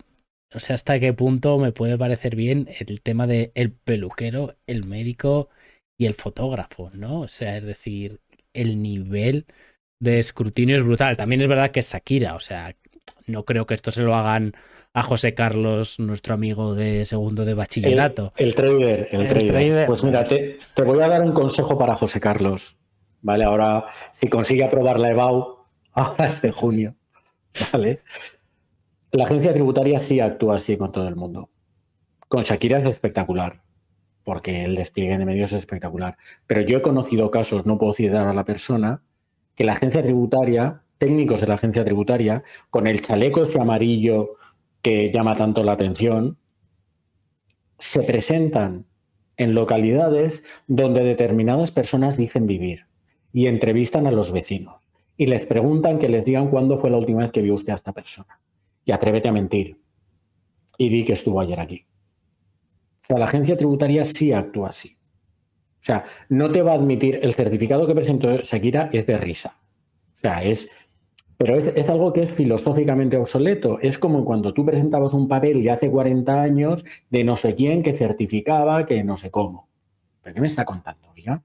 o 0.54 0.60
sea, 0.60 0.74
hasta 0.74 1.00
qué 1.00 1.14
punto 1.14 1.58
me 1.58 1.72
puede 1.72 1.96
parecer 1.96 2.36
bien 2.36 2.68
el 2.86 3.00
tema 3.00 3.26
de 3.26 3.52
el 3.54 3.72
peluquero, 3.72 4.56
el 4.66 4.84
médico 4.84 5.48
y 5.98 6.04
el 6.06 6.14
fotógrafo, 6.14 6.90
¿no? 6.92 7.20
O 7.22 7.28
sea, 7.28 7.56
es 7.56 7.64
decir, 7.64 8.20
el 8.52 8.82
nivel 8.82 9.46
de 10.00 10.18
escrutinio 10.18 10.76
es 10.76 10.82
brutal. 10.82 11.16
También 11.16 11.40
es 11.40 11.48
verdad 11.48 11.70
que 11.70 11.80
es 11.80 11.90
Shakira, 11.92 12.34
o 12.34 12.40
sea, 12.40 12.76
no 13.26 13.44
creo 13.46 13.66
que 13.66 13.74
esto 13.74 13.90
se 13.90 14.02
lo 14.02 14.14
hagan 14.14 14.54
a 14.94 15.02
José 15.02 15.34
Carlos, 15.34 15.98
nuestro 15.98 16.34
amigo 16.34 16.74
de 16.74 17.04
segundo 17.04 17.44
de 17.44 17.54
bachillerato. 17.54 18.32
El, 18.36 18.54
trader, 18.54 19.08
el, 19.10 19.28
trader. 19.28 19.86
Pues 19.86 20.04
mira, 20.04 20.24
te, 20.24 20.58
voy 20.84 21.00
a 21.00 21.08
dar 21.08 21.22
un 21.22 21.32
consejo 21.32 21.78
para 21.78 21.94
José 21.94 22.20
Carlos. 22.20 22.76
Vale, 23.22 23.44
ahora 23.44 23.86
si 24.10 24.28
consigue 24.28 24.64
aprobar 24.64 25.00
la 25.00 25.10
EBAU, 25.10 25.64
ahora 25.92 26.26
es 26.28 26.42
de 26.42 26.50
junio. 26.50 26.94
Vale. 27.72 28.00
La 29.12 29.24
agencia 29.24 29.52
tributaria 29.52 30.00
sí 30.00 30.20
actúa 30.20 30.56
así 30.56 30.76
con 30.76 30.92
todo 30.92 31.08
el 31.08 31.16
mundo. 31.16 31.50
Con 32.28 32.42
Shakira 32.42 32.78
es 32.78 32.84
espectacular, 32.84 33.62
porque 34.24 34.64
el 34.64 34.74
despliegue 34.74 35.18
de 35.18 35.26
medios 35.26 35.52
es 35.52 35.60
espectacular. 35.60 36.16
Pero 36.46 36.62
yo 36.62 36.78
he 36.78 36.82
conocido 36.82 37.30
casos, 37.30 37.66
no 37.66 37.78
puedo 37.78 37.92
citar 37.94 38.26
a 38.26 38.34
la 38.34 38.44
persona, 38.44 39.02
que 39.54 39.64
la 39.64 39.74
agencia 39.74 40.02
tributaria, 40.02 40.82
técnicos 40.96 41.42
de 41.42 41.46
la 41.46 41.54
agencia 41.54 41.84
tributaria, 41.84 42.42
con 42.70 42.86
el 42.86 43.02
chaleco 43.02 43.42
ese 43.42 43.60
amarillo 43.60 44.36
que 44.82 45.10
llama 45.12 45.36
tanto 45.36 45.62
la 45.62 45.72
atención, 45.72 46.38
se 47.78 48.02
presentan 48.02 48.86
en 49.36 49.54
localidades 49.54 50.44
donde 50.66 51.02
determinadas 51.02 51.70
personas 51.70 52.16
dicen 52.16 52.46
vivir 52.46 52.86
y 53.32 53.46
entrevistan 53.46 54.06
a 54.06 54.12
los 54.12 54.32
vecinos 54.32 54.82
y 55.16 55.26
les 55.26 55.46
preguntan 55.46 55.98
que 55.98 56.08
les 56.08 56.24
digan 56.24 56.48
cuándo 56.48 56.78
fue 56.78 56.90
la 56.90 56.98
última 56.98 57.20
vez 57.20 57.32
que 57.32 57.42
vio 57.42 57.54
usted 57.54 57.72
a 57.72 57.76
esta 57.76 57.92
persona. 57.92 58.40
Y 58.84 58.92
atrévete 58.92 59.28
a 59.28 59.32
mentir. 59.32 59.78
Y 60.78 60.88
di 60.88 61.04
que 61.04 61.12
estuvo 61.12 61.40
ayer 61.40 61.60
aquí. 61.60 61.86
O 63.02 63.06
sea, 63.06 63.18
la 63.18 63.26
agencia 63.26 63.56
tributaria 63.56 64.04
sí 64.04 64.32
actúa 64.32 64.70
así. 64.70 64.96
O 65.80 65.84
sea, 65.84 66.04
no 66.28 66.50
te 66.50 66.62
va 66.62 66.72
a 66.72 66.76
admitir 66.76 67.20
el 67.22 67.34
certificado 67.34 67.86
que 67.86 67.94
presentó 67.94 68.36
Shakira 68.38 68.90
es 68.92 69.06
de 69.06 69.18
risa. 69.18 69.60
O 70.14 70.16
sea, 70.16 70.42
es 70.42 70.70
pero 71.42 71.58
es, 71.58 71.88
algo 71.88 72.12
que 72.12 72.22
es 72.22 72.30
filosóficamente 72.30 73.16
obsoleto. 73.16 73.80
Es 73.80 73.98
como 73.98 74.24
cuando 74.24 74.54
tú 74.54 74.64
presentabas 74.64 75.12
un 75.12 75.26
papel 75.26 75.60
de 75.60 75.72
hace 75.72 75.90
40 75.90 76.40
años 76.40 76.84
de 77.10 77.24
no 77.24 77.36
sé 77.36 77.56
quién 77.56 77.82
que 77.82 77.94
certificaba 77.94 78.86
que 78.86 79.02
no 79.02 79.16
sé 79.16 79.32
cómo. 79.32 79.68
¿Pero 80.22 80.36
qué 80.36 80.40
me 80.40 80.46
está 80.46 80.64
contando, 80.64 81.08
ya? 81.16 81.42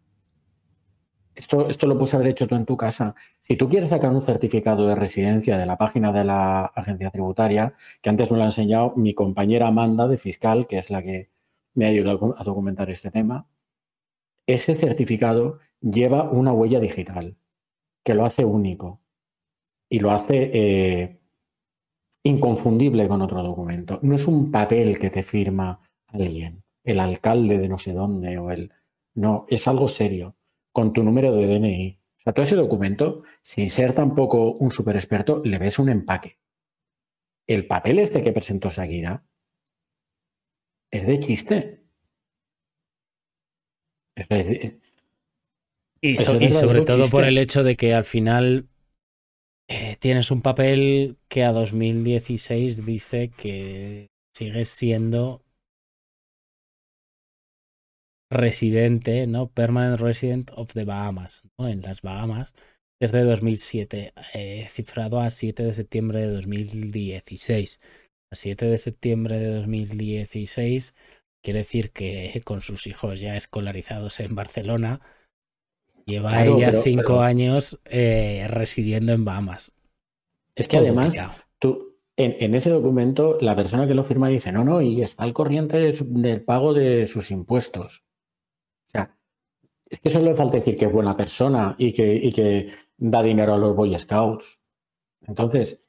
Esto, 1.34 1.68
esto 1.68 1.88
lo 1.88 1.98
puedes 1.98 2.14
haber 2.14 2.28
hecho 2.28 2.46
tú 2.46 2.54
en 2.54 2.68
tu 2.68 2.78
casa. 2.78 3.16
Si 3.42 3.56
tú 3.56 3.68
quieres 3.68 3.90
sacar 3.90 4.12
un 4.12 4.24
certificado 4.24 4.88
de 4.88 4.94
residencia 4.94 5.58
de 5.58 5.66
la 5.66 5.78
página 5.78 6.12
de 6.12 6.26
la 6.26 6.66
agencia 6.66 7.10
tributaria, 7.10 7.74
que 8.00 8.12
antes 8.12 8.30
me 8.30 8.38
lo 8.38 8.44
ha 8.44 8.48
enseñado 8.48 8.94
mi 8.98 9.16
compañera 9.16 9.68
Amanda 9.68 10.08
de 10.08 10.20
fiscal, 10.20 10.68
que 10.68 10.78
es 10.78 10.92
la 10.92 11.02
que 11.02 11.32
me 11.74 11.88
ha 11.88 11.90
ayudado 11.90 12.36
a 12.38 12.44
documentar 12.44 12.92
este 12.92 13.10
tema, 13.10 13.48
ese 14.46 14.76
certificado 14.76 15.58
lleva 15.82 16.30
una 16.30 16.54
huella 16.54 16.80
digital 16.80 17.36
que 18.04 18.14
lo 18.14 18.26
hace 18.26 18.46
único 18.46 19.02
y 19.90 20.00
lo 20.00 20.12
hace 20.12 20.52
eh, 20.54 21.20
inconfundible 22.24 23.08
con 23.08 23.22
otro 23.22 23.42
documento. 23.42 24.00
No 24.02 24.16
es 24.16 24.26
un 24.26 24.52
papel 24.52 25.00
que 25.00 25.10
te 25.10 25.24
firma 25.24 25.80
alguien, 26.08 26.64
el 26.84 27.00
alcalde 27.00 27.58
de 27.58 27.70
no 27.70 27.80
sé 27.80 27.94
dónde 27.94 28.38
o 28.38 28.52
el... 28.52 28.72
No, 29.16 29.46
es 29.50 29.68
algo 29.68 29.88
serio, 29.88 30.36
con 30.72 30.94
tu 30.94 31.04
número 31.04 31.34
de 31.34 31.48
DNI. 31.48 32.00
O 32.18 32.22
sea, 32.22 32.34
todo 32.34 32.44
ese 32.44 32.56
documento, 32.56 33.24
sin 33.42 33.70
ser 33.70 33.94
tampoco 33.94 34.52
un 34.54 34.72
super 34.72 34.96
experto, 34.96 35.42
le 35.44 35.58
ves 35.58 35.80
un 35.80 35.90
empaque. 35.90 36.38
El 37.48 37.66
papel 37.66 38.00
este 38.00 38.22
que 38.22 38.34
presentó 38.34 38.70
Sagira 38.70 39.26
es 40.92 41.08
de 41.08 41.20
chiste. 41.20 41.84
y, 46.02 46.18
sobre 46.18 46.82
todo 46.82 47.10
por 47.10 47.24
el 47.24 47.38
hecho 47.38 47.64
de 47.64 47.76
que 47.76 47.94
al 47.94 48.04
final 48.04 48.68
eh, 49.70 49.98
tienes 50.00 50.32
un 50.32 50.42
papel 50.42 51.18
que 51.28 51.44
a 51.44 51.52
2016 51.52 52.86
dice 52.86 53.30
que 53.30 54.08
sigues 54.36 54.70
siendo 54.70 55.44
residente, 58.32 59.28
¿no? 59.28 59.50
Permanent 59.50 60.00
Resident 60.00 60.52
of 60.56 60.74
the 60.74 60.86
Bahamas, 60.86 61.44
¿no? 61.58 61.68
En 61.68 61.82
las 61.82 62.02
Bahamas, 62.02 62.54
desde 63.00 63.24
2007, 63.24 64.14
eh, 64.34 64.68
cifrado 64.70 65.20
a 65.20 65.30
7 65.30 65.64
de 65.64 65.74
septiembre 65.74 66.22
de 66.22 66.28
2016. 66.28 67.80
A 68.32 68.36
7 68.36 68.66
de 68.66 68.78
septiembre 68.78 69.40
de 69.40 69.48
2016 69.48 70.96
quiere 71.44 71.60
decir 71.60 71.92
que 71.92 72.42
con 72.44 72.62
sus 72.62 72.88
hijos 72.88 73.20
ya 73.22 73.36
escolarizados 73.36 74.20
en 74.20 74.36
Barcelona, 74.36 75.02
Lleva 76.08 76.46
ella 76.46 76.82
cinco 76.82 77.20
años 77.20 77.78
eh, 77.84 78.48
residiendo 78.50 79.12
en 79.12 79.26
Bahamas. 79.26 79.74
Es 80.56 80.70
que 80.70 80.78
además, 80.78 81.16
tú, 81.60 81.98
en, 82.16 82.56
ese 82.56 82.70
documento, 82.70 83.38
la 83.42 83.58
persona 83.58 83.86
que 83.86 83.94
lo 83.94 84.04
firma 84.04 84.30
dice, 84.30 84.54
no, 84.54 84.64
no, 84.64 84.82
y 84.82 85.02
está 85.02 85.24
al 85.24 85.34
corriente 85.34 85.92
del 85.92 86.42
pago 86.44 86.74
de 86.74 87.08
sus 87.08 87.30
impuestos. 87.30 88.06
O 88.88 88.92
sea, 88.92 89.18
es 89.90 90.00
que 90.00 90.08
eso 90.08 90.22
le 90.22 90.34
falta 90.34 90.58
decir 90.58 90.78
que 90.78 90.86
es 90.86 90.92
buena 90.94 91.16
persona 91.18 91.76
y 91.78 91.92
que, 91.92 92.16
y 92.16 92.32
que 92.32 92.72
da 92.96 93.22
dinero 93.22 93.54
a 93.54 93.58
los 93.58 93.76
Boy 93.76 93.94
Scouts. 94.00 94.62
Entonces, 95.28 95.82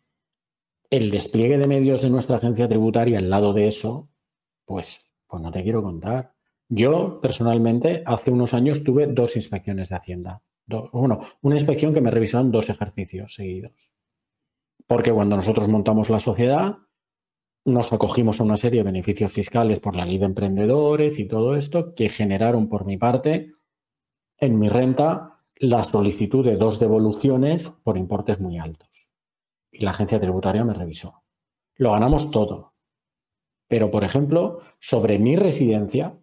el 0.90 1.12
despliegue 1.12 1.58
de 1.58 1.68
medios 1.68 2.02
de 2.02 2.10
nuestra 2.10 2.38
agencia 2.38 2.68
tributaria 2.68 3.18
al 3.18 3.30
lado 3.30 3.52
de 3.52 3.68
eso, 3.68 4.10
pues, 4.64 5.14
pues 5.28 5.40
no 5.40 5.52
te 5.52 5.62
quiero 5.62 5.80
contar. 5.80 6.34
Yo, 6.68 7.20
personalmente, 7.20 8.02
hace 8.04 8.30
unos 8.30 8.52
años 8.52 8.84
tuve 8.84 9.06
dos 9.06 9.36
inspecciones 9.36 9.88
de 9.88 9.96
Hacienda. 9.96 10.42
bueno, 10.66 11.20
una 11.40 11.56
inspección 11.56 11.94
que 11.94 12.00
me 12.00 12.10
revisaron 12.10 12.52
dos 12.52 12.68
ejercicios 12.68 13.34
seguidos. 13.34 13.94
Porque 14.86 15.12
cuando 15.12 15.36
nosotros 15.36 15.68
montamos 15.68 16.10
la 16.10 16.18
sociedad, 16.18 16.78
nos 17.64 17.92
acogimos 17.92 18.40
a 18.40 18.44
una 18.44 18.56
serie 18.56 18.80
de 18.80 18.90
beneficios 18.90 19.32
fiscales 19.32 19.80
por 19.80 19.96
la 19.96 20.04
ley 20.04 20.18
de 20.18 20.26
emprendedores 20.26 21.18
y 21.18 21.26
todo 21.26 21.56
esto 21.56 21.94
que 21.94 22.08
generaron 22.08 22.68
por 22.68 22.84
mi 22.84 22.96
parte 22.96 23.54
en 24.38 24.58
mi 24.58 24.68
renta 24.68 25.42
la 25.56 25.84
solicitud 25.84 26.44
de 26.44 26.56
dos 26.56 26.78
devoluciones 26.78 27.70
por 27.82 27.98
importes 27.98 28.40
muy 28.40 28.58
altos. 28.58 29.10
Y 29.70 29.84
la 29.84 29.90
agencia 29.90 30.20
tributaria 30.20 30.64
me 30.64 30.74
revisó. 30.74 31.24
Lo 31.76 31.92
ganamos 31.92 32.30
todo. 32.30 32.74
Pero, 33.68 33.90
por 33.90 34.04
ejemplo, 34.04 34.60
sobre 34.78 35.18
mi 35.18 35.36
residencia, 35.36 36.18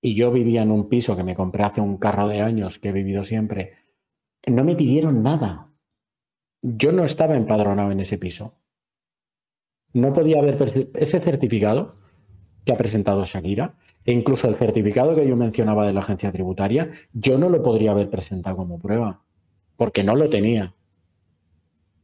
y 0.00 0.14
yo 0.14 0.30
vivía 0.30 0.62
en 0.62 0.70
un 0.70 0.88
piso 0.88 1.16
que 1.16 1.24
me 1.24 1.34
compré 1.34 1.64
hace 1.64 1.80
un 1.80 1.96
carro 1.96 2.28
de 2.28 2.40
años 2.40 2.78
que 2.78 2.90
he 2.90 2.92
vivido 2.92 3.24
siempre, 3.24 3.74
no 4.46 4.64
me 4.64 4.76
pidieron 4.76 5.22
nada. 5.22 5.72
Yo 6.62 6.92
no 6.92 7.04
estaba 7.04 7.36
empadronado 7.36 7.90
en 7.90 8.00
ese 8.00 8.18
piso. 8.18 8.58
No 9.92 10.12
podía 10.12 10.38
haber 10.38 10.90
ese 10.94 11.20
certificado 11.20 11.96
que 12.64 12.72
ha 12.72 12.76
presentado 12.76 13.24
Shakira, 13.24 13.76
e 14.04 14.12
incluso 14.12 14.46
el 14.46 14.54
certificado 14.54 15.14
que 15.14 15.26
yo 15.26 15.36
mencionaba 15.36 15.86
de 15.86 15.92
la 15.94 16.00
agencia 16.00 16.30
tributaria, 16.30 16.90
yo 17.12 17.38
no 17.38 17.48
lo 17.48 17.62
podría 17.62 17.92
haber 17.92 18.10
presentado 18.10 18.56
como 18.56 18.78
prueba, 18.78 19.22
porque 19.76 20.04
no 20.04 20.14
lo 20.14 20.28
tenía. 20.28 20.74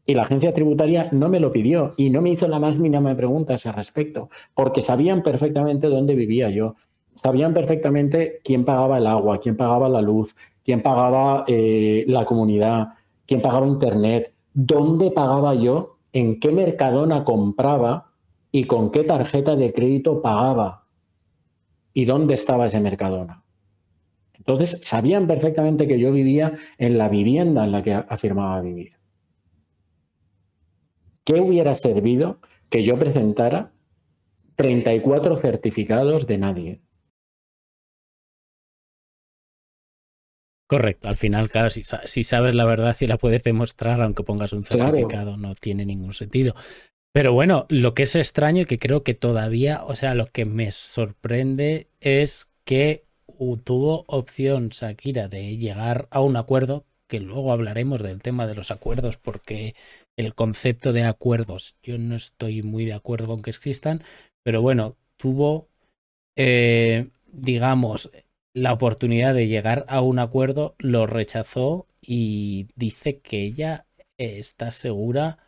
Y 0.06 0.14
la 0.14 0.22
agencia 0.22 0.54
tributaria 0.54 1.08
no 1.12 1.28
me 1.28 1.40
lo 1.40 1.52
pidió 1.52 1.92
y 1.96 2.10
no 2.10 2.22
me 2.22 2.30
hizo 2.30 2.48
la 2.48 2.58
más 2.58 2.78
mínima 2.78 3.14
pregunta 3.14 3.52
a 3.52 3.56
ese 3.56 3.72
respecto, 3.72 4.30
porque 4.54 4.80
sabían 4.80 5.22
perfectamente 5.22 5.88
dónde 5.88 6.14
vivía 6.14 6.48
yo, 6.50 6.76
sabían 7.14 7.54
perfectamente 7.54 8.40
quién 8.44 8.64
pagaba 8.64 8.98
el 8.98 9.06
agua, 9.06 9.40
quién 9.40 9.56
pagaba 9.56 9.88
la 9.88 10.02
luz, 10.02 10.34
quién 10.64 10.82
pagaba 10.82 11.44
eh, 11.46 12.04
la 12.08 12.24
comunidad, 12.24 12.88
quién 13.26 13.40
pagaba 13.40 13.66
Internet, 13.66 14.34
dónde 14.52 15.10
pagaba 15.10 15.54
yo, 15.54 15.98
en 16.12 16.38
qué 16.40 16.52
mercadona 16.52 17.24
compraba 17.24 18.12
y 18.52 18.64
con 18.64 18.90
qué 18.90 19.02
tarjeta 19.02 19.56
de 19.56 19.72
crédito 19.72 20.22
pagaba 20.22 20.86
y 21.92 22.04
dónde 22.04 22.34
estaba 22.34 22.66
ese 22.66 22.80
mercadona. 22.80 23.42
Entonces, 24.36 24.78
sabían 24.82 25.26
perfectamente 25.26 25.88
que 25.88 25.98
yo 25.98 26.12
vivía 26.12 26.58
en 26.78 26.98
la 26.98 27.08
vivienda 27.08 27.64
en 27.64 27.72
la 27.72 27.82
que 27.82 27.94
afirmaba 27.94 28.60
vivir. 28.60 28.92
¿Qué 31.24 31.40
hubiera 31.40 31.74
servido 31.74 32.40
que 32.68 32.84
yo 32.84 32.98
presentara 32.98 33.72
34 34.56 35.36
certificados 35.36 36.26
de 36.26 36.38
nadie? 36.38 36.80
Correcto, 40.66 41.08
al 41.08 41.16
final, 41.16 41.50
claro, 41.50 41.68
si, 41.68 41.84
sabes 42.24 42.54
la 42.54 42.64
verdad 42.64 42.96
y 43.00 43.06
la 43.06 43.18
puedes 43.18 43.42
demostrar, 43.42 44.00
aunque 44.00 44.22
pongas 44.22 44.52
un 44.52 44.64
certificado, 44.64 45.36
no 45.36 45.54
tiene 45.54 45.84
ningún 45.84 46.14
sentido. 46.14 46.54
Pero 47.12 47.32
bueno, 47.32 47.66
lo 47.68 47.94
que 47.94 48.04
es 48.04 48.16
extraño 48.16 48.62
y 48.62 48.66
que 48.66 48.78
creo 48.78 49.02
que 49.02 49.14
todavía, 49.14 49.84
o 49.84 49.94
sea, 49.94 50.14
lo 50.14 50.26
que 50.26 50.46
me 50.46 50.72
sorprende 50.72 51.88
es 52.00 52.48
que 52.64 53.04
tuvo 53.62 54.04
opción 54.08 54.70
Shakira 54.70 55.28
de 55.28 55.56
llegar 55.56 56.08
a 56.10 56.20
un 56.20 56.36
acuerdo, 56.36 56.86
que 57.08 57.20
luego 57.20 57.52
hablaremos 57.52 58.02
del 58.02 58.22
tema 58.22 58.46
de 58.46 58.54
los 58.54 58.70
acuerdos, 58.70 59.16
porque 59.16 59.74
el 60.16 60.34
concepto 60.34 60.92
de 60.92 61.04
acuerdos. 61.04 61.76
Yo 61.82 61.98
no 61.98 62.16
estoy 62.16 62.62
muy 62.62 62.84
de 62.84 62.94
acuerdo 62.94 63.26
con 63.26 63.42
que 63.42 63.50
existan, 63.50 64.02
pero 64.42 64.62
bueno, 64.62 64.96
tuvo, 65.16 65.68
eh, 66.36 67.08
digamos, 67.26 68.10
la 68.54 68.72
oportunidad 68.72 69.34
de 69.34 69.48
llegar 69.48 69.84
a 69.88 70.00
un 70.00 70.18
acuerdo, 70.18 70.76
lo 70.78 71.06
rechazó 71.06 71.86
y 72.00 72.68
dice 72.76 73.18
que 73.18 73.42
ella 73.42 73.86
está 74.16 74.70
segura 74.70 75.38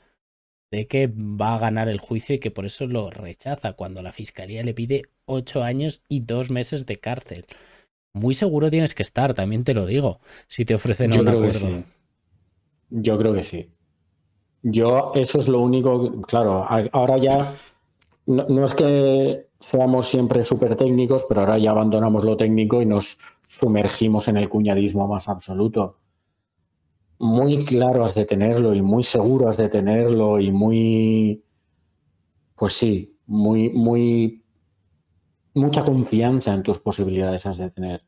de 0.72 0.88
que 0.88 1.06
va 1.06 1.54
a 1.54 1.58
ganar 1.58 1.88
el 1.88 2.00
juicio 2.00 2.34
y 2.34 2.38
que 2.40 2.50
por 2.50 2.66
eso 2.66 2.86
lo 2.86 3.10
rechaza 3.10 3.74
cuando 3.74 4.02
la 4.02 4.12
fiscalía 4.12 4.64
le 4.64 4.74
pide 4.74 5.02
ocho 5.24 5.62
años 5.62 6.02
y 6.08 6.20
dos 6.20 6.50
meses 6.50 6.84
de 6.84 6.96
cárcel. 6.96 7.46
Muy 8.12 8.34
seguro 8.34 8.70
tienes 8.70 8.92
que 8.92 9.04
estar, 9.04 9.34
también 9.34 9.62
te 9.62 9.74
lo 9.74 9.86
digo, 9.86 10.18
si 10.48 10.64
te 10.64 10.74
ofrecen 10.74 11.18
un 11.18 11.28
acuerdo. 11.28 11.84
Yo 12.90 13.18
creo 13.18 13.34
que 13.34 13.42
sí. 13.44 13.70
Yo, 14.62 15.12
eso 15.14 15.38
es 15.38 15.46
lo 15.46 15.60
único, 15.60 16.22
claro, 16.22 16.66
ahora 16.92 17.18
ya 17.18 17.54
no, 18.26 18.64
es 18.64 18.74
que 18.74 19.45
seamos 19.60 20.06
siempre 20.06 20.44
súper 20.44 20.76
técnicos, 20.76 21.24
pero 21.28 21.40
ahora 21.40 21.58
ya 21.58 21.70
abandonamos 21.70 22.24
lo 22.24 22.36
técnico 22.36 22.82
y 22.82 22.86
nos 22.86 23.18
sumergimos 23.46 24.28
en 24.28 24.36
el 24.36 24.48
cuñadismo 24.48 25.06
más 25.06 25.28
absoluto. 25.28 25.98
Muy 27.18 27.64
claro 27.64 28.04
has 28.04 28.14
de 28.14 28.26
tenerlo 28.26 28.74
y 28.74 28.82
muy 28.82 29.02
seguro 29.02 29.48
has 29.48 29.56
de 29.56 29.68
tenerlo 29.68 30.38
y 30.38 30.52
muy, 30.52 31.44
pues 32.54 32.74
sí, 32.74 33.16
muy, 33.26 33.70
muy, 33.70 34.44
mucha 35.54 35.82
confianza 35.82 36.52
en 36.52 36.62
tus 36.62 36.80
posibilidades 36.80 37.46
has 37.46 37.58
de 37.58 37.70
tener. 37.70 38.04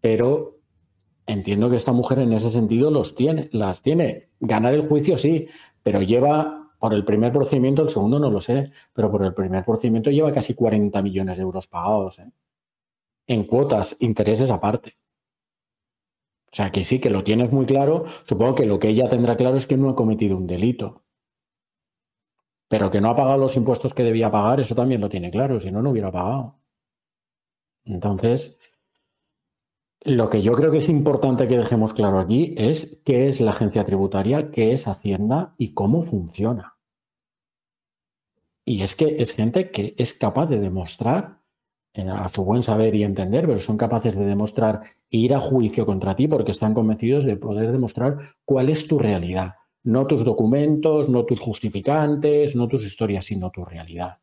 Pero 0.00 0.60
entiendo 1.26 1.70
que 1.70 1.76
esta 1.76 1.92
mujer 1.92 2.20
en 2.20 2.32
ese 2.32 2.52
sentido 2.52 2.90
los 2.90 3.14
tiene, 3.14 3.48
las 3.52 3.82
tiene. 3.82 4.28
Ganar 4.38 4.74
el 4.74 4.86
juicio 4.86 5.18
sí, 5.18 5.48
pero 5.82 6.00
lleva 6.00 6.63
por 6.84 6.92
el 6.92 7.02
primer 7.02 7.32
procedimiento, 7.32 7.80
el 7.80 7.88
segundo 7.88 8.18
no 8.18 8.28
lo 8.28 8.42
sé, 8.42 8.70
pero 8.92 9.10
por 9.10 9.24
el 9.24 9.32
primer 9.32 9.64
procedimiento 9.64 10.10
lleva 10.10 10.30
casi 10.32 10.54
40 10.54 11.00
millones 11.00 11.38
de 11.38 11.42
euros 11.42 11.66
pagados 11.66 12.18
¿eh? 12.18 12.30
en 13.26 13.44
cuotas, 13.44 13.96
intereses 14.00 14.50
aparte. 14.50 14.94
O 16.52 16.54
sea 16.54 16.70
que 16.70 16.84
sí, 16.84 17.00
que 17.00 17.08
lo 17.08 17.24
tienes 17.24 17.50
muy 17.50 17.64
claro. 17.64 18.04
Supongo 18.28 18.56
que 18.56 18.66
lo 18.66 18.78
que 18.78 18.90
ella 18.90 19.08
tendrá 19.08 19.34
claro 19.34 19.56
es 19.56 19.66
que 19.66 19.78
no 19.78 19.88
ha 19.88 19.96
cometido 19.96 20.36
un 20.36 20.46
delito. 20.46 21.04
Pero 22.68 22.90
que 22.90 23.00
no 23.00 23.08
ha 23.08 23.16
pagado 23.16 23.38
los 23.38 23.56
impuestos 23.56 23.94
que 23.94 24.02
debía 24.02 24.30
pagar, 24.30 24.60
eso 24.60 24.74
también 24.74 25.00
lo 25.00 25.08
tiene 25.08 25.30
claro, 25.30 25.60
si 25.60 25.72
no, 25.72 25.80
no 25.80 25.88
hubiera 25.88 26.12
pagado. 26.12 26.58
Entonces, 27.86 28.60
lo 30.02 30.28
que 30.28 30.42
yo 30.42 30.52
creo 30.52 30.70
que 30.70 30.78
es 30.78 30.88
importante 30.90 31.48
que 31.48 31.56
dejemos 31.56 31.94
claro 31.94 32.18
aquí 32.18 32.54
es 32.58 32.98
qué 33.06 33.26
es 33.26 33.40
la 33.40 33.52
agencia 33.52 33.86
tributaria, 33.86 34.50
qué 34.50 34.74
es 34.74 34.86
Hacienda 34.86 35.54
y 35.56 35.72
cómo 35.72 36.02
funciona. 36.02 36.73
Y 38.64 38.82
es 38.82 38.94
que 38.94 39.16
es 39.18 39.32
gente 39.32 39.70
que 39.70 39.94
es 39.98 40.14
capaz 40.14 40.46
de 40.46 40.58
demostrar, 40.58 41.40
a 41.96 42.28
su 42.28 42.44
buen 42.44 42.62
saber 42.62 42.94
y 42.94 43.04
entender, 43.04 43.46
pero 43.46 43.60
son 43.60 43.76
capaces 43.76 44.16
de 44.16 44.24
demostrar 44.24 44.82
e 45.10 45.18
ir 45.18 45.34
a 45.34 45.38
juicio 45.38 45.86
contra 45.86 46.16
ti 46.16 46.26
porque 46.26 46.50
están 46.50 46.74
convencidos 46.74 47.24
de 47.24 47.36
poder 47.36 47.70
demostrar 47.70 48.18
cuál 48.44 48.68
es 48.68 48.88
tu 48.88 48.98
realidad. 48.98 49.54
No 49.84 50.06
tus 50.06 50.24
documentos, 50.24 51.08
no 51.08 51.24
tus 51.24 51.38
justificantes, 51.38 52.56
no 52.56 52.66
tus 52.66 52.84
historias, 52.84 53.26
sino 53.26 53.50
tu 53.50 53.64
realidad. 53.64 54.18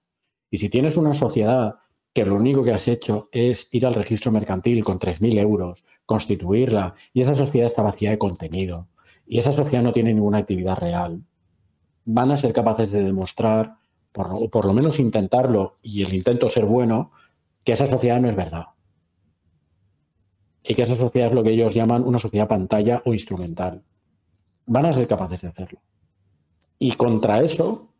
Y 0.50 0.58
si 0.58 0.70
tienes 0.70 0.98
una 0.98 1.14
sociedad 1.14 1.76
que 2.14 2.26
lo 2.26 2.36
único 2.36 2.64
que 2.64 2.74
has 2.74 2.88
hecho 2.88 3.30
es 3.32 3.70
ir 3.72 3.86
al 3.86 3.94
registro 3.94 4.32
mercantil 4.32 4.84
con 4.84 5.00
3.000 5.00 5.40
euros, 5.40 5.86
constituirla, 6.06 6.96
y 7.14 7.22
esa 7.22 7.36
sociedad 7.36 7.68
está 7.68 7.84
vacía 7.84 8.10
de 8.10 8.18
contenido, 8.18 8.90
y 9.26 9.38
esa 9.38 9.54
sociedad 9.54 9.84
no 9.84 9.94
tiene 9.94 10.14
ninguna 10.14 10.40
actividad 10.40 10.78
real, 10.78 11.24
van 12.04 12.32
a 12.32 12.38
ser 12.38 12.52
capaces 12.52 12.92
de 12.92 13.04
demostrar, 13.04 13.78
por, 14.12 14.50
por 14.50 14.66
lo 14.66 14.74
menos 14.74 15.00
intentarlo, 15.00 15.78
y 15.82 16.04
el 16.04 16.14
intento 16.14 16.50
ser 16.50 16.66
bueno, 16.66 17.12
que 17.64 17.74
esa 17.74 17.88
sociedad 17.88 18.20
no 18.20 18.30
es 18.30 18.36
verdad. 18.36 18.66
Y 20.64 20.76
que 20.76 20.84
esa 20.84 20.96
sociedad 20.96 21.30
es 21.30 21.34
lo 21.34 21.44
que 21.44 21.52
ellos 21.52 21.74
llaman 21.74 22.04
una 22.04 22.20
sociedad 22.20 22.48
pantalla 22.48 23.02
o 23.06 23.14
instrumental. 23.14 23.84
Van 24.66 24.86
a 24.86 24.94
ser 24.94 25.08
capaces 25.08 25.42
de 25.42 25.48
hacerlo. 25.48 25.80
Y 26.78 26.94
contra 26.94 27.42
eso, 27.42 27.92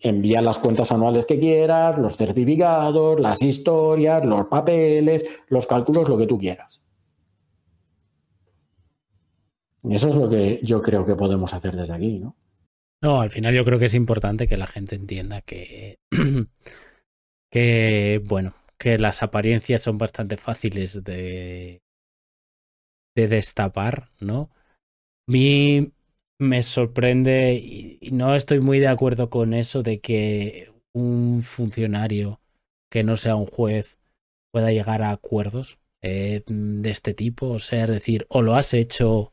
envía 0.00 0.42
las 0.42 0.58
cuentas 0.58 0.92
anuales 0.92 1.26
que 1.26 1.38
quieras, 1.38 1.98
los 1.98 2.16
certificados, 2.16 3.20
las 3.20 3.42
historias, 3.42 4.24
los 4.24 4.46
papeles, 4.46 5.24
los 5.48 5.66
cálculos, 5.66 6.08
lo 6.08 6.16
que 6.16 6.26
tú 6.26 6.38
quieras. 6.38 6.82
Eso 9.88 10.08
es 10.08 10.16
lo 10.16 10.28
que 10.28 10.60
yo 10.62 10.82
creo 10.82 11.04
que 11.06 11.14
podemos 11.14 11.54
hacer 11.54 11.76
desde 11.76 11.94
aquí, 11.94 12.18
¿no? 12.18 12.34
No, 13.02 13.20
al 13.20 13.30
final 13.30 13.54
yo 13.54 13.64
creo 13.64 13.78
que 13.78 13.84
es 13.86 13.94
importante 13.94 14.46
que 14.46 14.56
la 14.56 14.66
gente 14.66 14.96
entienda 14.96 15.42
que, 15.42 15.98
que 17.52 18.22
bueno, 18.24 18.54
que 18.78 18.98
las 18.98 19.22
apariencias 19.22 19.82
son 19.82 19.98
bastante 19.98 20.36
fáciles 20.36 21.04
de, 21.04 21.82
de 23.16 23.28
destapar, 23.28 24.10
¿no? 24.20 24.50
Mi, 25.28 25.92
me 26.38 26.62
sorprende 26.62 27.54
y 27.54 28.10
no 28.12 28.34
estoy 28.34 28.60
muy 28.60 28.78
de 28.78 28.88
acuerdo 28.88 29.30
con 29.30 29.54
eso 29.54 29.82
de 29.82 30.00
que 30.00 30.72
un 30.94 31.42
funcionario 31.42 32.40
que 32.90 33.04
no 33.04 33.16
sea 33.16 33.36
un 33.36 33.46
juez 33.46 33.98
pueda 34.52 34.70
llegar 34.70 35.02
a 35.02 35.10
acuerdos 35.10 35.78
eh, 36.02 36.42
de 36.46 36.90
este 36.90 37.14
tipo. 37.14 37.48
O 37.48 37.58
sea, 37.58 37.84
es 37.84 37.90
decir, 37.90 38.26
o 38.28 38.42
lo 38.42 38.54
has 38.54 38.74
hecho 38.74 39.32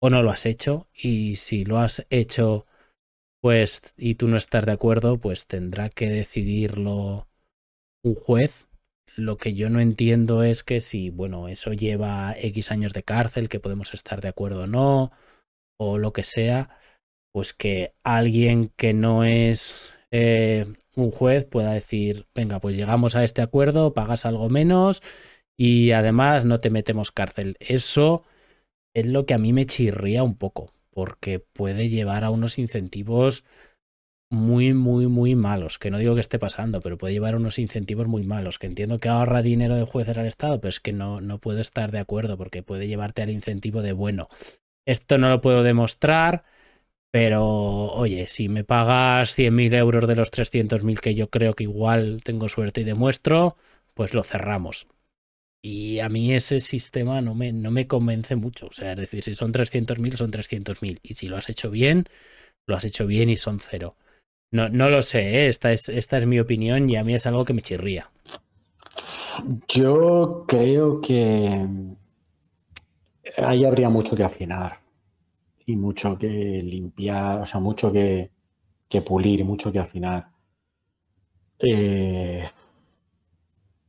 o 0.00 0.10
no 0.10 0.22
lo 0.22 0.30
has 0.30 0.46
hecho. 0.46 0.88
Y 0.92 1.36
si 1.36 1.64
lo 1.64 1.78
has 1.78 2.06
hecho, 2.10 2.66
pues, 3.40 3.94
y 3.96 4.16
tú 4.16 4.28
no 4.28 4.36
estás 4.36 4.66
de 4.66 4.72
acuerdo, 4.72 5.18
pues 5.18 5.46
tendrá 5.46 5.88
que 5.90 6.08
decidirlo 6.08 7.28
un 8.04 8.14
juez. 8.14 8.68
lo 9.16 9.36
que 9.36 9.54
yo 9.54 9.68
no 9.70 9.80
entiendo 9.80 10.44
es 10.44 10.62
que 10.62 10.80
si, 10.80 11.10
bueno, 11.10 11.48
eso 11.48 11.72
lleva 11.72 12.34
X 12.38 12.70
años 12.70 12.92
de 12.92 13.02
cárcel, 13.02 13.48
que 13.48 13.60
podemos 13.60 13.92
estar 13.94 14.20
de 14.20 14.28
acuerdo 14.28 14.62
o 14.62 14.66
no, 14.68 15.10
o 15.78 15.98
lo 15.98 16.12
que 16.12 16.22
sea, 16.22 16.70
pues 17.32 17.52
que 17.54 17.94
alguien 18.04 18.70
que 18.76 18.94
no 18.94 19.24
es 19.24 19.92
eh, 20.10 20.66
un 20.96 21.10
juez 21.10 21.44
pueda 21.46 21.72
decir, 21.72 22.26
venga, 22.34 22.60
pues 22.60 22.76
llegamos 22.76 23.16
a 23.16 23.24
este 23.24 23.42
acuerdo, 23.42 23.94
pagas 23.94 24.26
algo 24.26 24.48
menos 24.48 25.02
y 25.56 25.92
además 25.92 26.44
no 26.44 26.60
te 26.60 26.70
metemos 26.70 27.12
cárcel. 27.12 27.56
Eso 27.60 28.24
es 28.94 29.06
lo 29.06 29.26
que 29.26 29.34
a 29.34 29.38
mí 29.38 29.52
me 29.52 29.66
chirría 29.66 30.22
un 30.22 30.36
poco, 30.36 30.72
porque 30.98 31.38
puede 31.38 31.88
llevar 31.88 32.24
a 32.24 32.30
unos 32.30 32.58
incentivos 32.58 33.44
muy, 34.32 34.74
muy, 34.74 35.06
muy 35.06 35.36
malos, 35.36 35.78
que 35.78 35.92
no 35.92 35.98
digo 35.98 36.14
que 36.14 36.20
esté 36.20 36.40
pasando, 36.40 36.80
pero 36.80 36.98
puede 36.98 37.12
llevar 37.12 37.34
a 37.34 37.36
unos 37.36 37.60
incentivos 37.60 38.08
muy 38.08 38.24
malos, 38.24 38.58
que 38.58 38.66
entiendo 38.66 38.98
que 38.98 39.08
ahorra 39.08 39.40
dinero 39.40 39.76
de 39.76 39.84
jueces 39.84 40.18
al 40.18 40.26
Estado, 40.26 40.60
pero 40.60 40.70
es 40.70 40.80
que 40.80 40.92
no, 40.92 41.20
no 41.20 41.38
puedo 41.38 41.60
estar 41.60 41.92
de 41.92 42.00
acuerdo, 42.00 42.36
porque 42.36 42.64
puede 42.64 42.88
llevarte 42.88 43.22
al 43.22 43.30
incentivo 43.30 43.80
de, 43.80 43.92
bueno, 43.92 44.28
esto 44.86 45.18
no 45.18 45.28
lo 45.28 45.40
puedo 45.40 45.62
demostrar, 45.62 46.42
pero 47.12 47.44
oye, 47.44 48.26
si 48.26 48.48
me 48.48 48.64
pagas 48.64 49.36
100.000 49.36 49.72
euros 49.74 50.08
de 50.08 50.16
los 50.16 50.32
300.000 50.32 51.00
que 51.00 51.14
yo 51.14 51.30
creo 51.30 51.54
que 51.54 51.62
igual 51.62 52.22
tengo 52.24 52.48
suerte 52.48 52.80
y 52.80 52.84
demuestro, 52.84 53.56
pues 53.94 54.14
lo 54.14 54.24
cerramos. 54.24 54.88
Y 55.60 55.98
a 56.00 56.08
mí 56.08 56.34
ese 56.34 56.60
sistema 56.60 57.20
no 57.20 57.34
me, 57.34 57.52
no 57.52 57.70
me 57.70 57.86
convence 57.86 58.36
mucho. 58.36 58.66
O 58.66 58.72
sea, 58.72 58.92
es 58.92 58.98
decir, 58.98 59.22
si 59.22 59.34
son 59.34 59.52
300.000, 59.52 60.16
son 60.16 60.30
300.000. 60.30 61.00
Y 61.02 61.14
si 61.14 61.28
lo 61.28 61.36
has 61.36 61.48
hecho 61.48 61.70
bien, 61.70 62.04
lo 62.66 62.76
has 62.76 62.84
hecho 62.84 63.06
bien 63.06 63.28
y 63.28 63.36
son 63.36 63.58
cero. 63.58 63.96
No, 64.50 64.68
no 64.68 64.88
lo 64.88 65.02
sé, 65.02 65.44
¿eh? 65.44 65.48
esta, 65.48 65.72
es, 65.72 65.88
esta 65.88 66.16
es 66.16 66.26
mi 66.26 66.40
opinión 66.40 66.88
y 66.88 66.96
a 66.96 67.04
mí 67.04 67.14
es 67.14 67.26
algo 67.26 67.44
que 67.44 67.52
me 67.52 67.62
chirría. 67.62 68.10
Yo 69.68 70.44
creo 70.48 71.00
que 71.00 71.66
ahí 73.36 73.64
habría 73.64 73.88
mucho 73.88 74.16
que 74.16 74.24
afinar 74.24 74.80
y 75.66 75.76
mucho 75.76 76.16
que 76.18 76.28
limpiar, 76.28 77.42
o 77.42 77.46
sea, 77.46 77.60
mucho 77.60 77.92
que, 77.92 78.30
que 78.88 79.02
pulir, 79.02 79.44
mucho 79.44 79.70
que 79.70 79.78
afinar. 79.78 80.28
Eh, 81.58 82.48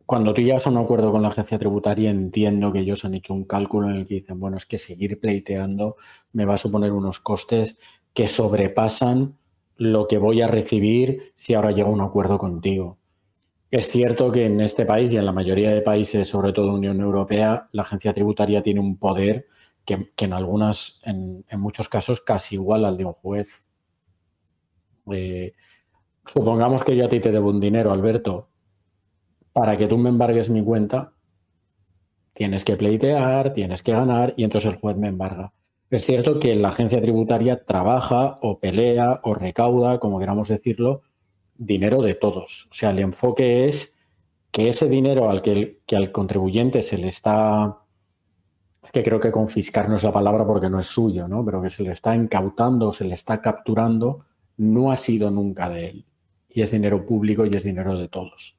cuando 0.10 0.34
tú 0.34 0.42
llegas 0.42 0.66
a 0.66 0.72
un 0.72 0.78
acuerdo 0.78 1.12
con 1.12 1.22
la 1.22 1.28
agencia 1.28 1.60
tributaria, 1.60 2.10
entiendo 2.10 2.74
que 2.74 2.80
ellos 2.80 3.06
han 3.06 3.14
hecho 3.14 3.32
un 3.32 3.44
cálculo 3.44 3.92
en 3.92 3.98
el 3.98 4.08
que 4.08 4.16
dicen, 4.16 4.40
bueno, 4.40 4.58
es 4.58 4.66
que 4.66 4.80
seguir 4.80 5.20
pleiteando 5.20 5.98
me 6.34 6.46
va 6.46 6.56
a 6.56 6.58
suponer 6.58 6.94
unos 6.94 7.20
costes 7.20 7.78
que 8.12 8.26
sobrepasan 8.26 9.38
lo 9.76 10.08
que 10.08 10.18
voy 10.18 10.42
a 10.42 10.48
recibir 10.48 11.34
si 11.36 11.54
ahora 11.54 11.70
llego 11.70 11.90
a 11.90 11.94
un 11.94 12.02
acuerdo 12.02 12.40
contigo. 12.40 12.98
Es 13.70 13.92
cierto 13.92 14.32
que 14.32 14.48
en 14.48 14.62
este 14.62 14.84
país 14.84 15.12
y 15.12 15.18
en 15.18 15.28
la 15.28 15.32
mayoría 15.32 15.70
de 15.70 15.82
países, 15.82 16.28
sobre 16.28 16.54
todo 16.54 16.74
Unión 16.74 17.00
Europea, 17.00 17.70
la 17.72 17.84
agencia 17.84 18.12
tributaria 18.12 18.64
tiene 18.64 18.80
un 18.80 18.98
poder 18.98 19.46
que, 19.86 20.12
en 20.18 20.34
algunas, 20.34 21.04
en, 21.06 21.46
muchos 21.60 21.88
casos, 21.88 22.20
casi 22.20 22.56
igual 22.56 22.84
al 22.86 22.98
de 22.98 23.06
un 23.06 23.14
juez. 23.14 23.64
Eh, 25.12 25.54
supongamos 26.26 26.84
que 26.84 26.98
yo 26.98 27.06
a 27.06 27.10
ti 27.10 27.20
te 27.20 27.32
debo 27.32 27.52
un 27.52 27.60
dinero, 27.60 27.92
Alberto, 27.92 28.49
para 29.54 29.76
que 29.76 29.88
tú 29.88 29.98
me 29.98 30.10
embargues 30.10 30.50
mi 30.50 30.64
cuenta, 30.64 31.14
tienes 32.34 32.64
que 32.64 32.78
pleitear, 32.78 33.54
tienes 33.54 33.84
que 33.84 33.92
ganar 33.92 34.34
y 34.38 34.44
entonces 34.44 34.72
el 34.72 34.80
juez 34.80 34.96
me 34.96 35.08
embarga. 35.08 35.52
Es 35.90 36.06
cierto 36.06 36.40
que 36.40 36.56
la 36.56 36.70
agencia 36.70 37.02
tributaria 37.02 37.66
trabaja 37.66 38.38
o 38.42 38.60
pelea 38.60 39.20
o 39.24 39.34
recauda, 39.34 40.00
como 40.00 40.20
queramos 40.20 40.48
decirlo, 40.48 41.02
dinero 41.58 42.02
de 42.04 42.14
todos. 42.14 42.68
O 42.70 42.74
sea, 42.74 42.92
el 42.92 43.00
enfoque 43.00 43.68
es 43.68 43.96
que 44.52 44.70
ese 44.70 44.88
dinero 44.88 45.30
al 45.30 45.42
que, 45.42 45.82
al 45.96 46.12
contribuyente 46.12 46.82
se 46.84 46.98
le 46.98 47.08
está, 47.08 47.80
que 48.94 49.04
creo 49.04 49.20
que 49.20 49.32
confiscar 49.32 49.90
no 49.90 49.96
es 49.96 50.04
la 50.04 50.14
palabra 50.14 50.46
porque 50.46 50.70
no 50.70 50.80
es 50.80 50.88
suyo, 50.88 51.28
¿no? 51.28 51.44
pero 51.44 51.62
que 51.62 51.70
se 51.70 51.84
le 51.84 51.92
está 51.92 52.16
incautando, 52.16 52.94
se 52.94 53.06
le 53.06 53.16
está 53.16 53.42
capturando, 53.42 54.26
no 54.58 54.92
ha 54.92 54.98
sido 54.98 55.32
nunca 55.32 55.70
de 55.70 55.90
él. 55.90 56.06
Y 56.50 56.62
es 56.62 56.72
dinero 56.72 57.06
público 57.06 57.46
y 57.46 57.56
es 57.56 57.64
dinero 57.64 57.98
de 57.98 58.10
todos. 58.10 58.59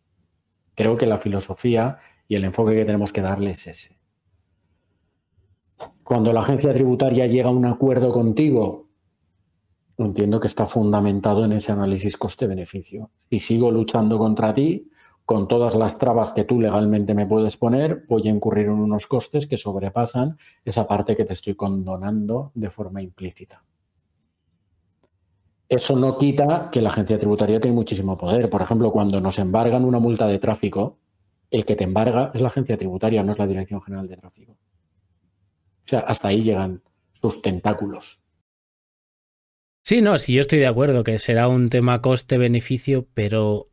Creo 0.81 0.97
que 0.97 1.05
la 1.05 1.19
filosofía 1.19 1.99
y 2.27 2.37
el 2.37 2.45
enfoque 2.45 2.75
que 2.75 2.87
tenemos 2.87 3.13
que 3.13 3.21
darle 3.21 3.51
es 3.51 3.67
ese. 3.67 3.99
Cuando 6.03 6.33
la 6.33 6.41
agencia 6.41 6.73
tributaria 6.73 7.27
llega 7.27 7.51
a 7.51 7.53
un 7.53 7.67
acuerdo 7.67 8.11
contigo, 8.11 8.89
entiendo 9.99 10.41
que 10.41 10.47
está 10.47 10.65
fundamentado 10.65 11.45
en 11.45 11.53
ese 11.53 11.73
análisis 11.73 12.17
coste-beneficio. 12.17 13.11
Si 13.29 13.41
sigo 13.41 13.71
luchando 13.71 14.17
contra 14.17 14.55
ti, 14.55 14.89
con 15.27 15.49
todas 15.49 15.75
las 15.75 15.99
trabas 15.99 16.31
que 16.31 16.45
tú 16.45 16.59
legalmente 16.59 17.13
me 17.13 17.27
puedes 17.27 17.59
poner, 17.59 18.07
voy 18.09 18.27
a 18.29 18.31
incurrir 18.31 18.69
en 18.69 18.81
unos 18.81 19.07
costes 19.07 19.47
que 19.47 19.59
sobrepasan 19.59 20.39
esa 20.65 20.89
parte 20.89 21.15
que 21.15 21.27
te 21.27 21.35
estoy 21.35 21.57
condonando 21.57 22.53
de 22.55 22.71
forma 22.71 23.03
implícita. 23.03 23.63
Eso 25.71 25.95
no 25.95 26.19
quita 26.19 26.69
que 26.73 26.83
la 26.83 26.89
agencia 26.89 27.17
tributaria 27.17 27.61
tiene 27.61 27.77
muchísimo 27.77 28.17
poder. 28.17 28.51
Por 28.51 28.61
ejemplo, 28.61 28.91
cuando 28.91 29.21
nos 29.21 29.39
embargan 29.39 29.85
una 29.85 30.01
multa 30.01 30.27
de 30.27 30.41
tráfico, 30.41 30.99
el 31.49 31.65
que 31.65 31.77
te 31.77 31.85
embarga 31.85 32.33
es 32.35 32.41
la 32.41 32.49
agencia 32.49 32.77
tributaria, 32.77 33.23
no 33.23 33.31
es 33.31 33.39
la 33.39 33.47
Dirección 33.47 33.81
General 33.81 34.09
de 34.09 34.17
Tráfico. 34.17 34.53
O 34.53 35.87
sea, 35.89 36.01
hasta 36.01 36.27
ahí 36.27 36.43
llegan 36.43 36.83
sus 37.13 37.41
tentáculos. 37.41 38.21
Sí, 39.85 40.03
no, 40.03 40.19
sí, 40.19 40.35
yo 40.35 40.41
estoy 40.41 40.59
de 40.59 40.67
acuerdo 40.67 41.05
que 41.05 41.21
será 41.21 41.47
un 41.47 41.69
tema 41.69 42.03
coste-beneficio, 42.03 43.07
pero 43.15 43.71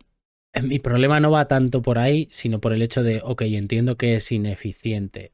mi 0.62 0.78
problema 0.78 1.20
no 1.20 1.32
va 1.32 1.48
tanto 1.48 1.82
por 1.82 1.98
ahí, 1.98 2.28
sino 2.32 2.62
por 2.62 2.74
el 2.74 2.84
hecho 2.84 3.02
de, 3.02 3.22
ok, 3.24 3.42
entiendo 3.42 3.98
que 3.98 4.16
es 4.16 4.32
ineficiente, 4.32 5.34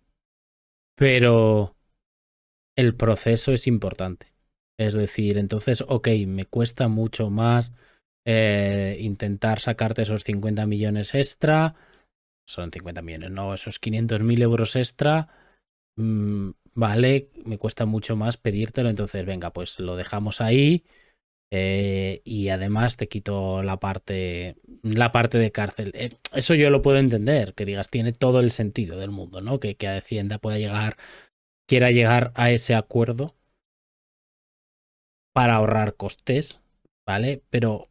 pero 0.95 1.75
el 2.77 2.95
proceso 2.95 3.51
es 3.51 3.67
importante. 3.67 4.32
Es 4.85 4.93
decir, 4.93 5.37
entonces, 5.37 5.83
ok, 5.87 6.09
me 6.27 6.45
cuesta 6.45 6.87
mucho 6.87 7.29
más 7.29 7.71
eh, 8.25 8.97
intentar 8.99 9.59
sacarte 9.59 10.03
esos 10.03 10.23
50 10.23 10.65
millones 10.65 11.13
extra, 11.15 11.75
son 12.47 12.71
50 12.71 13.01
millones, 13.01 13.31
no, 13.31 13.53
esos 13.53 13.79
500 13.79 14.21
mil 14.21 14.41
euros 14.41 14.75
extra, 14.75 15.27
mm, 15.97 16.51
vale, 16.73 17.29
me 17.45 17.57
cuesta 17.57 17.85
mucho 17.85 18.15
más 18.15 18.37
pedírtelo, 18.37 18.89
entonces 18.89 19.25
venga, 19.25 19.51
pues 19.51 19.79
lo 19.79 19.95
dejamos 19.95 20.41
ahí 20.41 20.85
eh, 21.51 22.21
y 22.25 22.49
además 22.49 22.97
te 22.97 23.07
quito 23.07 23.61
la 23.61 23.79
parte, 23.79 24.55
la 24.81 25.11
parte 25.11 25.37
de 25.37 25.51
cárcel. 25.51 25.91
Eh, 25.95 26.11
eso 26.33 26.55
yo 26.55 26.69
lo 26.69 26.81
puedo 26.81 26.97
entender, 26.97 27.53
que 27.53 27.65
digas, 27.65 27.89
tiene 27.89 28.13
todo 28.13 28.39
el 28.39 28.51
sentido 28.51 28.97
del 28.97 29.11
mundo, 29.11 29.41
¿no? 29.41 29.59
Que, 29.59 29.75
que 29.75 29.87
Hacienda 29.87 30.39
pueda 30.39 30.57
llegar, 30.57 30.97
quiera 31.67 31.91
llegar 31.91 32.31
a 32.35 32.51
ese 32.51 32.73
acuerdo 32.75 33.35
para 35.33 35.55
ahorrar 35.55 35.95
costes, 35.95 36.59
¿vale? 37.05 37.41
Pero 37.49 37.89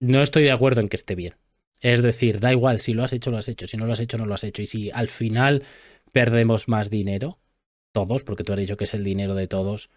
no 0.00 0.22
estoy 0.22 0.42
de 0.44 0.52
acuerdo 0.52 0.80
en 0.80 0.88
que 0.88 0.96
esté 0.96 1.14
bien. 1.14 1.34
Es 1.80 2.02
decir, 2.02 2.40
da 2.40 2.52
igual, 2.52 2.80
si 2.80 2.94
lo 2.94 3.04
has 3.04 3.12
hecho, 3.12 3.30
lo 3.30 3.38
has 3.38 3.48
hecho, 3.48 3.66
si 3.66 3.76
no 3.76 3.86
lo 3.86 3.92
has 3.92 4.00
hecho, 4.00 4.18
no 4.18 4.24
lo 4.24 4.34
has 4.34 4.44
hecho. 4.44 4.62
Y 4.62 4.66
si 4.66 4.90
al 4.90 5.08
final 5.08 5.62
perdemos 6.12 6.68
más 6.68 6.90
dinero, 6.90 7.38
todos, 7.92 8.24
porque 8.24 8.44
tú 8.44 8.52
has 8.52 8.58
dicho 8.58 8.76
que 8.76 8.84
es 8.84 8.94
el 8.94 9.04
dinero 9.04 9.34
de 9.34 9.46
todos, 9.46 9.90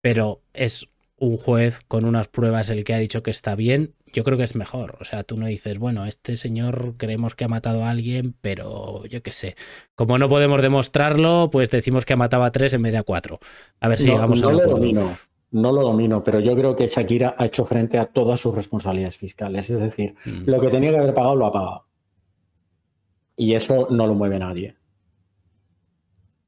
pero 0.00 0.42
es 0.54 0.88
un 1.18 1.36
juez 1.36 1.80
con 1.88 2.04
unas 2.04 2.28
pruebas 2.28 2.70
el 2.70 2.84
que 2.84 2.94
ha 2.94 2.98
dicho 2.98 3.22
que 3.22 3.30
está 3.30 3.54
bien, 3.54 3.94
yo 4.12 4.22
creo 4.22 4.38
que 4.38 4.44
es 4.44 4.54
mejor. 4.54 4.96
O 5.00 5.04
sea, 5.04 5.24
tú 5.24 5.36
no 5.36 5.46
dices, 5.46 5.78
bueno, 5.78 6.06
este 6.06 6.36
señor 6.36 6.94
creemos 6.96 7.34
que 7.34 7.44
ha 7.44 7.48
matado 7.48 7.84
a 7.84 7.90
alguien, 7.90 8.34
pero 8.40 9.04
yo 9.06 9.22
qué 9.22 9.32
sé. 9.32 9.56
Como 9.94 10.18
no 10.18 10.28
podemos 10.28 10.62
demostrarlo, 10.62 11.48
pues 11.50 11.70
decimos 11.70 12.04
que 12.04 12.12
ha 12.12 12.16
matado 12.16 12.44
a 12.44 12.52
tres 12.52 12.72
en 12.74 12.82
vez 12.82 12.92
de 12.92 12.98
a 12.98 13.02
cuatro. 13.02 13.40
A 13.80 13.88
ver 13.88 13.98
si 13.98 14.08
llegamos 14.08 14.40
no 14.40 14.48
a 14.48 14.52
lo 14.52 14.66
domino, 14.66 15.18
no 15.50 15.72
lo 15.72 15.82
domino, 15.82 16.22
pero 16.22 16.40
yo 16.40 16.54
creo 16.54 16.74
que 16.74 16.88
Shakira 16.88 17.34
ha 17.38 17.46
hecho 17.46 17.64
frente 17.64 17.98
a 17.98 18.06
todas 18.06 18.40
sus 18.40 18.54
responsabilidades 18.54 19.16
fiscales. 19.16 19.70
Es 19.70 19.80
decir, 19.80 20.14
mm. 20.24 20.48
lo 20.48 20.60
que 20.60 20.68
tenía 20.68 20.90
que 20.90 20.98
haber 20.98 21.14
pagado 21.14 21.36
lo 21.36 21.46
ha 21.46 21.52
pagado. 21.52 21.86
Y 23.36 23.54
eso 23.54 23.88
no 23.90 24.06
lo 24.06 24.14
mueve 24.14 24.38
nadie. 24.38 24.76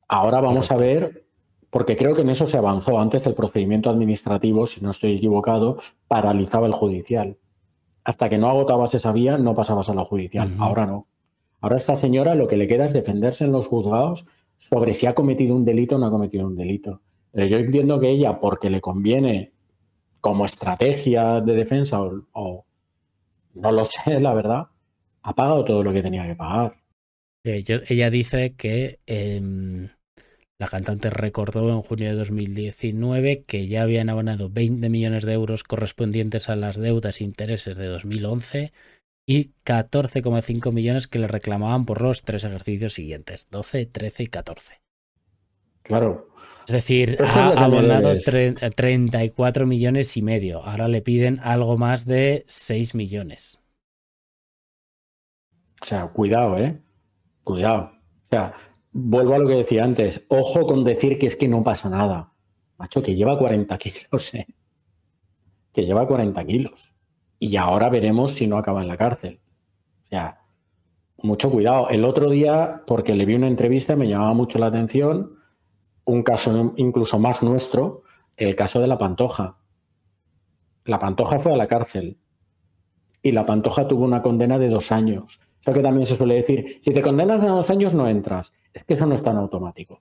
Ahora 0.09 0.41
vamos 0.41 0.71
a 0.73 0.77
ver, 0.77 1.27
porque 1.71 1.97
creo 1.97 2.15
que 2.15 2.23
en 2.23 2.31
eso 2.31 2.47
se 2.47 2.57
avanzó 2.57 2.99
antes 2.99 3.27
el 3.27 3.35
procedimiento 3.35 3.91
administrativo, 3.91 4.67
si 4.67 4.81
no 4.81 4.91
estoy 4.91 5.17
equivocado, 5.17 5.79
paralizaba 6.09 6.67
el 6.67 6.73
judicial. 6.73 7.37
Hasta 8.05 8.31
que 8.31 8.39
no 8.39 8.49
agotabas 8.49 8.95
esa 8.95 9.13
vía, 9.13 9.37
no 9.37 9.55
pasabas 9.55 9.91
a 9.91 9.95
la 9.95 10.05
judicial. 10.05 10.55
Ahora 10.59 10.87
no. 10.87 11.07
Ahora 11.61 11.77
esta 11.77 11.97
señora 11.97 12.35
lo 12.35 12.47
que 12.47 12.57
le 12.57 12.69
queda 12.69 12.87
es 12.87 12.95
defenderse 12.95 13.45
en 13.45 13.53
los 13.53 13.67
juzgados 13.67 14.25
sobre 14.57 14.95
si 14.95 15.07
ha 15.07 15.15
cometido 15.15 15.55
un 15.55 15.65
delito 15.65 15.97
o 15.97 15.99
no 15.99 16.07
ha 16.07 16.11
cometido 16.11 16.47
un 16.47 16.57
delito. 16.57 17.03
Pero 17.39 17.51
yo 17.51 17.59
entiendo 17.59 18.01
que 18.01 18.11
ella, 18.11 18.41
porque 18.41 18.69
le 18.69 18.81
conviene 18.81 19.53
como 20.21 20.45
estrategia 20.45 21.41
de 21.41 21.55
defensa 21.55 22.03
o, 22.03 22.67
no 23.55 23.71
lo 23.71 23.85
sé, 23.85 24.19
la 24.19 24.35
verdad, 24.35 24.67
ha 25.23 25.35
pagado 25.37 25.65
todo 25.65 25.85
lo 25.85 25.93
que 25.93 26.03
tenía 26.03 26.27
que 26.27 26.35
pagar. 26.35 26.79
ella 27.45 28.11
dice 28.11 28.57
que 28.57 28.99
em, 29.07 29.89
la 30.59 30.67
cantante 30.67 31.11
recordó 31.11 31.71
en 31.71 31.81
junio 31.83 32.09
de 32.09 32.17
2019 32.17 33.45
que 33.45 33.69
ya 33.69 33.83
habían 33.83 34.11
abonado 34.11 34.51
20 34.51 34.89
millones 34.89 35.23
de 35.25 35.35
euros 35.35 35.63
correspondientes 35.63 36.49
a 36.49 36.57
las 36.57 36.77
deudas 36.77 37.21
e 37.21 37.25
intereses 37.25 37.77
de 37.77 37.87
2011 37.87 38.73
y 39.29 39.53
14,5 39.65 40.73
millones 40.73 41.07
que 41.07 41.21
le 41.21 41.29
reclamaban 41.29 41.87
por 41.87 42.03
los 42.03 42.23
tres 42.23 42.43
ejercicios 42.43 42.95
siguientes, 42.95 43.47
12, 43.53 43.87
13 43.87 44.25
y 44.25 44.27
14. 44.27 44.81
Claro. 45.85 46.27
Es 46.69 46.73
decir, 46.73 47.17
ha 47.25 47.65
abonado 47.65 48.13
34 48.21 49.67
millones 49.67 50.15
y 50.19 50.23
medio. 50.23 50.63
Ahora 50.63 50.87
le 50.87 51.01
piden 51.01 51.41
algo 51.43 51.79
más 51.79 52.05
de 52.05 52.45
6 52.47 52.95
millones. 52.95 53.59
O 55.81 55.87
sea, 55.87 56.09
cuidado, 56.09 56.59
¿eh? 56.59 56.79
Cuidado. 57.43 57.93
O 58.25 58.27
sea, 58.27 58.53
vuelvo 58.93 59.33
a 59.33 59.39
lo 59.39 59.49
que 59.49 59.55
decía 59.55 59.83
antes. 59.83 60.27
Ojo 60.29 60.67
con 60.67 60.85
decir 60.85 61.19
que 61.19 61.29
es 61.29 61.37
que 61.37 61.49
no 61.49 61.65
pasa 61.65 61.89
nada. 61.89 62.35
Macho, 62.77 63.03
que 63.03 63.15
lleva 63.15 63.39
40 63.39 63.79
kilos, 63.79 64.35
¿eh? 64.35 64.47
Que 65.73 65.87
lleva 65.87 66.07
40 66.07 66.45
kilos 66.45 66.93
y 67.39 67.57
ahora 67.57 67.89
veremos 67.89 68.33
si 68.33 68.47
no 68.47 68.59
acaba 68.59 68.83
en 68.83 68.89
la 68.89 68.99
cárcel. 68.99 69.41
O 70.05 70.07
sea, 70.09 70.43
mucho 71.23 71.51
cuidado. 71.51 71.89
El 71.89 72.05
otro 72.05 72.29
día, 72.29 72.83
porque 72.87 73.15
le 73.15 73.25
vi 73.25 73.37
una 73.37 73.49
entrevista, 73.49 73.97
me 73.97 74.07
llamaba 74.07 74.35
mucho 74.35 74.59
la 74.59 74.67
atención 74.67 75.38
un 76.09 76.23
caso 76.23 76.73
incluso 76.77 77.19
más 77.19 77.43
nuestro, 77.43 78.03
el 78.39 78.57
caso 78.57 78.81
de 78.81 78.87
la 78.87 78.97
Pantoja. 78.97 79.59
La 80.87 80.99
Pantoja 80.99 81.39
fue 81.39 81.53
a 81.53 81.57
la 81.57 81.69
cárcel 81.69 82.17
y 83.23 83.33
la 83.33 83.45
Pantoja 83.45 83.87
tuvo 83.87 84.05
una 84.05 84.23
condena 84.23 84.59
de 84.59 84.71
dos 84.71 84.91
años. 84.91 85.39
O 85.61 85.63
sea 85.63 85.75
que 85.75 85.83
también 85.83 86.07
se 86.07 86.17
suele 86.17 86.37
decir, 86.37 86.81
si 86.83 86.95
te 86.95 87.03
condenas 87.03 87.43
a 87.43 87.49
dos 87.49 87.69
años 87.69 87.93
no 87.93 88.09
entras. 88.09 88.55
Es 88.73 88.85
que 88.85 88.95
eso 88.95 89.05
no 89.05 89.15
es 89.15 89.23
tan 89.23 89.37
automático. 89.37 90.01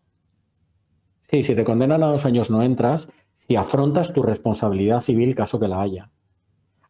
Sí, 1.29 1.43
si 1.43 1.55
te 1.55 1.65
condenan 1.65 2.01
a 2.03 2.07
dos 2.07 2.25
años 2.25 2.49
no 2.49 2.63
entras 2.63 3.09
si 3.33 3.57
afrontas 3.57 4.13
tu 4.13 4.23
responsabilidad 4.23 5.01
civil 5.01 5.35
caso 5.35 5.59
que 5.59 5.67
la 5.67 5.81
haya. 5.81 6.09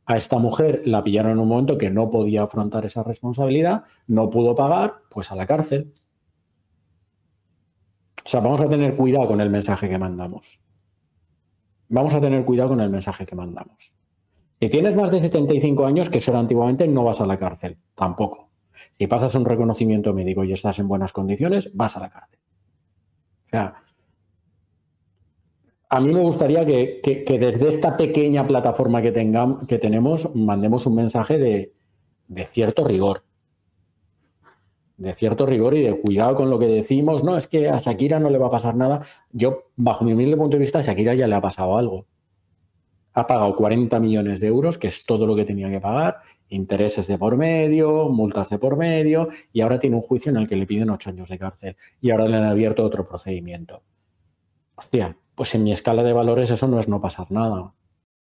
A 0.06 0.16
esta 0.16 0.38
mujer 0.38 0.84
la 0.86 1.04
pillaron 1.04 1.32
en 1.32 1.40
un 1.40 1.48
momento 1.48 1.80
que 1.80 1.90
no 1.90 2.12
podía 2.12 2.44
afrontar 2.44 2.86
esa 2.86 3.02
responsabilidad, 3.02 3.86
no 4.06 4.30
pudo 4.30 4.54
pagar, 4.54 4.98
pues 5.10 5.32
a 5.32 5.36
la 5.36 5.48
cárcel. 5.48 5.92
O 8.28 8.30
sea, 8.30 8.42
vamos 8.42 8.62
a 8.62 8.68
tener 8.68 8.98
cuidado 8.98 9.26
con 9.26 9.40
el 9.40 9.50
mensaje 9.50 9.88
que 9.88 9.98
mandamos. 9.98 10.60
Vamos 11.88 12.14
a 12.14 12.20
tener 12.20 12.44
cuidado 12.44 12.72
con 12.72 12.82
el 12.82 12.90
mensaje 12.90 13.26
que 13.26 13.38
mandamos. 13.38 13.94
Si 14.60 14.68
tienes 14.68 14.98
más 14.98 15.12
de 15.12 15.22
75 15.22 15.86
años, 15.86 16.10
que 16.10 16.18
eso 16.18 16.32
era 16.32 16.42
antiguamente, 16.42 16.90
no 16.90 17.06
vas 17.06 17.22
a 17.22 17.26
la 17.26 17.40
cárcel. 17.40 17.78
Tampoco. 17.96 18.50
Si 19.00 19.08
pasas 19.08 19.34
un 19.36 19.46
reconocimiento 19.46 20.14
médico 20.14 20.44
y 20.44 20.52
estás 20.52 20.78
en 20.80 20.90
buenas 20.90 21.14
condiciones, 21.14 21.74
vas 21.74 21.96
a 21.96 22.02
la 22.02 22.10
cárcel. 22.10 22.40
O 23.46 23.50
sea, 23.50 23.76
a 25.88 26.02
mí 26.02 26.14
me 26.14 26.20
gustaría 26.20 26.66
que, 26.66 27.24
desde 27.40 27.70
esta 27.70 27.96
pequeña 27.96 28.46
plataforma 28.46 29.02
que, 29.02 29.14
tengamos, 29.14 29.66
que 29.68 29.80
tenemos 29.80 30.36
mandemos 30.36 30.86
un 30.86 30.96
mensaje 30.96 31.38
de, 31.38 31.72
cierto 32.52 32.84
rigor. 32.84 33.24
De 34.98 35.14
cierto 35.14 35.46
rigor 35.46 35.76
y 35.76 35.84
de 35.84 36.00
cuidado 36.00 36.36
con 36.36 36.50
lo 36.50 36.58
que 36.60 36.68
decimos. 36.68 37.24
No, 37.24 37.38
es 37.38 37.48
que 37.48 37.70
a 37.70 37.78
Shakira 37.78 38.20
no 38.20 38.30
le 38.30 38.38
va 38.38 38.48
a 38.48 38.52
pasar 38.52 38.76
nada. 38.76 39.04
Yo, 39.32 39.70
bajo 39.76 40.04
mi 40.04 40.14
humilde 40.14 40.36
punto 40.36 40.58
de 40.58 40.62
vista, 40.62 40.80
a 40.80 40.82
Shakira 40.82 41.14
ya 41.14 41.28
le 41.28 41.36
ha 41.36 41.42
pasado 41.42 41.78
algo. 41.78 42.08
Ha 43.14 43.28
pagado 43.28 43.56
40 43.56 44.00
millones 44.00 44.42
de 44.42 44.48
euros, 44.48 44.78
que 44.78 44.88
es 44.88 45.06
todo 45.06 45.28
lo 45.28 45.36
que 45.36 45.46
tenía 45.46 45.70
que 45.70 45.80
pagar, 45.80 46.18
intereses 46.50 47.08
de 47.08 47.18
por 47.18 47.38
medio, 47.38 48.10
multas 48.10 48.50
de 48.50 48.60
por 48.60 48.76
medio, 48.78 49.30
y 49.54 49.62
ahora 49.62 49.80
tiene 49.80 49.96
un 49.96 50.02
juicio 50.02 50.32
en 50.32 50.38
el 50.38 50.48
que 50.48 50.56
le 50.56 50.66
piden 50.66 50.90
ocho 50.90 51.10
años 51.10 51.30
de 51.30 51.38
cárcel. 51.38 51.76
Y 52.02 52.12
ahora 52.12 52.28
le 52.28 52.38
han 52.38 52.44
abierto 52.44 52.84
otro 52.84 53.08
procedimiento. 53.08 53.84
Hostia, 54.76 55.18
pues 55.36 55.54
en 55.56 55.64
mi 55.64 55.72
escala 55.72 56.04
de 56.04 56.14
valores 56.14 56.50
eso 56.50 56.68
no 56.68 56.80
es 56.80 56.88
no 56.88 57.02
pasar 57.02 57.32
nada. 57.32 57.74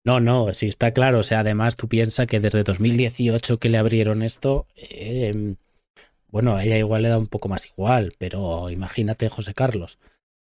No, 0.06 0.20
no, 0.20 0.52
sí 0.54 0.68
está 0.68 0.92
claro. 0.92 1.20
O 1.20 1.24
sea, 1.24 1.40
además 1.40 1.76
tú 1.76 1.88
piensas 1.88 2.28
que 2.28 2.40
desde 2.40 2.64
2018 2.64 3.58
que 3.58 3.70
le 3.70 3.78
abrieron 3.78 4.22
esto, 4.22 4.68
em, 4.76 5.56
bueno, 6.34 6.56
a 6.56 6.66
ella 6.66 6.80
igual 6.80 7.04
le 7.04 7.10
da 7.10 7.20
un 7.20 7.28
poco 7.28 7.48
más 7.48 7.68
igual, 7.68 8.14
pero 8.18 8.72
imagínate 8.72 9.30
José 9.30 9.54
Carlos, 9.54 10.00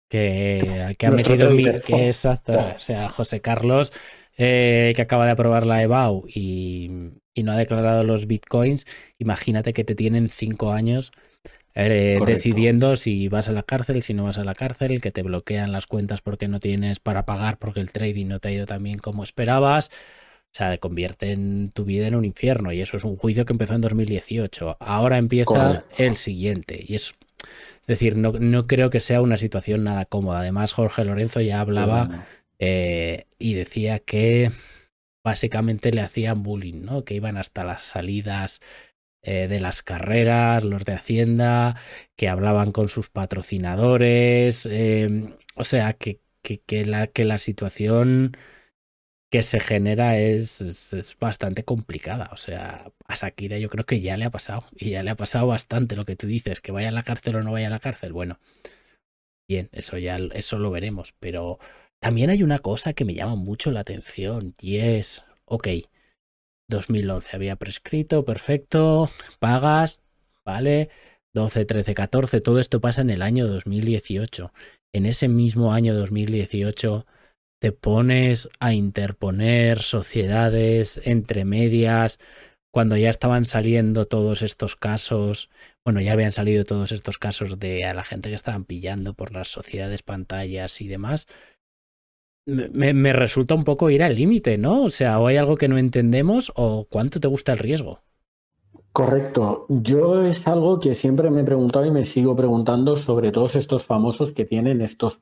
que, 0.08 0.60
ha 1.04 1.10
metido 1.10 1.50
mil, 1.50 1.82
que 1.82 2.06
exacto, 2.06 2.52
o 2.76 2.78
sea, 2.78 3.08
José 3.08 3.40
Carlos, 3.40 3.92
eh, 4.38 4.92
que 4.94 5.02
acaba 5.02 5.26
de 5.26 5.32
aprobar 5.32 5.66
la 5.66 5.82
EBAU 5.82 6.24
y, 6.28 6.88
y 7.34 7.42
no 7.42 7.50
ha 7.50 7.56
declarado 7.56 8.04
los 8.04 8.28
bitcoins, 8.28 8.86
imagínate 9.18 9.72
que 9.72 9.82
te 9.82 9.96
tienen 9.96 10.28
cinco 10.28 10.70
años 10.70 11.10
eh, 11.74 12.20
decidiendo 12.24 12.94
si 12.94 13.26
vas 13.26 13.48
a 13.48 13.52
la 13.52 13.64
cárcel, 13.64 14.02
si 14.02 14.14
no 14.14 14.22
vas 14.22 14.38
a 14.38 14.44
la 14.44 14.54
cárcel, 14.54 15.00
que 15.00 15.10
te 15.10 15.22
bloquean 15.22 15.72
las 15.72 15.88
cuentas 15.88 16.20
porque 16.20 16.46
no 16.46 16.60
tienes 16.60 17.00
para 17.00 17.24
pagar 17.24 17.58
porque 17.58 17.80
el 17.80 17.90
trading 17.90 18.26
no 18.26 18.38
te 18.38 18.48
ha 18.48 18.52
ido 18.52 18.66
tan 18.66 18.84
bien 18.84 18.98
como 18.98 19.24
esperabas. 19.24 19.90
O 20.52 20.54
sea, 20.54 20.76
convierte 20.76 21.32
en 21.32 21.70
tu 21.70 21.84
vida 21.84 22.06
en 22.06 22.14
un 22.14 22.26
infierno 22.26 22.72
y 22.72 22.82
eso 22.82 22.98
es 22.98 23.04
un 23.04 23.16
juicio 23.16 23.46
que 23.46 23.54
empezó 23.54 23.72
en 23.72 23.80
2018. 23.80 24.76
Ahora 24.80 25.16
empieza 25.16 25.84
el 25.96 26.16
siguiente 26.16 26.84
y 26.86 26.94
es, 26.94 27.14
es 27.80 27.86
decir, 27.86 28.18
no, 28.18 28.32
no, 28.32 28.66
creo 28.66 28.90
que 28.90 29.00
sea 29.00 29.22
una 29.22 29.38
situación 29.38 29.82
nada 29.82 30.04
cómoda. 30.04 30.40
Además, 30.40 30.74
Jorge 30.74 31.06
Lorenzo 31.06 31.40
ya 31.40 31.60
hablaba 31.60 32.26
eh, 32.58 33.24
y 33.38 33.54
decía 33.54 33.98
que 34.00 34.52
básicamente 35.24 35.90
le 35.90 36.02
hacían 36.02 36.42
bullying, 36.42 36.82
¿no? 36.82 37.04
Que 37.04 37.14
iban 37.14 37.38
hasta 37.38 37.64
las 37.64 37.84
salidas 37.84 38.60
eh, 39.22 39.48
de 39.48 39.58
las 39.58 39.82
carreras, 39.82 40.64
los 40.64 40.84
de 40.84 40.92
Hacienda, 40.92 41.76
que 42.14 42.28
hablaban 42.28 42.72
con 42.72 42.90
sus 42.90 43.08
patrocinadores. 43.08 44.66
Em, 44.66 45.32
o 45.54 45.64
sea, 45.64 45.94
que, 45.94 46.20
que, 46.42 46.84
la, 46.84 47.06
que 47.06 47.24
la 47.24 47.38
situación 47.38 48.36
que 49.32 49.42
se 49.42 49.60
genera 49.60 50.18
es, 50.18 50.60
es, 50.60 51.16
bastante 51.18 51.64
complicada. 51.64 52.28
O 52.32 52.36
sea, 52.36 52.92
a 53.06 53.14
Shakira 53.14 53.56
yo 53.56 53.70
creo 53.70 53.86
que 53.86 54.00
ya 54.00 54.18
le 54.18 54.26
ha 54.26 54.30
pasado. 54.30 54.66
Y 54.76 54.90
ya 54.90 55.02
le 55.02 55.10
ha 55.10 55.16
pasado 55.16 55.46
bastante 55.46 55.96
lo 55.96 56.04
que 56.04 56.16
tú 56.16 56.26
dices, 56.26 56.60
que 56.60 56.70
vaya 56.70 56.90
a 56.90 56.92
la 56.92 57.02
cárcel 57.02 57.36
o 57.36 57.42
no 57.42 57.52
vaya 57.52 57.68
a 57.68 57.70
la 57.70 57.80
cárcel. 57.80 58.12
Bueno, 58.12 58.38
bien, 59.48 59.70
eso 59.72 59.96
ya 59.96 60.18
eso 60.34 60.58
lo 60.58 60.70
veremos. 60.70 61.14
Pero 61.18 61.58
también 61.98 62.28
hay 62.28 62.42
una 62.42 62.58
cosa 62.58 62.92
que 62.92 63.06
me 63.06 63.14
llama 63.14 63.34
mucho 63.36 63.70
la 63.70 63.80
atención. 63.80 64.54
Y 64.60 64.76
es, 64.76 65.24
ok, 65.46 65.68
2011 66.68 67.34
había 67.34 67.56
prescrito, 67.56 68.26
perfecto, 68.26 69.08
pagas, 69.38 70.02
¿vale? 70.44 70.90
12, 71.32 71.64
13, 71.64 71.94
14, 71.94 72.42
todo 72.42 72.58
esto 72.58 72.82
pasa 72.82 73.00
en 73.00 73.08
el 73.08 73.22
año 73.22 73.46
2018. 73.46 74.52
En 74.92 75.06
ese 75.06 75.28
mismo 75.28 75.72
año 75.72 75.94
2018 75.94 77.06
te 77.62 77.70
pones 77.70 78.48
a 78.58 78.74
interponer 78.74 79.82
sociedades 79.82 81.00
entre 81.04 81.44
medias, 81.44 82.18
cuando 82.72 82.96
ya 82.96 83.08
estaban 83.08 83.44
saliendo 83.44 84.04
todos 84.04 84.42
estos 84.42 84.74
casos, 84.74 85.48
bueno, 85.84 86.00
ya 86.00 86.14
habían 86.14 86.32
salido 86.32 86.64
todos 86.64 86.90
estos 86.90 87.18
casos 87.18 87.60
de 87.60 87.84
a 87.84 87.94
la 87.94 88.02
gente 88.02 88.30
que 88.30 88.34
estaban 88.34 88.64
pillando 88.64 89.14
por 89.14 89.30
las 89.32 89.46
sociedades 89.46 90.02
pantallas 90.02 90.80
y 90.80 90.88
demás, 90.88 91.28
me, 92.46 93.12
resulta 93.12 93.54
un 93.54 93.62
poco 93.62 93.90
ir 93.90 94.02
al 94.02 94.16
límite, 94.16 94.58
¿no? 94.58 94.82
O 94.82 94.90
sea, 94.90 95.20
o 95.20 95.28
hay 95.28 95.36
algo 95.36 95.56
que 95.56 95.68
no 95.68 95.78
entendemos 95.78 96.52
o 96.56 96.88
cuánto 96.90 97.20
te 97.20 97.28
gusta 97.28 97.52
el 97.52 97.60
riesgo. 97.60 98.00
Correcto. 98.90 99.66
Yo 99.68 100.26
es 100.26 100.48
algo 100.48 100.80
que 100.80 100.96
siempre 100.96 101.30
me 101.30 101.42
he 101.42 101.44
preguntado 101.44 101.86
y 101.86 101.92
me 101.92 102.04
sigo 102.06 102.34
preguntando 102.34 102.96
sobre 102.96 103.30
todos 103.30 103.54
estos 103.54 103.84
famosos 103.84 104.32
que 104.32 104.44
tienen 104.44 104.80
estos, 104.80 105.20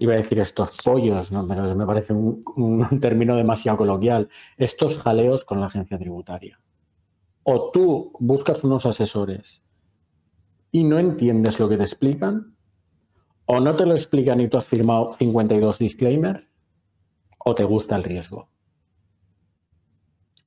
iba 0.00 0.14
a 0.14 0.16
decir 0.16 0.40
estos 0.40 0.78
pollos, 0.82 1.30
no, 1.30 1.42
me 1.42 1.86
parece 1.86 2.14
un, 2.14 2.42
un 2.56 3.00
término 3.00 3.36
demasiado 3.36 3.78
coloquial, 3.78 4.28
estos 4.56 4.98
jaleos 4.98 5.44
con 5.44 5.60
la 5.60 5.66
agencia 5.66 5.98
tributaria. 5.98 6.58
O 7.42 7.70
tú 7.70 8.12
buscas 8.18 8.64
unos 8.64 8.86
asesores 8.86 9.62
y 10.72 10.84
no 10.84 10.98
entiendes 10.98 11.60
lo 11.60 11.68
que 11.68 11.76
te 11.76 11.82
explican, 11.82 12.56
o 13.44 13.60
no 13.60 13.76
te 13.76 13.84
lo 13.84 13.92
explican 13.92 14.40
y 14.40 14.48
tú 14.48 14.56
has 14.56 14.64
firmado 14.64 15.16
52 15.18 15.78
disclaimers, 15.78 16.44
o 17.44 17.54
te 17.54 17.64
gusta 17.64 17.94
el 17.96 18.02
riesgo. 18.02 18.48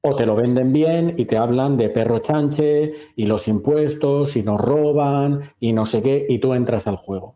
O 0.02 0.16
te 0.16 0.26
lo 0.26 0.36
venden 0.36 0.74
bien 0.74 1.14
y 1.16 1.26
te 1.26 1.38
hablan 1.38 1.78
de 1.78 1.90
perro 1.90 2.20
chanche 2.20 2.94
y 3.16 3.26
los 3.26 3.48
impuestos 3.48 4.36
y 4.36 4.42
nos 4.42 4.60
roban 4.60 5.52
y 5.60 5.74
no 5.74 5.86
sé 5.86 6.02
qué, 6.02 6.26
y 6.28 6.40
tú 6.40 6.56
entras 6.56 6.88
al 6.88 6.98
juego. 6.98 7.36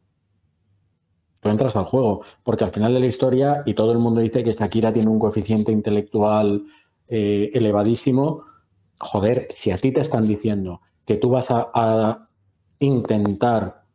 Tú 1.48 1.52
entras 1.52 1.76
al 1.78 1.86
juego, 1.86 2.24
porque 2.44 2.66
al 2.66 2.72
final 2.72 2.94
de 2.94 3.00
la 3.00 3.06
historia, 3.06 3.64
y 3.66 3.74
todo 3.74 3.94
el 3.94 4.00
mundo 4.00 4.20
dice 4.20 4.44
que 4.44 4.52
Shakira 4.52 4.92
tiene 4.92 5.10
un 5.10 5.18
coeficiente 5.18 5.72
intelectual 5.72 6.66
eh, 7.08 7.50
elevadísimo, 7.54 8.44
joder, 9.00 9.48
si 9.52 9.72
a 9.72 9.78
ti 9.78 9.92
te 9.92 10.02
están 10.02 10.28
diciendo 10.28 10.82
que 11.06 11.16
tú 11.16 11.30
vas 11.30 11.48
a 11.50 12.28
intentar 12.80 13.86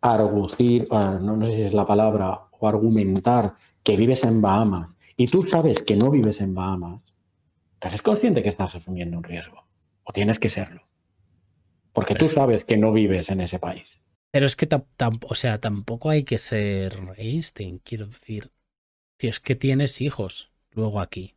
argucir, 0.00 0.86
ah, 0.90 1.18
no, 1.22 1.36
no 1.36 1.46
sé 1.46 1.54
si 1.54 1.62
es 1.62 1.74
la 1.74 1.86
palabra, 1.86 2.48
o 2.50 2.68
argumentar 2.68 3.54
que 3.82 3.96
vives 3.96 4.24
en 4.24 4.42
Bahamas 4.42 4.96
y 5.16 5.28
tú 5.28 5.44
sabes 5.44 5.82
que 5.82 5.96
no 5.96 6.10
vives 6.10 6.40
en 6.40 6.54
Bahamas, 6.54 7.00
entonces 7.74 7.94
es 7.94 8.02
consciente 8.02 8.42
que 8.42 8.48
estás 8.48 8.74
asumiendo 8.74 9.16
un 9.16 9.24
riesgo. 9.24 9.64
O 10.04 10.12
tienes 10.12 10.38
que 10.38 10.48
serlo. 10.48 10.82
Porque 11.92 12.14
tú 12.14 12.26
sabes 12.26 12.64
que 12.64 12.76
no 12.76 12.92
vives 12.92 13.30
en 13.30 13.40
ese 13.40 13.58
país. 13.58 14.00
Pero 14.32 14.46
es 14.46 14.56
que, 14.56 14.66
o 15.28 15.34
sea, 15.34 15.60
tampoco 15.60 16.10
hay 16.10 16.24
que 16.24 16.38
ser 16.38 16.98
Einstein, 17.16 17.78
quiero 17.78 18.06
decir. 18.06 18.50
Si 19.20 19.28
es 19.28 19.38
que 19.38 19.54
tienes 19.54 20.00
hijos 20.00 20.50
luego 20.72 21.00
aquí. 21.00 21.34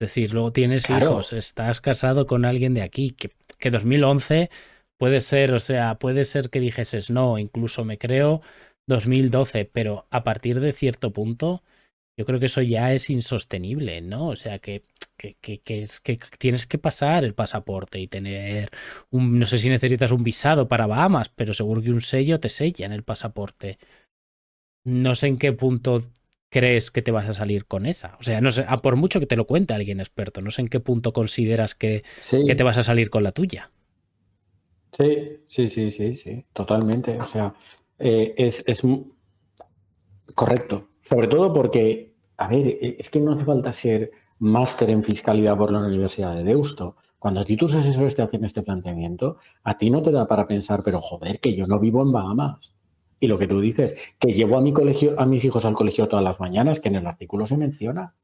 Es 0.00 0.08
decir, 0.08 0.34
luego 0.34 0.52
tienes 0.52 0.90
hijos, 0.90 1.32
estás 1.32 1.80
casado 1.80 2.26
con 2.26 2.44
alguien 2.44 2.74
de 2.74 2.82
aquí, 2.82 3.12
que, 3.12 3.30
que 3.58 3.70
2011 3.70 4.50
puede 4.98 5.20
ser, 5.20 5.52
o 5.52 5.60
sea, 5.60 5.98
puede 5.98 6.24
ser 6.24 6.50
que 6.50 6.60
dijeses 6.60 7.10
no, 7.10 7.38
incluso 7.38 7.84
me 7.84 7.96
creo 7.96 8.42
2012, 8.88 9.64
pero 9.64 10.06
a 10.10 10.22
partir 10.22 10.60
de 10.60 10.72
cierto 10.72 11.12
punto, 11.12 11.62
yo 12.18 12.26
creo 12.26 12.40
que 12.40 12.46
eso 12.46 12.60
ya 12.60 12.92
es 12.92 13.08
insostenible, 13.08 14.00
¿no? 14.00 14.28
O 14.28 14.36
sea, 14.36 14.58
que, 14.58 14.84
que, 15.16 15.36
que, 15.36 15.80
es, 15.80 16.00
que 16.00 16.18
tienes 16.38 16.66
que 16.66 16.78
pasar 16.78 17.24
el 17.24 17.34
pasaporte 17.34 17.98
y 17.98 18.08
tener 18.08 18.70
un, 19.10 19.38
no 19.38 19.46
sé 19.46 19.58
si 19.58 19.68
necesitas 19.68 20.12
un 20.12 20.22
visado 20.24 20.68
para 20.68 20.86
Bahamas, 20.86 21.28
pero 21.28 21.54
seguro 21.54 21.82
que 21.82 21.90
un 21.90 22.00
sello 22.00 22.40
te 22.40 22.48
sella 22.48 22.86
en 22.86 22.92
el 22.92 23.02
pasaporte. 23.02 23.78
No 24.84 25.14
sé 25.14 25.28
en 25.28 25.38
qué 25.38 25.52
punto 25.52 26.02
crees 26.48 26.90
que 26.90 27.02
te 27.02 27.10
vas 27.10 27.28
a 27.28 27.34
salir 27.34 27.66
con 27.66 27.86
esa. 27.86 28.16
O 28.20 28.22
sea, 28.22 28.40
no 28.40 28.50
sé, 28.50 28.64
a 28.66 28.80
por 28.80 28.96
mucho 28.96 29.20
que 29.20 29.26
te 29.26 29.36
lo 29.36 29.46
cuente 29.46 29.74
alguien 29.74 30.00
experto, 30.00 30.40
no 30.42 30.50
sé 30.50 30.62
en 30.62 30.68
qué 30.68 30.80
punto 30.80 31.12
consideras 31.12 31.74
que, 31.74 32.02
que 32.30 32.54
te 32.54 32.62
vas 32.62 32.76
a 32.76 32.82
salir 32.82 33.10
con 33.10 33.22
la 33.22 33.32
tuya. 33.32 33.70
Sí, 34.96 35.40
sí, 35.46 35.68
sí, 35.68 35.90
sí, 35.90 36.14
sí, 36.14 36.44
totalmente. 36.52 37.20
O 37.20 37.26
sea, 37.26 37.54
eh, 37.98 38.34
es, 38.36 38.64
es 38.66 38.82
correcto. 40.34 40.88
Sobre 41.02 41.28
todo 41.28 41.52
porque, 41.52 42.14
a 42.36 42.48
ver, 42.48 42.66
e, 42.68 42.96
es 42.98 43.10
que 43.10 43.20
no 43.20 43.32
hace 43.32 43.44
falta 43.44 43.72
ser 43.72 44.10
máster 44.38 44.90
en 44.90 45.02
fiscalidad 45.02 45.56
por 45.56 45.72
la 45.72 45.80
Universidad 45.80 46.34
de 46.34 46.44
Deusto. 46.44 46.96
Cuando 47.18 47.40
a 47.40 47.44
ti 47.44 47.56
tus 47.56 47.74
asesores 47.74 48.14
te 48.14 48.22
hacen 48.22 48.44
este 48.44 48.62
planteamiento, 48.62 49.38
a 49.64 49.76
ti 49.76 49.90
no 49.90 50.02
te 50.02 50.12
da 50.12 50.26
para 50.26 50.46
pensar, 50.46 50.82
pero 50.84 51.00
joder, 51.00 51.40
que 51.40 51.54
yo 51.54 51.64
no 51.66 51.78
vivo 51.78 52.02
en 52.02 52.10
Bahamas. 52.10 52.74
Y 53.18 53.28
lo 53.28 53.38
que 53.38 53.46
tú 53.46 53.60
dices, 53.60 53.96
que 54.18 54.34
llevo 54.34 54.58
a 54.58 54.60
mi 54.60 54.72
colegio, 54.72 55.18
a 55.18 55.24
mis 55.24 55.44
hijos 55.44 55.64
al 55.64 55.74
colegio 55.74 56.06
todas 56.06 56.24
las 56.24 56.38
mañanas, 56.38 56.80
que 56.80 56.88
en 56.88 56.96
el 56.96 57.06
artículo 57.06 57.46
se 57.46 57.56
menciona. 57.56 58.14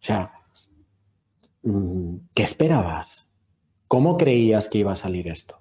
O 0.00 0.02
sea, 0.02 0.32
mm, 1.62 2.16
¿qué 2.34 2.42
esperabas? 2.42 3.28
¿Cómo 3.86 4.16
creías 4.16 4.68
que 4.68 4.78
iba 4.78 4.92
a 4.92 4.96
salir 4.96 5.28
esto? 5.28 5.60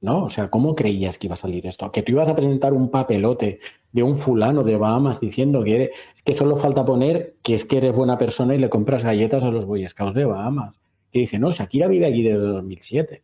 ¿No? 0.00 0.24
O 0.24 0.30
sea, 0.30 0.48
¿cómo 0.48 0.74
creías 0.74 1.18
que 1.18 1.26
iba 1.26 1.34
a 1.34 1.36
salir 1.36 1.66
esto? 1.66 1.92
Que 1.92 2.02
tú 2.02 2.12
ibas 2.12 2.28
a 2.28 2.34
presentar 2.34 2.72
un 2.72 2.90
papelote 2.90 3.58
de 3.92 4.02
un 4.02 4.16
fulano 4.16 4.62
de 4.62 4.76
Bahamas 4.76 5.20
diciendo 5.20 5.62
que, 5.62 5.74
eres, 5.74 5.90
que 6.24 6.34
solo 6.34 6.56
falta 6.56 6.84
poner 6.86 7.36
que 7.42 7.54
es 7.54 7.66
que 7.66 7.78
eres 7.78 7.94
buena 7.94 8.16
persona 8.16 8.54
y 8.54 8.58
le 8.58 8.70
compras 8.70 9.04
galletas 9.04 9.42
a 9.42 9.50
los 9.50 9.66
Boy 9.66 9.86
Scouts 9.86 10.14
de 10.14 10.24
Bahamas. 10.24 10.80
Y 11.12 11.20
dice, 11.20 11.38
no, 11.38 11.52
Shakira 11.52 11.88
vive 11.88 12.06
aquí 12.06 12.22
desde 12.22 12.38
2007. 12.38 13.22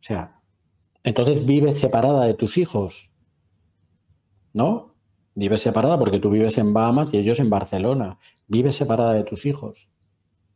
O 0.00 0.02
sea, 0.02 0.40
entonces 1.04 1.46
vives 1.46 1.78
separada 1.78 2.26
de 2.26 2.34
tus 2.34 2.58
hijos. 2.58 3.10
¿No? 4.52 4.94
Vives 5.34 5.62
separada 5.62 5.98
porque 5.98 6.20
tú 6.20 6.30
vives 6.30 6.58
en 6.58 6.74
Bahamas 6.74 7.14
y 7.14 7.18
ellos 7.18 7.40
en 7.40 7.48
Barcelona. 7.48 8.18
Vives 8.46 8.74
separada 8.74 9.14
de 9.14 9.24
tus 9.24 9.46
hijos. 9.46 9.88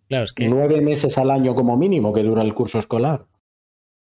Claro, 0.09 0.25
es 0.25 0.33
que... 0.33 0.49
Nueve 0.49 0.81
meses 0.83 1.17
al 1.17 1.31
año 1.31 1.55
como 1.55 1.77
mínimo 1.77 2.13
que 2.13 2.23
dura 2.23 2.43
el 2.43 2.55
curso 2.55 2.79
escolar. 2.79 3.27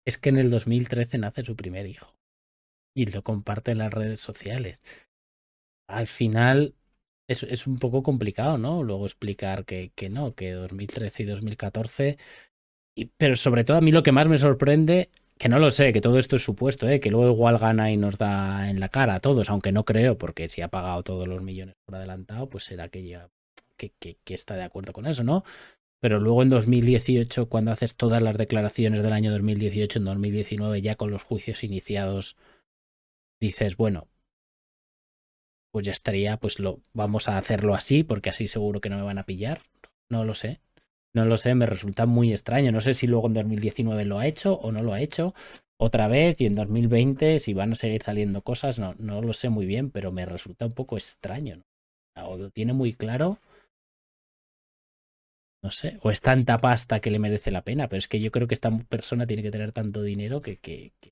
Es 0.07 0.17
que 0.17 0.29
en 0.29 0.37
el 0.37 0.49
2013 0.49 1.17
nace 1.17 1.43
su 1.43 1.55
primer 1.55 1.85
hijo 1.85 2.15
y 2.95 3.05
lo 3.07 3.23
comparte 3.23 3.71
en 3.71 3.79
las 3.79 3.93
redes 3.93 4.21
sociales. 4.21 4.81
Al 5.87 6.07
final 6.07 6.75
es, 7.27 7.43
es 7.43 7.67
un 7.67 7.77
poco 7.77 8.03
complicado, 8.03 8.57
¿no? 8.57 8.83
Luego 8.83 9.05
explicar 9.05 9.65
que, 9.65 9.91
que 9.95 10.09
no, 10.09 10.33
que 10.33 10.51
2013 10.51 11.23
y 11.23 11.25
2014... 11.25 12.17
Y, 12.95 13.05
pero 13.17 13.35
sobre 13.35 13.63
todo 13.63 13.77
a 13.77 13.81
mí 13.81 13.91
lo 13.91 14.01
que 14.01 14.11
más 14.11 14.27
me 14.27 14.37
sorprende 14.37 15.11
que 15.37 15.49
no 15.49 15.59
lo 15.59 15.69
sé, 15.69 15.93
que 15.93 16.01
todo 16.01 16.17
esto 16.17 16.35
es 16.35 16.43
supuesto, 16.43 16.87
¿eh? 16.87 16.99
que 16.99 17.11
luego 17.11 17.31
igual 17.31 17.57
gana 17.57 17.91
y 17.91 17.97
nos 17.97 18.17
da 18.17 18.69
en 18.69 18.79
la 18.79 18.89
cara 18.89 19.15
a 19.15 19.19
todos, 19.19 19.49
aunque 19.49 19.71
no 19.71 19.85
creo, 19.85 20.17
porque 20.17 20.49
si 20.49 20.61
ha 20.61 20.67
pagado 20.69 21.03
todos 21.03 21.27
los 21.27 21.41
millones 21.41 21.75
por 21.85 21.95
adelantado, 21.95 22.49
pues 22.49 22.63
será 22.63 22.89
que, 22.89 23.07
ya, 23.07 23.29
que, 23.77 23.91
que, 23.99 24.33
está 24.33 24.55
de 24.55 24.63
acuerdo 24.63 24.93
con 24.93 25.05
eso, 25.05 25.23
¿no? 25.23 25.43
Pero 25.99 26.19
luego 26.19 26.43
en 26.43 26.49
2018, 26.49 27.49
cuando 27.49 27.71
haces 27.71 27.95
todas 27.95 28.21
las 28.21 28.37
declaraciones 28.37 29.03
del 29.03 29.13
año 29.13 29.31
2018, 29.31 29.99
en 29.99 30.05
2019, 30.05 30.81
ya 30.81 30.95
con 30.95 31.11
los 31.11 31.23
juicios 31.23 31.63
iniciados, 31.63 32.37
dices, 33.39 33.77
bueno, 33.77 34.07
pues 35.71 35.85
ya 35.85 35.91
estaría, 35.91 36.37
pues 36.37 36.59
lo 36.59 36.81
vamos 36.93 37.29
a 37.29 37.37
hacerlo 37.37 37.75
así, 37.75 38.03
porque 38.03 38.29
así 38.29 38.47
seguro 38.47 38.81
que 38.81 38.89
no 38.89 38.97
me 38.97 39.03
van 39.03 39.17
a 39.17 39.25
pillar. 39.25 39.61
No 40.09 40.23
lo 40.23 40.33
sé. 40.33 40.59
No 41.13 41.25
lo 41.25 41.37
sé, 41.37 41.55
me 41.55 41.65
resulta 41.65 42.05
muy 42.05 42.31
extraño. 42.31 42.71
No 42.71 42.81
sé 42.81 42.93
si 42.93 43.07
luego 43.07 43.27
en 43.27 43.33
2019 43.33 44.05
lo 44.05 44.19
ha 44.19 44.27
hecho 44.27 44.53
o 44.53 44.71
no 44.71 44.83
lo 44.83 44.93
ha 44.93 45.01
hecho 45.01 45.33
otra 45.79 46.07
vez 46.07 46.39
y 46.41 46.45
en 46.45 46.55
2020 46.55 47.39
si 47.39 47.53
van 47.53 47.71
a 47.71 47.75
seguir 47.75 48.03
saliendo 48.03 48.41
cosas, 48.41 48.79
no, 48.79 48.95
no 48.99 49.21
lo 49.21 49.33
sé 49.33 49.49
muy 49.49 49.65
bien, 49.65 49.91
pero 49.91 50.11
me 50.11 50.25
resulta 50.25 50.65
un 50.65 50.73
poco 50.73 50.97
extraño. 50.97 51.57
¿no? 52.15 52.27
O 52.27 52.37
lo 52.37 52.49
tiene 52.49 52.73
muy 52.73 52.93
claro. 52.93 53.39
No 55.63 55.71
sé, 55.71 55.97
o 56.01 56.11
es 56.11 56.21
tanta 56.21 56.59
pasta 56.59 56.99
que 56.99 57.09
le 57.09 57.19
merece 57.19 57.51
la 57.51 57.63
pena, 57.63 57.87
pero 57.87 57.97
es 57.97 58.07
que 58.07 58.19
yo 58.19 58.31
creo 58.31 58.47
que 58.47 58.53
esta 58.53 58.71
persona 58.89 59.25
tiene 59.25 59.43
que 59.43 59.51
tener 59.51 59.71
tanto 59.71 60.03
dinero 60.03 60.41
que, 60.41 60.57
que, 60.57 60.93
que, 61.01 61.11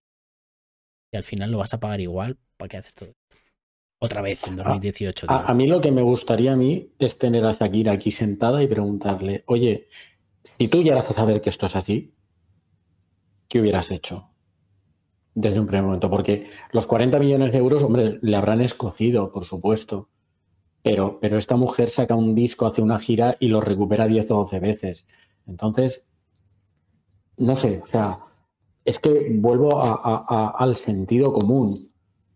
al 1.14 1.24
final 1.24 1.52
lo 1.52 1.58
vas 1.58 1.74
a 1.74 1.80
pagar 1.80 2.00
igual. 2.00 2.38
¿Para 2.58 2.70
qué 2.70 2.78
haces 2.78 2.96
todo 2.96 3.10
esto? 3.10 3.22
Otra 4.00 4.22
vez 4.22 4.46
en 4.48 4.58
2018. 4.58 5.28
A, 5.30 5.50
a, 5.50 5.54
mí 5.54 5.68
lo 5.68 5.82
que 5.82 5.91
me 5.91 6.02
gustaría 6.02 6.54
a 6.54 6.56
mí 6.56 6.93
es 7.00 7.18
tener 7.18 7.43
a 7.46 7.54
Shakira 7.54 7.93
aquí 7.93 8.12
sentada 8.12 8.62
y 8.62 8.68
preguntarle, 8.68 9.43
oye, 9.48 9.88
si 10.43 10.68
tú 10.68 10.84
llegas 10.84 11.10
a 11.10 11.14
saber 11.14 11.41
que 11.41 11.50
esto 11.50 11.66
es 11.66 11.76
así, 11.76 12.14
¿qué 13.48 13.60
hubieras 13.60 13.91
hecho? 13.91 14.30
Desde 15.34 15.60
un 15.60 15.66
primer 15.66 15.84
momento, 15.84 16.10
porque 16.10 16.50
los 16.72 16.86
40 16.86 17.20
millones 17.20 17.52
de 17.52 17.58
euros, 17.58 17.84
hombre, 17.84 18.20
le 18.22 18.38
habrán 18.38 18.62
escocido, 18.62 19.32
por 19.32 19.46
supuesto. 19.46 20.10
Pero, 20.86 21.18
pero 21.20 21.38
esta 21.40 21.56
mujer 21.56 21.90
saca 21.90 22.14
un 22.14 22.36
disco, 22.36 22.68
hace 22.68 22.84
una 22.84 23.00
gira 23.00 23.38
y 23.40 23.48
lo 23.48 23.60
recupera 23.60 24.06
10 24.06 24.30
o 24.30 24.36
12 24.44 24.60
veces. 24.60 25.08
Entonces, 25.48 26.14
no 27.38 27.56
sé, 27.56 27.82
o 27.84 27.88
sea, 27.88 28.20
es 28.84 29.00
que 29.00 29.32
vuelvo 29.32 29.82
al 29.82 30.76
sentido 30.76 31.34
común. 31.34 31.90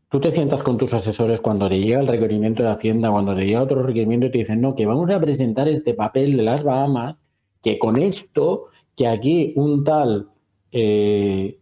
Tú 0.10 0.20
te 0.20 0.32
sientas 0.32 0.64
con 0.64 0.80
tus 0.80 0.92
asesores 0.96 1.42
cuando 1.42 1.70
te 1.70 1.80
llega 1.80 2.00
el 2.00 2.08
requerimiento 2.08 2.64
de 2.64 2.70
Hacienda, 2.70 3.12
cuando 3.12 3.36
te 3.36 3.46
llega 3.46 3.62
otro 3.62 3.84
requerimiento 3.84 4.26
y 4.26 4.32
te 4.32 4.40
dicen, 4.40 4.62
no, 4.62 4.74
que 4.74 4.88
vamos 4.88 5.12
a 5.12 5.20
presentar 5.20 5.68
este 5.68 5.94
papel 5.94 6.36
de 6.36 6.42
las 6.42 6.64
Bahamas, 6.64 7.22
que 7.62 7.78
con 7.78 7.98
esto, 7.98 8.70
que 8.96 9.08
aquí 9.08 9.54
un 9.58 9.84
tal, 9.84 10.32
eh, 10.72 11.60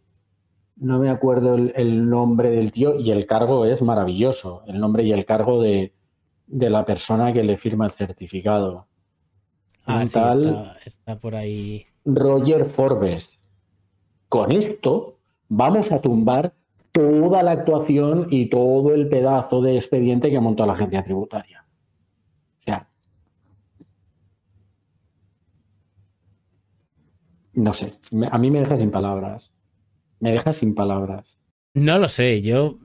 no 0.77 0.99
me 0.99 1.09
acuerdo 1.09 1.55
el, 1.55 2.09
nombre 2.09 2.49
del 2.49 2.71
tío, 2.71 2.95
y 2.97 3.11
el 3.11 3.25
cargo 3.25 3.65
es 3.65 3.81
maravilloso, 3.81 4.63
el 4.67 4.79
nombre 4.79 5.03
y 5.03 5.11
el 5.11 5.25
cargo 5.25 5.61
de, 5.61 5.96
de 6.47 6.69
la 6.69 6.85
persona 6.85 7.31
que 7.33 7.43
le 7.43 7.57
firma 7.57 7.85
el 7.85 7.91
certificado. 7.91 8.87
Ah, 9.85 10.05
sí, 10.05 10.13
tal 10.13 10.45
está, 10.45 10.77
está 10.85 11.19
por 11.19 11.35
ahí. 11.35 11.85
Roger 12.05 12.65
Forbes. 12.65 13.39
Con 14.29 14.51
esto 14.51 15.19
vamos 15.49 15.91
a 15.91 16.01
tumbar 16.01 16.53
toda 16.91 17.43
la 17.43 17.51
actuación 17.51 18.27
y 18.31 18.49
todo 18.49 18.93
el 18.93 19.07
pedazo 19.07 19.61
de 19.61 19.75
expediente 19.75 20.29
que 20.29 20.39
montó 20.39 20.65
la 20.65 20.73
agencia 20.73 21.03
tributaria. 21.03 21.65
O 22.59 22.63
sea, 22.63 22.87
no 27.53 27.73
sé, 27.73 27.93
a 28.31 28.37
mí 28.37 28.51
me 28.51 28.59
deja 28.59 28.77
sin 28.77 28.91
palabras. 28.91 29.53
Me 30.19 30.31
deja 30.31 30.51
sin 30.51 30.73
palabras. 30.73 31.37
No 31.73 31.99
lo 31.99 32.09
sé, 32.09 32.41
yo, 32.41 32.79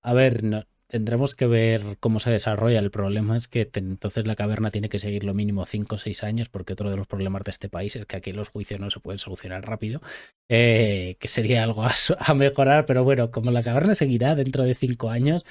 a 0.00 0.14
ver, 0.14 0.42
no, 0.42 0.64
tendremos 0.88 1.36
que 1.36 1.46
ver 1.46 1.98
cómo 2.00 2.18
se 2.18 2.30
desarrolla. 2.30 2.78
El 2.78 2.90
problema 2.90 3.36
es 3.36 3.46
que 3.46 3.70
entonces 3.74 4.26
la 4.26 4.36
caverna 4.36 4.70
tiene 4.70 4.88
que 4.88 4.98
seguir 4.98 5.24
lo 5.24 5.34
mínimo 5.34 5.64
5 5.66 5.94
o 5.96 5.98
6 5.98 6.24
años, 6.24 6.48
porque 6.48 6.72
otro 6.72 6.90
de 6.90 6.96
los 6.96 7.06
problemas 7.06 7.44
de 7.44 7.50
este 7.50 7.68
país 7.68 7.94
es 7.96 8.06
que 8.06 8.16
aquí 8.16 8.32
los 8.32 8.48
juicios 8.48 8.80
no 8.80 8.90
se 8.90 9.00
pueden 9.00 9.18
solucionar 9.18 9.66
rápido, 9.66 10.00
eh, 10.48 11.16
que 11.20 11.28
sería 11.28 11.62
algo 11.62 11.84
a, 11.84 12.34
mejorar, 12.34 12.86
pero 12.86 13.04
bueno, 13.04 13.30
como 13.30 13.50
la 13.50 13.62
caverna 13.62 13.94
seguirá 13.94 14.34
dentro 14.34 14.64
de 14.64 14.74
5 14.74 15.10
años, 15.10 15.44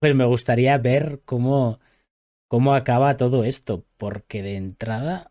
pues 0.00 0.14
me 0.16 0.24
gustaría 0.24 0.76
ver 0.78 1.20
cómo, 1.24 1.78
cómo 2.48 2.74
acaba 2.74 3.16
todo 3.16 3.44
esto, 3.44 3.84
porque 3.98 4.42
de 4.42 4.56
entrada 4.56 5.30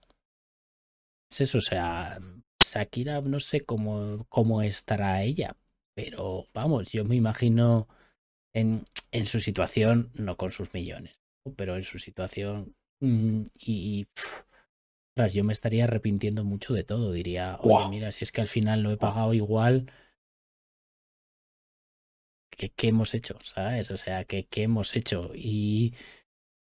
es 1.29 1.41
eso, 1.41 1.59
o 1.59 1.61
sea, 1.61 2.19
Shakira 2.61 3.21
no 3.21 3.39
sé 3.39 3.61
cómo, 3.61 4.25
cómo 4.29 4.61
estará 4.61 5.23
ella, 5.23 5.57
pero 5.93 6.47
vamos, 6.53 6.91
yo 6.91 7.03
me 7.05 7.15
imagino 7.15 7.87
en, 8.53 8.85
en 9.11 9.25
su 9.25 9.39
situación, 9.39 10.11
no 10.15 10.37
con 10.37 10.51
sus 10.51 10.73
millones, 10.73 11.21
pero 11.55 11.75
en 11.75 11.83
su 11.83 11.99
situación 11.99 12.75
mmm, 12.99 13.43
y, 13.59 14.05
pff, 14.05 14.41
tras, 15.15 15.33
yo 15.33 15.43
me 15.43 15.53
estaría 15.53 15.85
arrepintiendo 15.85 16.43
mucho 16.43 16.73
de 16.73 16.83
todo, 16.83 17.11
diría, 17.11 17.57
oye, 17.61 17.83
wow. 17.83 17.89
mira, 17.89 18.11
si 18.11 18.23
es 18.23 18.31
que 18.31 18.41
al 18.41 18.47
final 18.47 18.83
lo 18.83 18.91
he 18.91 18.97
pagado 18.97 19.33
igual, 19.33 19.91
¿qué, 22.49 22.69
qué 22.69 22.89
hemos 22.89 23.13
hecho? 23.13 23.37
¿Sabes? 23.43 23.91
O 23.91 23.97
sea, 23.97 24.23
¿qué, 24.25 24.47
qué 24.47 24.63
hemos 24.63 24.95
hecho? 24.95 25.31
Y, 25.35 25.93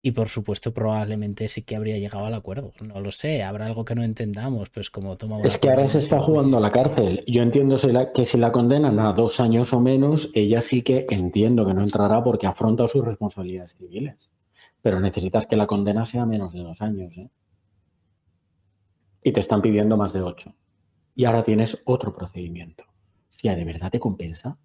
y 0.05 0.11
por 0.11 0.27
supuesto, 0.27 0.73
probablemente 0.73 1.47
sí 1.47 1.61
que 1.61 1.77
habría 1.77 1.97
llegado 1.97 2.25
al 2.25 2.33
acuerdo. 2.33 2.73
No 2.81 2.99
lo 2.99 3.09
sé, 3.13 3.41
habrá 3.41 3.67
algo 3.67 3.85
que 3.85 3.95
no 3.95 4.03
entendamos, 4.03 4.69
pues 4.69 4.89
como 4.89 5.15
toma 5.15 5.39
Es 5.39 5.57
que 5.57 5.69
ahora 5.69 5.87
se 5.87 5.99
está 5.99 6.19
jugando 6.19 6.57
a 6.57 6.59
la 6.59 6.71
cárcel. 6.71 7.23
Yo 7.25 7.41
entiendo 7.41 7.77
que 8.13 8.25
si 8.25 8.37
la 8.37 8.51
condenan 8.51 8.99
a 8.99 9.13
dos 9.13 9.39
años 9.39 9.71
o 9.71 9.79
menos, 9.79 10.29
ella 10.33 10.61
sí 10.61 10.81
que 10.81 11.05
entiendo 11.09 11.65
que 11.65 11.73
no 11.73 11.83
entrará 11.83 12.21
porque 12.21 12.45
afronta 12.45 12.85
sus 12.89 13.05
responsabilidades 13.05 13.77
civiles. 13.77 14.33
pero 14.81 14.99
necesitas 14.99 15.47
que 15.47 15.55
la 15.55 15.67
condena 15.67 16.05
sea 16.05 16.25
menos 16.25 16.51
de 16.51 16.59
dos 16.59 16.81
años. 16.81 17.17
¿eh? 17.17 17.29
Y 19.23 19.31
te 19.31 19.39
están 19.39 19.61
pidiendo 19.61 19.95
más 19.95 20.11
de 20.11 20.21
ocho. 20.21 20.53
Y 21.15 21.23
ahora 21.23 21.43
tienes 21.43 21.81
otro 21.85 22.13
procedimiento. 22.13 22.83
ya 23.41 23.55
¿de 23.55 23.63
verdad 23.63 23.89
te 23.89 24.01
compensa? 24.01 24.57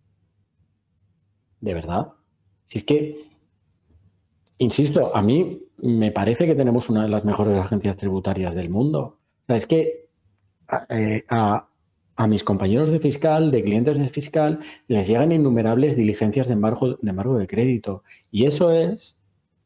¿De 1.60 1.74
verdad? 1.74 2.08
Si 2.64 2.78
es 2.78 2.84
que, 2.84 3.37
insisto, 4.58 5.14
a 5.16 5.22
mí 5.22 5.62
me 5.78 6.12
parece 6.12 6.46
que 6.46 6.54
tenemos 6.54 6.90
una 6.90 7.02
de 7.02 7.08
las 7.08 7.24
mejores 7.24 7.58
agencias 7.58 7.96
tributarias 7.96 8.54
del 8.54 8.70
mundo. 8.70 9.18
es 9.48 9.66
que 9.66 10.08
eh, 10.90 11.24
a, 11.28 11.68
mis 12.26 12.42
compañeros 12.42 12.90
de 12.90 12.98
fiscal, 12.98 13.50
de 13.52 13.62
clientes 13.62 13.96
de 13.98 14.08
fiscal, 14.08 14.60
les 14.88 15.06
llegan 15.06 15.30
innumerables 15.30 15.96
diligencias 15.96 16.48
de 16.48 16.54
de 16.54 17.10
embargo 17.10 17.38
de 17.38 17.46
crédito. 17.46 18.02
Y 18.30 18.46
eso 18.46 18.72
es 18.72 19.16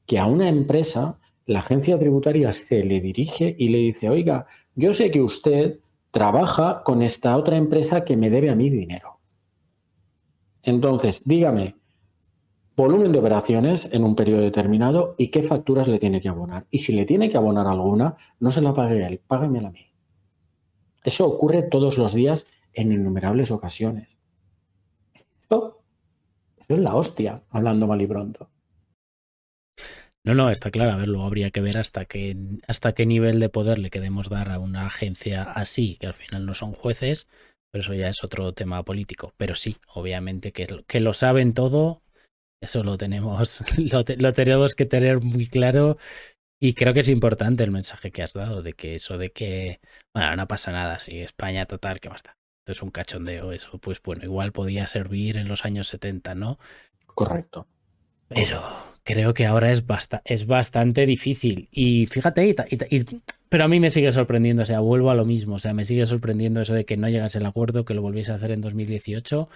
que 0.07 0.19
a 0.19 0.27
una 0.27 0.49
empresa 0.49 1.19
la 1.47 1.61
agencia 1.61 1.99
tributaria 1.99 2.53
se 2.53 2.85
le 2.85 3.01
dirige 3.01 3.55
y 3.59 3.69
le 3.69 3.79
dice, 3.79 4.09
oiga, 4.09 4.47
yo 4.75 4.95
sé 4.95 5.11
que 5.11 5.23
usted 5.23 5.81
trabaja 6.11 6.83
con 6.85 7.03
esta 7.03 7.37
otra 7.37 7.57
empresa 7.57 8.05
que 8.05 8.17
me 8.17 8.31
debe 8.31 8.51
a 8.51 8.55
mí 8.55 8.71
dinero. 8.71 9.19
Entonces, 10.63 11.23
dígame, 11.25 11.77
volumen 12.77 13.13
de 13.13 13.19
operaciones 13.19 13.89
en 13.93 14.05
un 14.05 14.17
periodo 14.17 14.41
determinado 14.41 15.15
y 15.19 15.29
qué 15.29 15.43
facturas 15.43 15.89
le 15.89 15.99
tiene 15.99 16.21
que 16.21 16.29
abonar. 16.29 16.67
Y 16.71 16.81
si 16.81 16.93
le 16.93 17.05
tiene 17.05 17.29
que 17.29 17.37
abonar 17.37 17.67
alguna, 17.67 18.17
no 18.41 18.51
se 18.51 18.63
la 18.63 18.73
pague 18.73 19.05
él, 19.07 19.21
págamela 19.27 19.69
a 19.69 19.73
mí. 19.73 19.93
Eso 21.05 21.27
ocurre 21.27 21.63
todos 21.63 21.99
los 21.99 22.15
días 22.15 22.47
en 22.75 22.93
innumerables 22.93 23.51
ocasiones. 23.51 24.19
Esto, 25.43 25.83
es 26.69 26.79
la 26.79 26.95
hostia, 26.95 27.43
hablando 27.51 27.87
mal 27.87 28.01
y 28.01 28.07
pronto. 28.07 28.49
No, 30.25 30.35
no, 30.35 30.51
está 30.51 30.71
claro. 30.71 30.93
A 30.93 30.97
ver, 30.97 31.09
luego 31.09 31.27
habría 31.27 31.51
que 31.51 31.61
ver 31.61 31.79
hasta 31.79 32.05
qué, 32.05 32.37
hasta 32.69 32.93
qué 32.93 33.07
nivel 33.07 33.41
de 33.41 33.49
poder 33.49 33.79
le 33.79 33.91
queremos 33.91 34.29
dar 34.29 34.51
a 34.51 34.61
una 34.61 34.87
agencia 34.87 35.43
así, 35.43 35.97
que 36.01 36.07
al 36.07 36.15
final 36.15 36.47
no 36.47 36.55
son 36.55 36.73
jueces, 36.73 37.27
pero 37.73 37.83
eso 37.83 37.95
ya 37.95 38.09
es 38.09 38.23
otro 38.23 38.53
tema 38.55 38.85
político. 38.85 39.35
Pero 39.37 39.57
sí, 39.57 39.79
obviamente 39.93 40.53
que, 40.53 40.85
que 40.87 41.01
lo 41.01 41.13
saben 41.13 41.53
todo, 41.53 42.03
eso 42.63 42.83
lo 42.83 42.97
tenemos, 42.97 43.61
lo, 43.79 44.03
lo 44.17 44.33
tenemos 44.33 44.75
que 44.75 44.87
tener 44.87 45.21
muy 45.21 45.47
claro 45.47 45.99
y 46.65 46.75
creo 46.75 46.95
que 46.95 47.01
es 47.01 47.09
importante 47.09 47.65
el 47.65 47.73
mensaje 47.73 48.13
que 48.13 48.23
has 48.23 48.35
dado 48.35 48.63
de 48.63 48.75
que 48.75 48.95
eso 48.95 49.19
de 49.19 49.33
que, 49.33 49.81
bueno, 50.15 50.37
no 50.37 50.47
pasa 50.47 50.71
nada, 50.71 51.01
si 51.01 51.19
España 51.19 51.67
total, 51.67 51.99
¿qué 51.99 52.09
más 52.09 52.19
está? 52.19 52.37
Es 52.65 52.83
un 52.83 52.93
cachondeo 52.93 53.51
eso, 53.51 53.79
pues 53.79 54.01
bueno, 54.01 54.23
igual 54.23 54.53
podía 54.53 54.87
servir 54.87 55.39
en 55.39 55.49
los 55.49 55.65
años 55.65 55.89
70, 55.89 56.37
¿no? 56.37 56.61
Correcto. 57.05 57.67
Pero 58.29 58.63
creo 59.03 59.35
que 59.35 59.45
ahora 59.45 59.73
es, 59.73 59.83
es 60.25 60.47
bastante 60.47 61.05
difícil. 61.05 61.69
Y 61.73 62.07
fíjate, 62.07 62.55
pero 63.49 63.65
a 63.65 63.69
mí 63.69 63.81
me 63.81 63.91
sigue 63.91 64.13
sorprendiendo, 64.13 64.63
o 64.63 64.67
sea, 64.67 64.79
vuelvo 64.79 65.11
a 65.11 65.17
lo 65.17 65.25
mismo, 65.25 65.57
o 65.57 65.59
sea, 65.59 65.75
me 65.75 65.85
sigue 65.85 66.07
sorprendiendo 66.07 66.61
eso 66.61 66.75
de 66.75 66.85
que 66.85 66.97
no 66.97 67.09
llegase 67.09 67.39
el 67.39 67.47
acuerdo, 67.47 67.85
que 67.85 67.95
lo 67.95 68.03
volviese 68.03 68.31
a 68.31 68.37
hacer 68.37 68.53
en 68.53 68.61
2018 68.61 69.49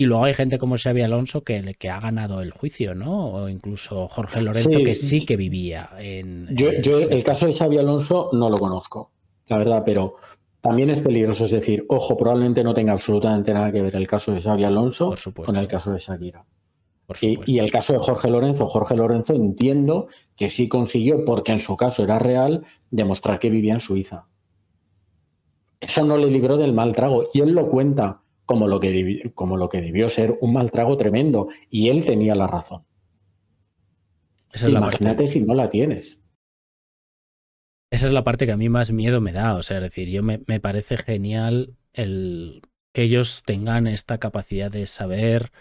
y 0.00 0.06
luego 0.06 0.24
hay 0.24 0.32
gente 0.32 0.58
como 0.58 0.76
Xavi 0.78 1.02
Alonso 1.02 1.42
que, 1.42 1.74
que 1.76 1.90
ha 1.90 1.98
ganado 1.98 2.40
el 2.40 2.52
juicio, 2.52 2.94
¿no? 2.94 3.30
O 3.30 3.48
incluso 3.48 4.06
Jorge 4.06 4.40
Lorenzo 4.40 4.78
que 4.84 4.94
sí 4.94 5.26
que 5.26 5.36
vivía 5.36 5.90
en. 5.98 6.46
Yo, 6.56 6.70
yo 6.80 7.00
el 7.00 7.24
caso 7.24 7.46
de 7.46 7.52
Xavi 7.52 7.78
Alonso 7.78 8.30
no 8.32 8.48
lo 8.48 8.56
conozco, 8.58 9.10
la 9.48 9.58
verdad, 9.58 9.82
pero 9.84 10.14
también 10.60 10.90
es 10.90 11.00
peligroso. 11.00 11.46
Es 11.46 11.50
decir, 11.50 11.84
ojo, 11.88 12.16
probablemente 12.16 12.62
no 12.62 12.74
tenga 12.74 12.92
absolutamente 12.92 13.52
nada 13.52 13.72
que 13.72 13.82
ver 13.82 13.96
el 13.96 14.06
caso 14.06 14.32
de 14.32 14.40
Xavi 14.40 14.62
Alonso 14.62 15.14
con 15.44 15.56
el 15.56 15.66
caso 15.66 15.90
de 15.90 15.98
Shakira. 15.98 16.44
Y, 17.20 17.40
y, 17.50 17.58
el 17.58 17.72
caso 17.72 17.94
de 17.94 17.98
Jorge 17.98 18.30
Lorenzo, 18.30 18.68
Jorge 18.68 18.94
Lorenzo 18.94 19.34
entiendo 19.34 20.06
que 20.36 20.48
sí 20.48 20.68
consiguió, 20.68 21.24
porque 21.24 21.50
en 21.50 21.60
su 21.60 21.76
caso 21.76 22.04
era 22.04 22.20
real, 22.20 22.64
demostrar 22.92 23.40
que 23.40 23.50
vivía 23.50 23.72
en 23.72 23.80
Suiza. 23.80 24.26
Eso 25.80 26.04
no 26.04 26.16
le 26.16 26.30
libró 26.30 26.56
del 26.56 26.72
mal 26.72 26.94
trago. 26.94 27.24
Y 27.32 27.40
él 27.40 27.52
lo 27.52 27.68
cuenta 27.68 28.20
como 28.48 28.66
lo 28.66 28.80
que, 28.80 28.90
debió, 28.90 29.34
como 29.34 29.58
lo 29.58 29.68
que 29.68 29.82
debió 29.82 30.08
ser 30.08 30.38
un 30.40 30.54
mal 30.54 30.70
trago 30.70 30.96
tremendo. 30.96 31.48
Y 31.68 31.90
él 31.90 32.06
tenía 32.06 32.34
la 32.34 32.46
razón. 32.46 32.86
Imagínate 34.66 35.28
si 35.28 35.42
no 35.42 35.54
la 35.54 35.68
tienes. 35.68 36.24
Esa 37.92 38.06
es 38.06 38.12
la 38.12 38.24
parte 38.24 38.46
que 38.46 38.52
a 38.52 38.56
mí 38.56 38.70
más 38.70 38.90
miedo 38.90 39.20
me 39.20 39.32
da. 39.32 39.54
O 39.56 39.62
sea, 39.62 39.76
es 39.76 39.82
decir, 39.82 40.08
yo 40.08 40.22
me, 40.22 40.40
me 40.46 40.60
parece 40.60 40.96
genial 40.96 41.76
el 41.92 42.62
que 42.94 43.02
ellos 43.02 43.42
tengan 43.44 43.86
esta 43.86 44.16
capacidad 44.16 44.70
de 44.70 44.86
saber 44.86 45.52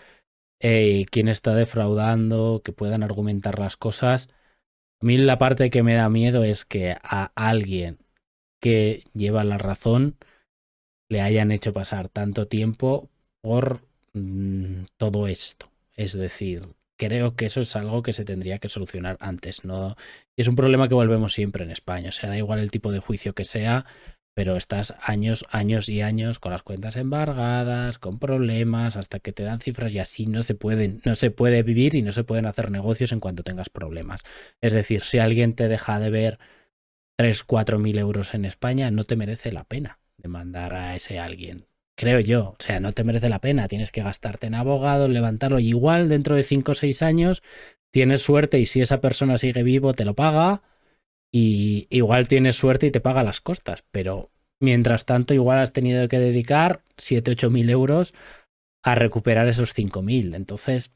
quién 0.59 1.27
está 1.27 1.55
defraudando, 1.55 2.61
que 2.63 2.71
puedan 2.71 3.03
argumentar 3.03 3.59
las 3.59 3.75
cosas. 3.75 4.29
A 5.01 5.05
mí 5.05 5.17
la 5.17 5.37
parte 5.37 5.69
que 5.69 5.83
me 5.83 5.95
da 5.95 6.09
miedo 6.09 6.45
es 6.45 6.63
que 6.63 6.95
a 7.03 7.31
alguien 7.35 7.99
que 8.61 9.03
lleva 9.13 9.43
la 9.43 9.57
razón 9.57 10.15
le 11.09 11.21
hayan 11.21 11.51
hecho 11.51 11.73
pasar 11.73 12.09
tanto 12.09 12.45
tiempo 12.45 13.09
por 13.41 13.81
mm, 14.13 14.83
todo 14.97 15.27
esto. 15.27 15.71
Es 15.95 16.13
decir, 16.13 16.63
creo 16.97 17.35
que 17.35 17.45
eso 17.45 17.61
es 17.61 17.75
algo 17.75 18.03
que 18.03 18.13
se 18.13 18.25
tendría 18.25 18.59
que 18.59 18.69
solucionar 18.69 19.17
antes. 19.19 19.63
¿no? 19.63 19.95
Y 20.35 20.41
es 20.41 20.47
un 20.47 20.55
problema 20.55 20.87
que 20.87 20.95
volvemos 20.95 21.33
siempre 21.33 21.63
en 21.63 21.71
España. 21.71 22.09
O 22.09 22.11
sea, 22.11 22.29
da 22.29 22.37
igual 22.37 22.59
el 22.59 22.71
tipo 22.71 22.91
de 22.91 22.99
juicio 22.99 23.33
que 23.33 23.45
sea, 23.45 23.85
pero 24.35 24.55
estás 24.55 24.93
años, 25.01 25.45
años 25.49 25.89
y 25.89 26.01
años 26.01 26.39
con 26.39 26.51
las 26.51 26.61
cuentas 26.61 26.95
embargadas, 26.95 27.97
con 27.97 28.19
problemas, 28.19 28.95
hasta 28.95 29.19
que 29.19 29.33
te 29.33 29.43
dan 29.43 29.59
cifras 29.59 29.93
y 29.93 29.99
así 29.99 30.27
no 30.27 30.43
se 30.43 30.53
pueden, 30.53 31.01
no 31.05 31.15
se 31.15 31.31
puede 31.31 31.63
vivir 31.63 31.95
y 31.95 32.03
no 32.03 32.11
se 32.11 32.23
pueden 32.23 32.45
hacer 32.45 32.69
negocios 32.69 33.11
en 33.11 33.19
cuanto 33.19 33.43
tengas 33.43 33.69
problemas. 33.69 34.23
Es 34.61 34.73
decir, 34.73 35.01
si 35.03 35.19
alguien 35.19 35.53
te 35.53 35.67
deja 35.67 35.99
de 35.99 36.11
ver 36.11 36.39
3, 37.17 37.43
4 37.43 37.79
mil 37.79 37.97
euros 37.97 38.33
en 38.35 38.45
España, 38.45 38.91
no 38.91 39.05
te 39.05 39.15
merece 39.15 39.51
la 39.51 39.63
pena 39.63 39.99
demandar 40.27 40.73
a 40.73 40.95
ese 40.95 41.19
alguien. 41.19 41.65
Creo 41.95 42.19
yo. 42.19 42.49
O 42.49 42.55
sea, 42.59 42.79
no 42.79 42.93
te 42.93 43.03
merece 43.03 43.29
la 43.29 43.41
pena. 43.41 43.67
Tienes 43.67 43.91
que 43.91 44.03
gastarte 44.03 44.47
en 44.47 44.55
abogado, 44.55 45.07
levantarlo. 45.07 45.59
Igual 45.59 46.09
dentro 46.09 46.35
de 46.35 46.43
5 46.43 46.71
o 46.71 46.75
6 46.75 47.01
años 47.01 47.41
tienes 47.91 48.21
suerte 48.21 48.59
y 48.59 48.65
si 48.67 48.81
esa 48.81 49.01
persona 49.01 49.37
sigue 49.37 49.63
vivo 49.63 49.93
te 49.93 50.05
lo 50.05 50.13
paga. 50.13 50.61
Y 51.31 51.87
igual 51.89 52.27
tienes 52.27 52.55
suerte 52.55 52.87
y 52.87 52.91
te 52.91 52.99
paga 53.01 53.23
las 53.23 53.41
costas. 53.41 53.83
Pero 53.91 54.29
mientras 54.59 55.05
tanto, 55.05 55.33
igual 55.33 55.59
has 55.59 55.73
tenido 55.73 56.07
que 56.07 56.19
dedicar 56.19 56.83
7, 56.97 57.31
8 57.31 57.49
mil 57.49 57.69
euros 57.69 58.13
a 58.83 58.95
recuperar 58.95 59.47
esos 59.47 59.73
5 59.73 60.01
mil. 60.03 60.35
Entonces, 60.35 60.91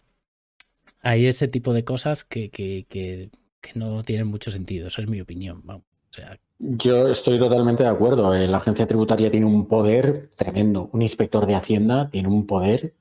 hay 1.02 1.26
ese 1.26 1.48
tipo 1.48 1.74
de 1.74 1.84
cosas 1.84 2.24
que, 2.24 2.50
que, 2.50 2.86
que, 2.88 3.30
que, 3.60 3.72
no 3.74 4.04
tienen 4.04 4.28
mucho 4.28 4.52
sentido. 4.52 4.88
Esa 4.88 5.02
es 5.02 5.08
mi 5.08 5.20
opinión. 5.20 5.62
Vamos. 5.66 5.86
O 6.12 6.14
sea, 6.14 6.40
yo 6.62 7.08
estoy 7.08 7.40
totalmente 7.40 7.84
de 7.84 7.90
acuerdo. 7.90 8.34
Eh, 8.36 8.48
la 8.48 8.58
agencia 8.58 8.88
tributaria 8.88 9.32
tiene 9.32 9.48
un 9.48 9.68
poder 9.68 10.30
tremendo. 10.36 10.90
Un 10.94 11.02
inspector 11.02 11.46
de 11.48 11.56
Hacienda 11.56 12.10
tiene 12.12 12.28
un 12.28 12.46
poder 12.46 12.94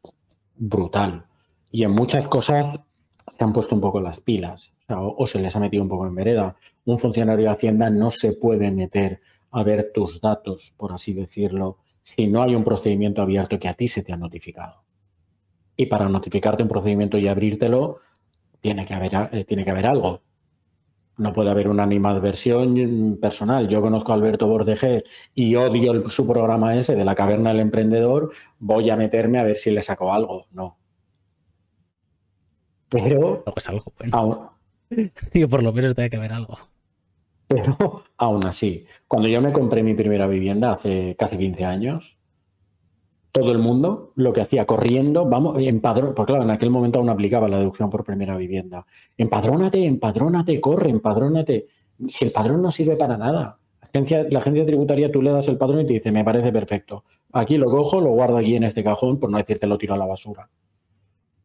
brutal. 0.57 1.27
Y 1.71 1.85
en 1.85 1.93
muchas 1.93 2.27
cosas 2.27 2.81
se 3.37 3.45
han 3.45 3.53
puesto 3.53 3.75
un 3.75 3.81
poco 3.81 4.01
las 4.01 4.21
pilas 4.21 4.73
o, 4.89 5.27
se 5.27 5.39
les 5.39 5.55
ha 5.55 5.61
metido 5.61 5.83
un 5.83 5.89
poco 5.89 6.07
en 6.07 6.15
vereda. 6.15 6.57
Un 6.87 6.99
funcionario 6.99 7.45
de 7.45 7.53
Hacienda 7.53 7.91
no 7.91 8.11
se 8.11 8.33
puede 8.33 8.71
meter 8.71 9.21
a 9.51 9.63
ver 9.63 9.91
tus 9.93 10.21
datos, 10.21 10.75
por 10.77 10.93
así 10.93 11.13
decirlo, 11.13 11.79
si 12.03 12.29
no 12.29 12.43
hay 12.43 12.55
un 12.55 12.65
procedimiento 12.65 13.21
abierto 13.21 13.59
que 13.59 13.69
a 13.69 13.75
ti 13.75 13.89
se 13.89 14.03
te 14.03 14.13
ha 14.13 14.17
notificado. 14.17 14.83
Y 15.77 15.87
para 15.87 16.09
notificarte 16.09 16.63
un 16.63 16.69
procedimiento 16.69 17.19
y 17.19 17.29
abrírtelo, 17.29 17.99
tiene 18.61 18.87
que 18.87 18.95
haber, 18.95 19.13
eh, 19.33 19.45
tiene 19.45 19.65
que 19.65 19.71
haber 19.71 19.87
algo 19.87 20.23
no 21.21 21.35
puede 21.35 21.51
haber 21.51 21.69
una 21.69 21.83
animadversión 21.83 23.19
personal. 23.21 23.69
Yo 23.69 23.83
conozco 23.83 24.11
a 24.11 24.15
Alberto 24.15 24.47
Bordejer 24.47 25.05
y 25.35 25.55
odio 25.55 26.09
su 26.09 26.27
programa 26.27 26.75
ese 26.77 26.97
de 26.97 27.05
la 27.05 27.15
caverna 27.15 27.51
del 27.51 27.61
emprendedor. 27.61 28.33
Voy 28.59 28.89
a 28.89 28.97
meterme 28.97 29.39
a 29.39 29.45
ver 29.45 29.57
si 29.57 29.71
le 29.71 29.83
saco 29.83 30.15
algo. 30.15 30.47
No. 30.53 30.79
Pero. 32.89 33.45
es 33.55 33.69
algo 33.69 33.93
bueno. 33.99 34.55
Digo, 35.33 35.49
por 35.49 35.63
lo 35.63 35.75
menos 35.75 35.95
tiene 35.95 36.09
que 36.09 36.17
haber 36.17 36.33
algo. 36.33 36.57
Pero 37.47 38.05
aún 38.17 38.47
así, 38.47 38.87
cuando 39.07 39.29
yo 39.29 39.43
me 39.43 39.53
compré 39.53 39.83
mi 39.83 39.93
primera 39.93 40.27
vivienda 40.27 40.73
hace 40.73 41.17
casi 41.19 41.37
15 41.37 41.65
años, 41.67 42.19
todo 43.33 43.53
el 43.53 43.59
mundo 43.59 44.13
lo 44.17 44.33
que 44.33 44.41
hacía 44.41 44.67
corriendo, 44.67 45.27
vamos, 45.27 45.57
empadrón, 45.61 46.15
porque 46.15 46.33
claro, 46.33 46.45
en 46.45 46.51
aquel 46.51 46.71
momento 46.71 46.99
aún 46.99 47.09
aplicaba 47.09 47.49
la 47.49 47.59
deducción 47.59 47.91
por 47.91 48.05
primera 48.05 48.37
vivienda. 48.37 48.87
Empadrónate, 49.17 49.87
empadrónate, 49.87 50.61
corre, 50.61 50.91
empadrónate. 50.91 51.67
Si 52.09 52.25
el 52.25 52.33
padrón 52.33 52.63
no 52.63 52.71
sirve 52.71 52.97
para 52.97 53.17
nada. 53.17 53.59
La 53.93 54.39
agencia, 54.39 54.67
tributaria, 54.67 55.11
tú 55.11 55.21
le 55.21 55.33
das 55.33 55.49
el 55.49 55.59
padrón 55.59 55.81
y 55.81 55.87
te 55.87 55.93
dice, 55.95 56.13
me 56.13 56.25
parece 56.25 56.53
perfecto. 56.53 57.05
Aquí 57.33 57.59
lo 57.59 57.71
cojo, 57.71 58.01
lo 58.01 58.11
guardo 58.11 58.37
aquí 58.37 58.55
en 58.55 58.65
este 58.65 58.85
cajón, 58.85 59.19
por 59.19 59.31
no 59.31 59.39
decirte 59.39 59.67
lo 59.67 59.79
tiro 59.79 59.95
a 59.95 59.99
la 59.99 60.07
basura. 60.07 60.49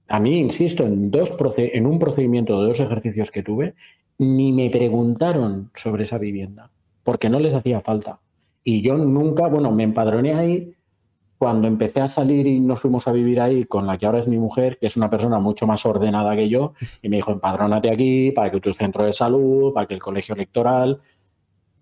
A 0.08 0.20
mí, 0.20 0.38
insisto, 0.38 0.86
en, 0.86 1.10
dos 1.10 1.34
en 1.58 1.88
un 1.88 1.98
procedimiento 1.98 2.62
de 2.62 2.68
dos 2.68 2.80
ejercicios 2.80 3.32
que 3.32 3.42
tuve, 3.42 3.74
ni 4.20 4.52
me 4.52 4.70
preguntaron 4.70 5.72
sobre 5.74 6.04
esa 6.04 6.20
vivienda, 6.20 6.70
porque 7.04 7.30
no 7.30 7.40
les 7.40 7.56
hacía 7.56 7.82
falta. 7.82 8.20
Y 8.64 8.82
yo 8.82 8.96
nunca, 8.96 9.48
bueno, 9.48 9.72
me 9.72 9.84
empadroné 9.84 10.36
ahí 10.36 10.75
cuando 11.38 11.68
empecé 11.68 12.02
a 12.02 12.08
salir 12.08 12.48
y 12.48 12.60
nos 12.60 12.80
fuimos 12.80 13.08
a 13.08 13.12
vivir 13.12 13.42
ahí 13.42 13.66
con 13.66 13.86
la 13.86 13.98
que 13.98 14.06
ahora 14.06 14.20
es 14.20 14.28
mi 14.28 14.38
mujer, 14.38 14.78
que 14.80 14.88
es 14.88 14.96
una 14.96 15.10
persona 15.10 15.40
mucho 15.40 15.68
más 15.68 15.86
ordenada 15.86 16.36
que 16.36 16.50
yo, 16.50 16.74
y 17.02 17.10
me 17.10 17.18
dijo, 17.18 17.32
empadrónate 17.32 17.92
aquí 17.92 18.32
para 18.32 18.52
que 18.52 18.62
tu 18.62 18.74
centro 18.74 19.06
de 19.06 19.14
salud, 19.14 19.74
para 19.74 19.88
que 19.88 19.94
el 19.94 20.02
colegio 20.02 20.36
electoral. 20.36 21.02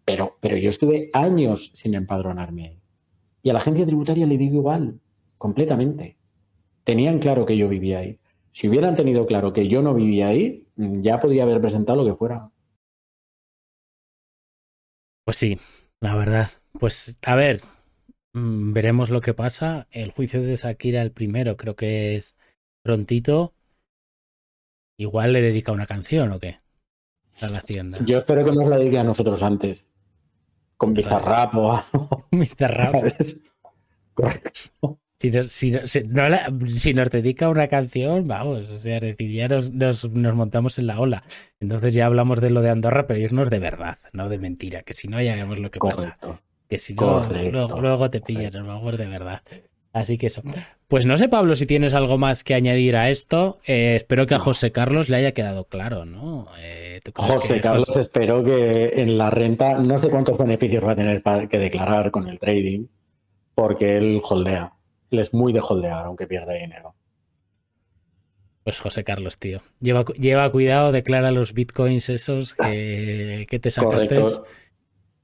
Pero, 0.06 0.38
pero 0.42 0.58
yo 0.58 0.70
estuve 0.70 1.10
años 1.14 1.72
sin 1.76 1.94
empadronarme 1.94 2.68
ahí. 2.68 2.82
Y 3.44 3.50
a 3.50 3.54
la 3.54 3.60
agencia 3.60 3.86
tributaria 3.86 4.26
le 4.26 4.38
digo 4.38 4.56
igual, 4.56 5.00
completamente. 5.38 6.18
Tenían 6.84 7.20
claro 7.20 7.46
que 7.46 7.56
yo 7.56 7.70
vivía 7.70 8.00
ahí. 8.00 8.20
Si 8.52 8.68
hubieran 8.68 8.96
tenido 8.96 9.26
claro 9.26 9.54
que 9.54 9.68
yo 9.68 9.82
no 9.82 9.94
vivía 9.94 10.28
ahí, 10.28 10.68
ya 10.76 11.20
podía 11.20 11.44
haber 11.44 11.62
presentado 11.62 12.04
lo 12.04 12.06
que 12.06 12.18
fuera. 12.18 12.50
Pues 15.26 15.38
sí, 15.38 15.58
la 16.02 16.16
verdad. 16.16 16.50
Pues 16.80 17.18
a 17.22 17.36
ver, 17.36 17.62
veremos 18.34 19.10
lo 19.10 19.22
que 19.22 19.34
pasa. 19.34 19.88
El 19.92 20.12
juicio 20.12 20.42
de 20.42 20.56
Shakira, 20.56 21.02
el 21.02 21.12
primero, 21.12 21.56
creo 21.56 21.76
que 21.76 22.16
es 22.16 22.36
prontito. 22.82 23.54
Igual 24.98 25.34
le 25.34 25.42
dedica 25.42 25.72
una 25.72 25.86
canción 25.86 26.32
o 26.32 26.40
qué. 26.40 26.58
A 27.42 27.48
la 27.48 27.60
hacienda. 27.60 27.98
Yo 28.04 28.18
espero 28.18 28.46
que 28.46 28.52
nos 28.52 28.70
la 28.70 28.78
dedique 28.78 29.00
a 29.00 29.04
nosotros 29.04 29.42
antes. 29.42 29.86
Con 30.78 30.94
Bizarrap 30.94 31.56
o 31.56 31.72
algo. 31.72 32.28
Bizarrap. 32.32 32.96
Si 35.16 35.30
nos, 35.30 35.52
si, 35.52 35.72
si, 35.86 36.94
nos, 36.94 37.10
dedica 37.10 37.48
una 37.48 37.70
canción, 37.70 38.28
vamos, 38.28 38.70
o 38.70 38.78
sea, 38.78 39.00
decir, 39.00 39.32
ya 39.32 39.48
nos, 39.48 39.72
nos, 39.72 40.04
montamos 40.10 40.80
en 40.80 40.88
la 40.88 41.00
ola. 41.00 41.24
Entonces 41.62 41.94
ya 41.94 42.08
hablamos 42.08 42.42
de 42.42 42.50
lo 42.50 42.62
de 42.62 42.72
Andorra, 42.72 43.08
pero 43.08 43.22
irnos 43.22 43.50
de 43.50 43.60
verdad, 43.60 44.00
no 44.12 44.28
de 44.28 44.38
mentira, 44.38 44.84
que 44.84 44.92
si 44.92 45.08
no 45.08 45.22
ya 45.22 45.36
vemos 45.36 45.60
lo 45.60 45.72
que 45.72 45.80
pasa 45.80 46.18
que 46.74 46.80
si 46.80 46.96
no, 46.96 47.22
luego, 47.80 48.10
te 48.10 48.20
pillas, 48.20 48.56
a 48.56 48.60
lo 48.60 48.92
de 48.92 49.06
verdad. 49.06 49.42
Así 49.94 50.18
que 50.18 50.26
eso. 50.26 50.42
Pues 50.88 51.06
no 51.06 51.18
sé, 51.18 51.30
Pablo, 51.30 51.54
si 51.54 51.68
tienes 51.68 51.94
algo 51.94 52.18
más 52.18 52.44
que 52.44 52.56
añadir 52.56 52.96
a 52.96 53.12
esto. 53.12 53.60
Eh, 53.68 53.94
espero 53.96 54.26
que 54.26 54.34
a 54.34 54.40
José 54.40 54.72
Carlos 54.72 55.08
le 55.08 55.18
haya 55.18 55.34
quedado 55.34 55.66
claro, 55.66 56.06
¿no? 56.06 56.48
Eh, 56.60 57.00
José 57.14 57.62
Carlos, 57.62 57.96
espero 57.96 58.44
que 58.44 58.94
en 58.96 59.20
la 59.20 59.30
renta, 59.30 59.78
no 59.78 60.00
sé 60.00 60.10
cuántos 60.10 60.36
beneficios 60.36 60.84
va 60.84 60.94
a 60.94 60.96
tener 60.96 61.22
para 61.22 61.48
que 61.48 61.60
declarar 61.60 62.10
con 62.10 62.28
el 62.28 62.40
trading, 62.40 62.88
porque 63.54 63.98
él 63.98 64.20
holdea. 64.28 64.74
Él 65.12 65.20
es 65.20 65.32
muy 65.32 65.54
de 65.54 65.62
holdear, 65.62 66.08
aunque 66.08 66.26
pierda 66.26 66.54
dinero. 66.54 66.96
Pues 68.64 68.80
José 68.80 69.04
Carlos, 69.04 69.38
tío. 69.38 69.62
Lleva, 69.80 70.06
lleva 70.18 70.52
cuidado, 70.52 70.92
declara 70.92 71.30
los 71.30 71.54
bitcoins 71.54 72.10
esos 72.10 72.54
que, 72.54 73.46
que 73.48 73.60
te 73.60 73.70
sacaste 73.70 74.24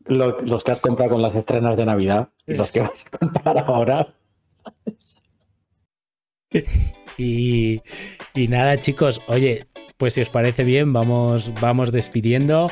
los 0.05 0.63
que 0.63 0.71
has 0.71 0.79
comprado 0.79 1.11
con 1.11 1.21
las 1.21 1.35
estrenas 1.35 1.77
de 1.77 1.85
Navidad 1.85 2.29
y 2.45 2.55
los 2.55 2.71
que 2.71 2.81
vas 2.81 3.05
a 3.11 3.17
comprar 3.17 3.57
ahora. 3.65 4.13
Y, 7.21 7.81
y, 8.33 8.47
nada, 8.47 8.79
chicos, 8.79 9.21
oye, 9.27 9.67
pues 9.97 10.13
si 10.13 10.21
os 10.21 10.29
parece 10.29 10.63
bien, 10.63 10.93
vamos, 10.93 11.51
vamos 11.59 11.91
despidiendo. 11.91 12.67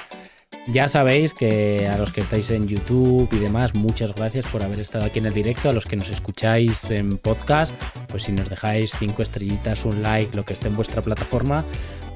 Ya 0.69 0.87
sabéis 0.87 1.33
que 1.33 1.87
a 1.87 1.97
los 1.97 2.11
que 2.11 2.21
estáis 2.21 2.51
en 2.51 2.67
YouTube 2.67 3.29
y 3.31 3.39
demás, 3.39 3.73
muchas 3.73 4.13
gracias 4.15 4.45
por 4.47 4.63
haber 4.63 4.79
estado 4.79 5.05
aquí 5.05 5.19
en 5.19 5.25
el 5.25 5.33
directo. 5.33 5.69
A 5.69 5.73
los 5.73 5.85
que 5.85 5.95
nos 5.95 6.09
escucháis 6.09 6.89
en 6.89 7.17
podcast, 7.17 7.73
pues 8.07 8.23
si 8.23 8.31
nos 8.31 8.49
dejáis 8.49 8.91
cinco 8.97 9.21
estrellitas, 9.21 9.85
un 9.85 10.01
like, 10.01 10.35
lo 10.35 10.43
que 10.43 10.53
esté 10.53 10.67
en 10.67 10.75
vuestra 10.75 11.01
plataforma, 11.01 11.63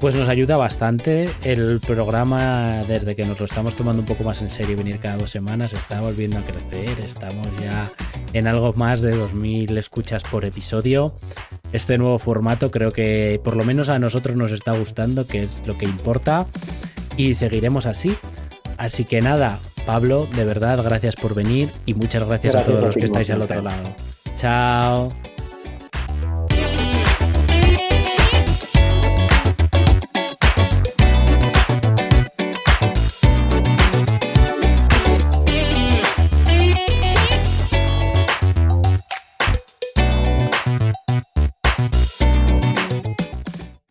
pues 0.02 0.16
nos 0.16 0.28
ayuda 0.28 0.56
bastante. 0.56 1.26
El 1.44 1.78
programa, 1.78 2.82
desde 2.88 3.14
que 3.14 3.24
nos 3.24 3.38
lo 3.38 3.46
estamos 3.46 3.76
tomando 3.76 4.02
un 4.02 4.06
poco 4.06 4.24
más 4.24 4.42
en 4.42 4.50
serio, 4.50 4.76
venir 4.76 4.98
cada 4.98 5.16
dos 5.16 5.30
semanas, 5.30 5.72
está 5.72 6.00
volviendo 6.00 6.38
a 6.38 6.42
crecer. 6.42 7.04
Estamos 7.04 7.46
ya 7.62 7.88
en 8.32 8.48
algo 8.48 8.72
más 8.72 9.00
de 9.00 9.14
2.000 9.14 9.78
escuchas 9.78 10.24
por 10.24 10.44
episodio. 10.44 11.14
Este 11.72 11.98
nuevo 11.98 12.18
formato 12.18 12.72
creo 12.72 12.90
que 12.90 13.40
por 13.44 13.54
lo 13.54 13.64
menos 13.64 13.90
a 13.90 14.00
nosotros 14.00 14.36
nos 14.36 14.50
está 14.50 14.76
gustando, 14.76 15.24
que 15.24 15.44
es 15.44 15.62
lo 15.68 15.78
que 15.78 15.84
importa. 15.84 16.48
Y 17.16 17.34
seguiremos 17.34 17.86
así. 17.86 18.16
Así 18.78 19.04
que 19.04 19.20
nada, 19.20 19.60
Pablo, 19.86 20.26
de 20.26 20.44
verdad, 20.44 20.82
gracias 20.82 21.14
por 21.14 21.36
venir 21.36 21.70
y 21.86 21.94
muchas 21.94 22.24
gracias, 22.24 22.56
a 22.56 22.64
todos 22.64 22.82
los 22.82 22.96
que 22.96 23.04
estáis 23.04 23.30
al 23.30 23.42
otro 23.42 23.62
lado. 23.62 23.94
Chao. 24.34 25.31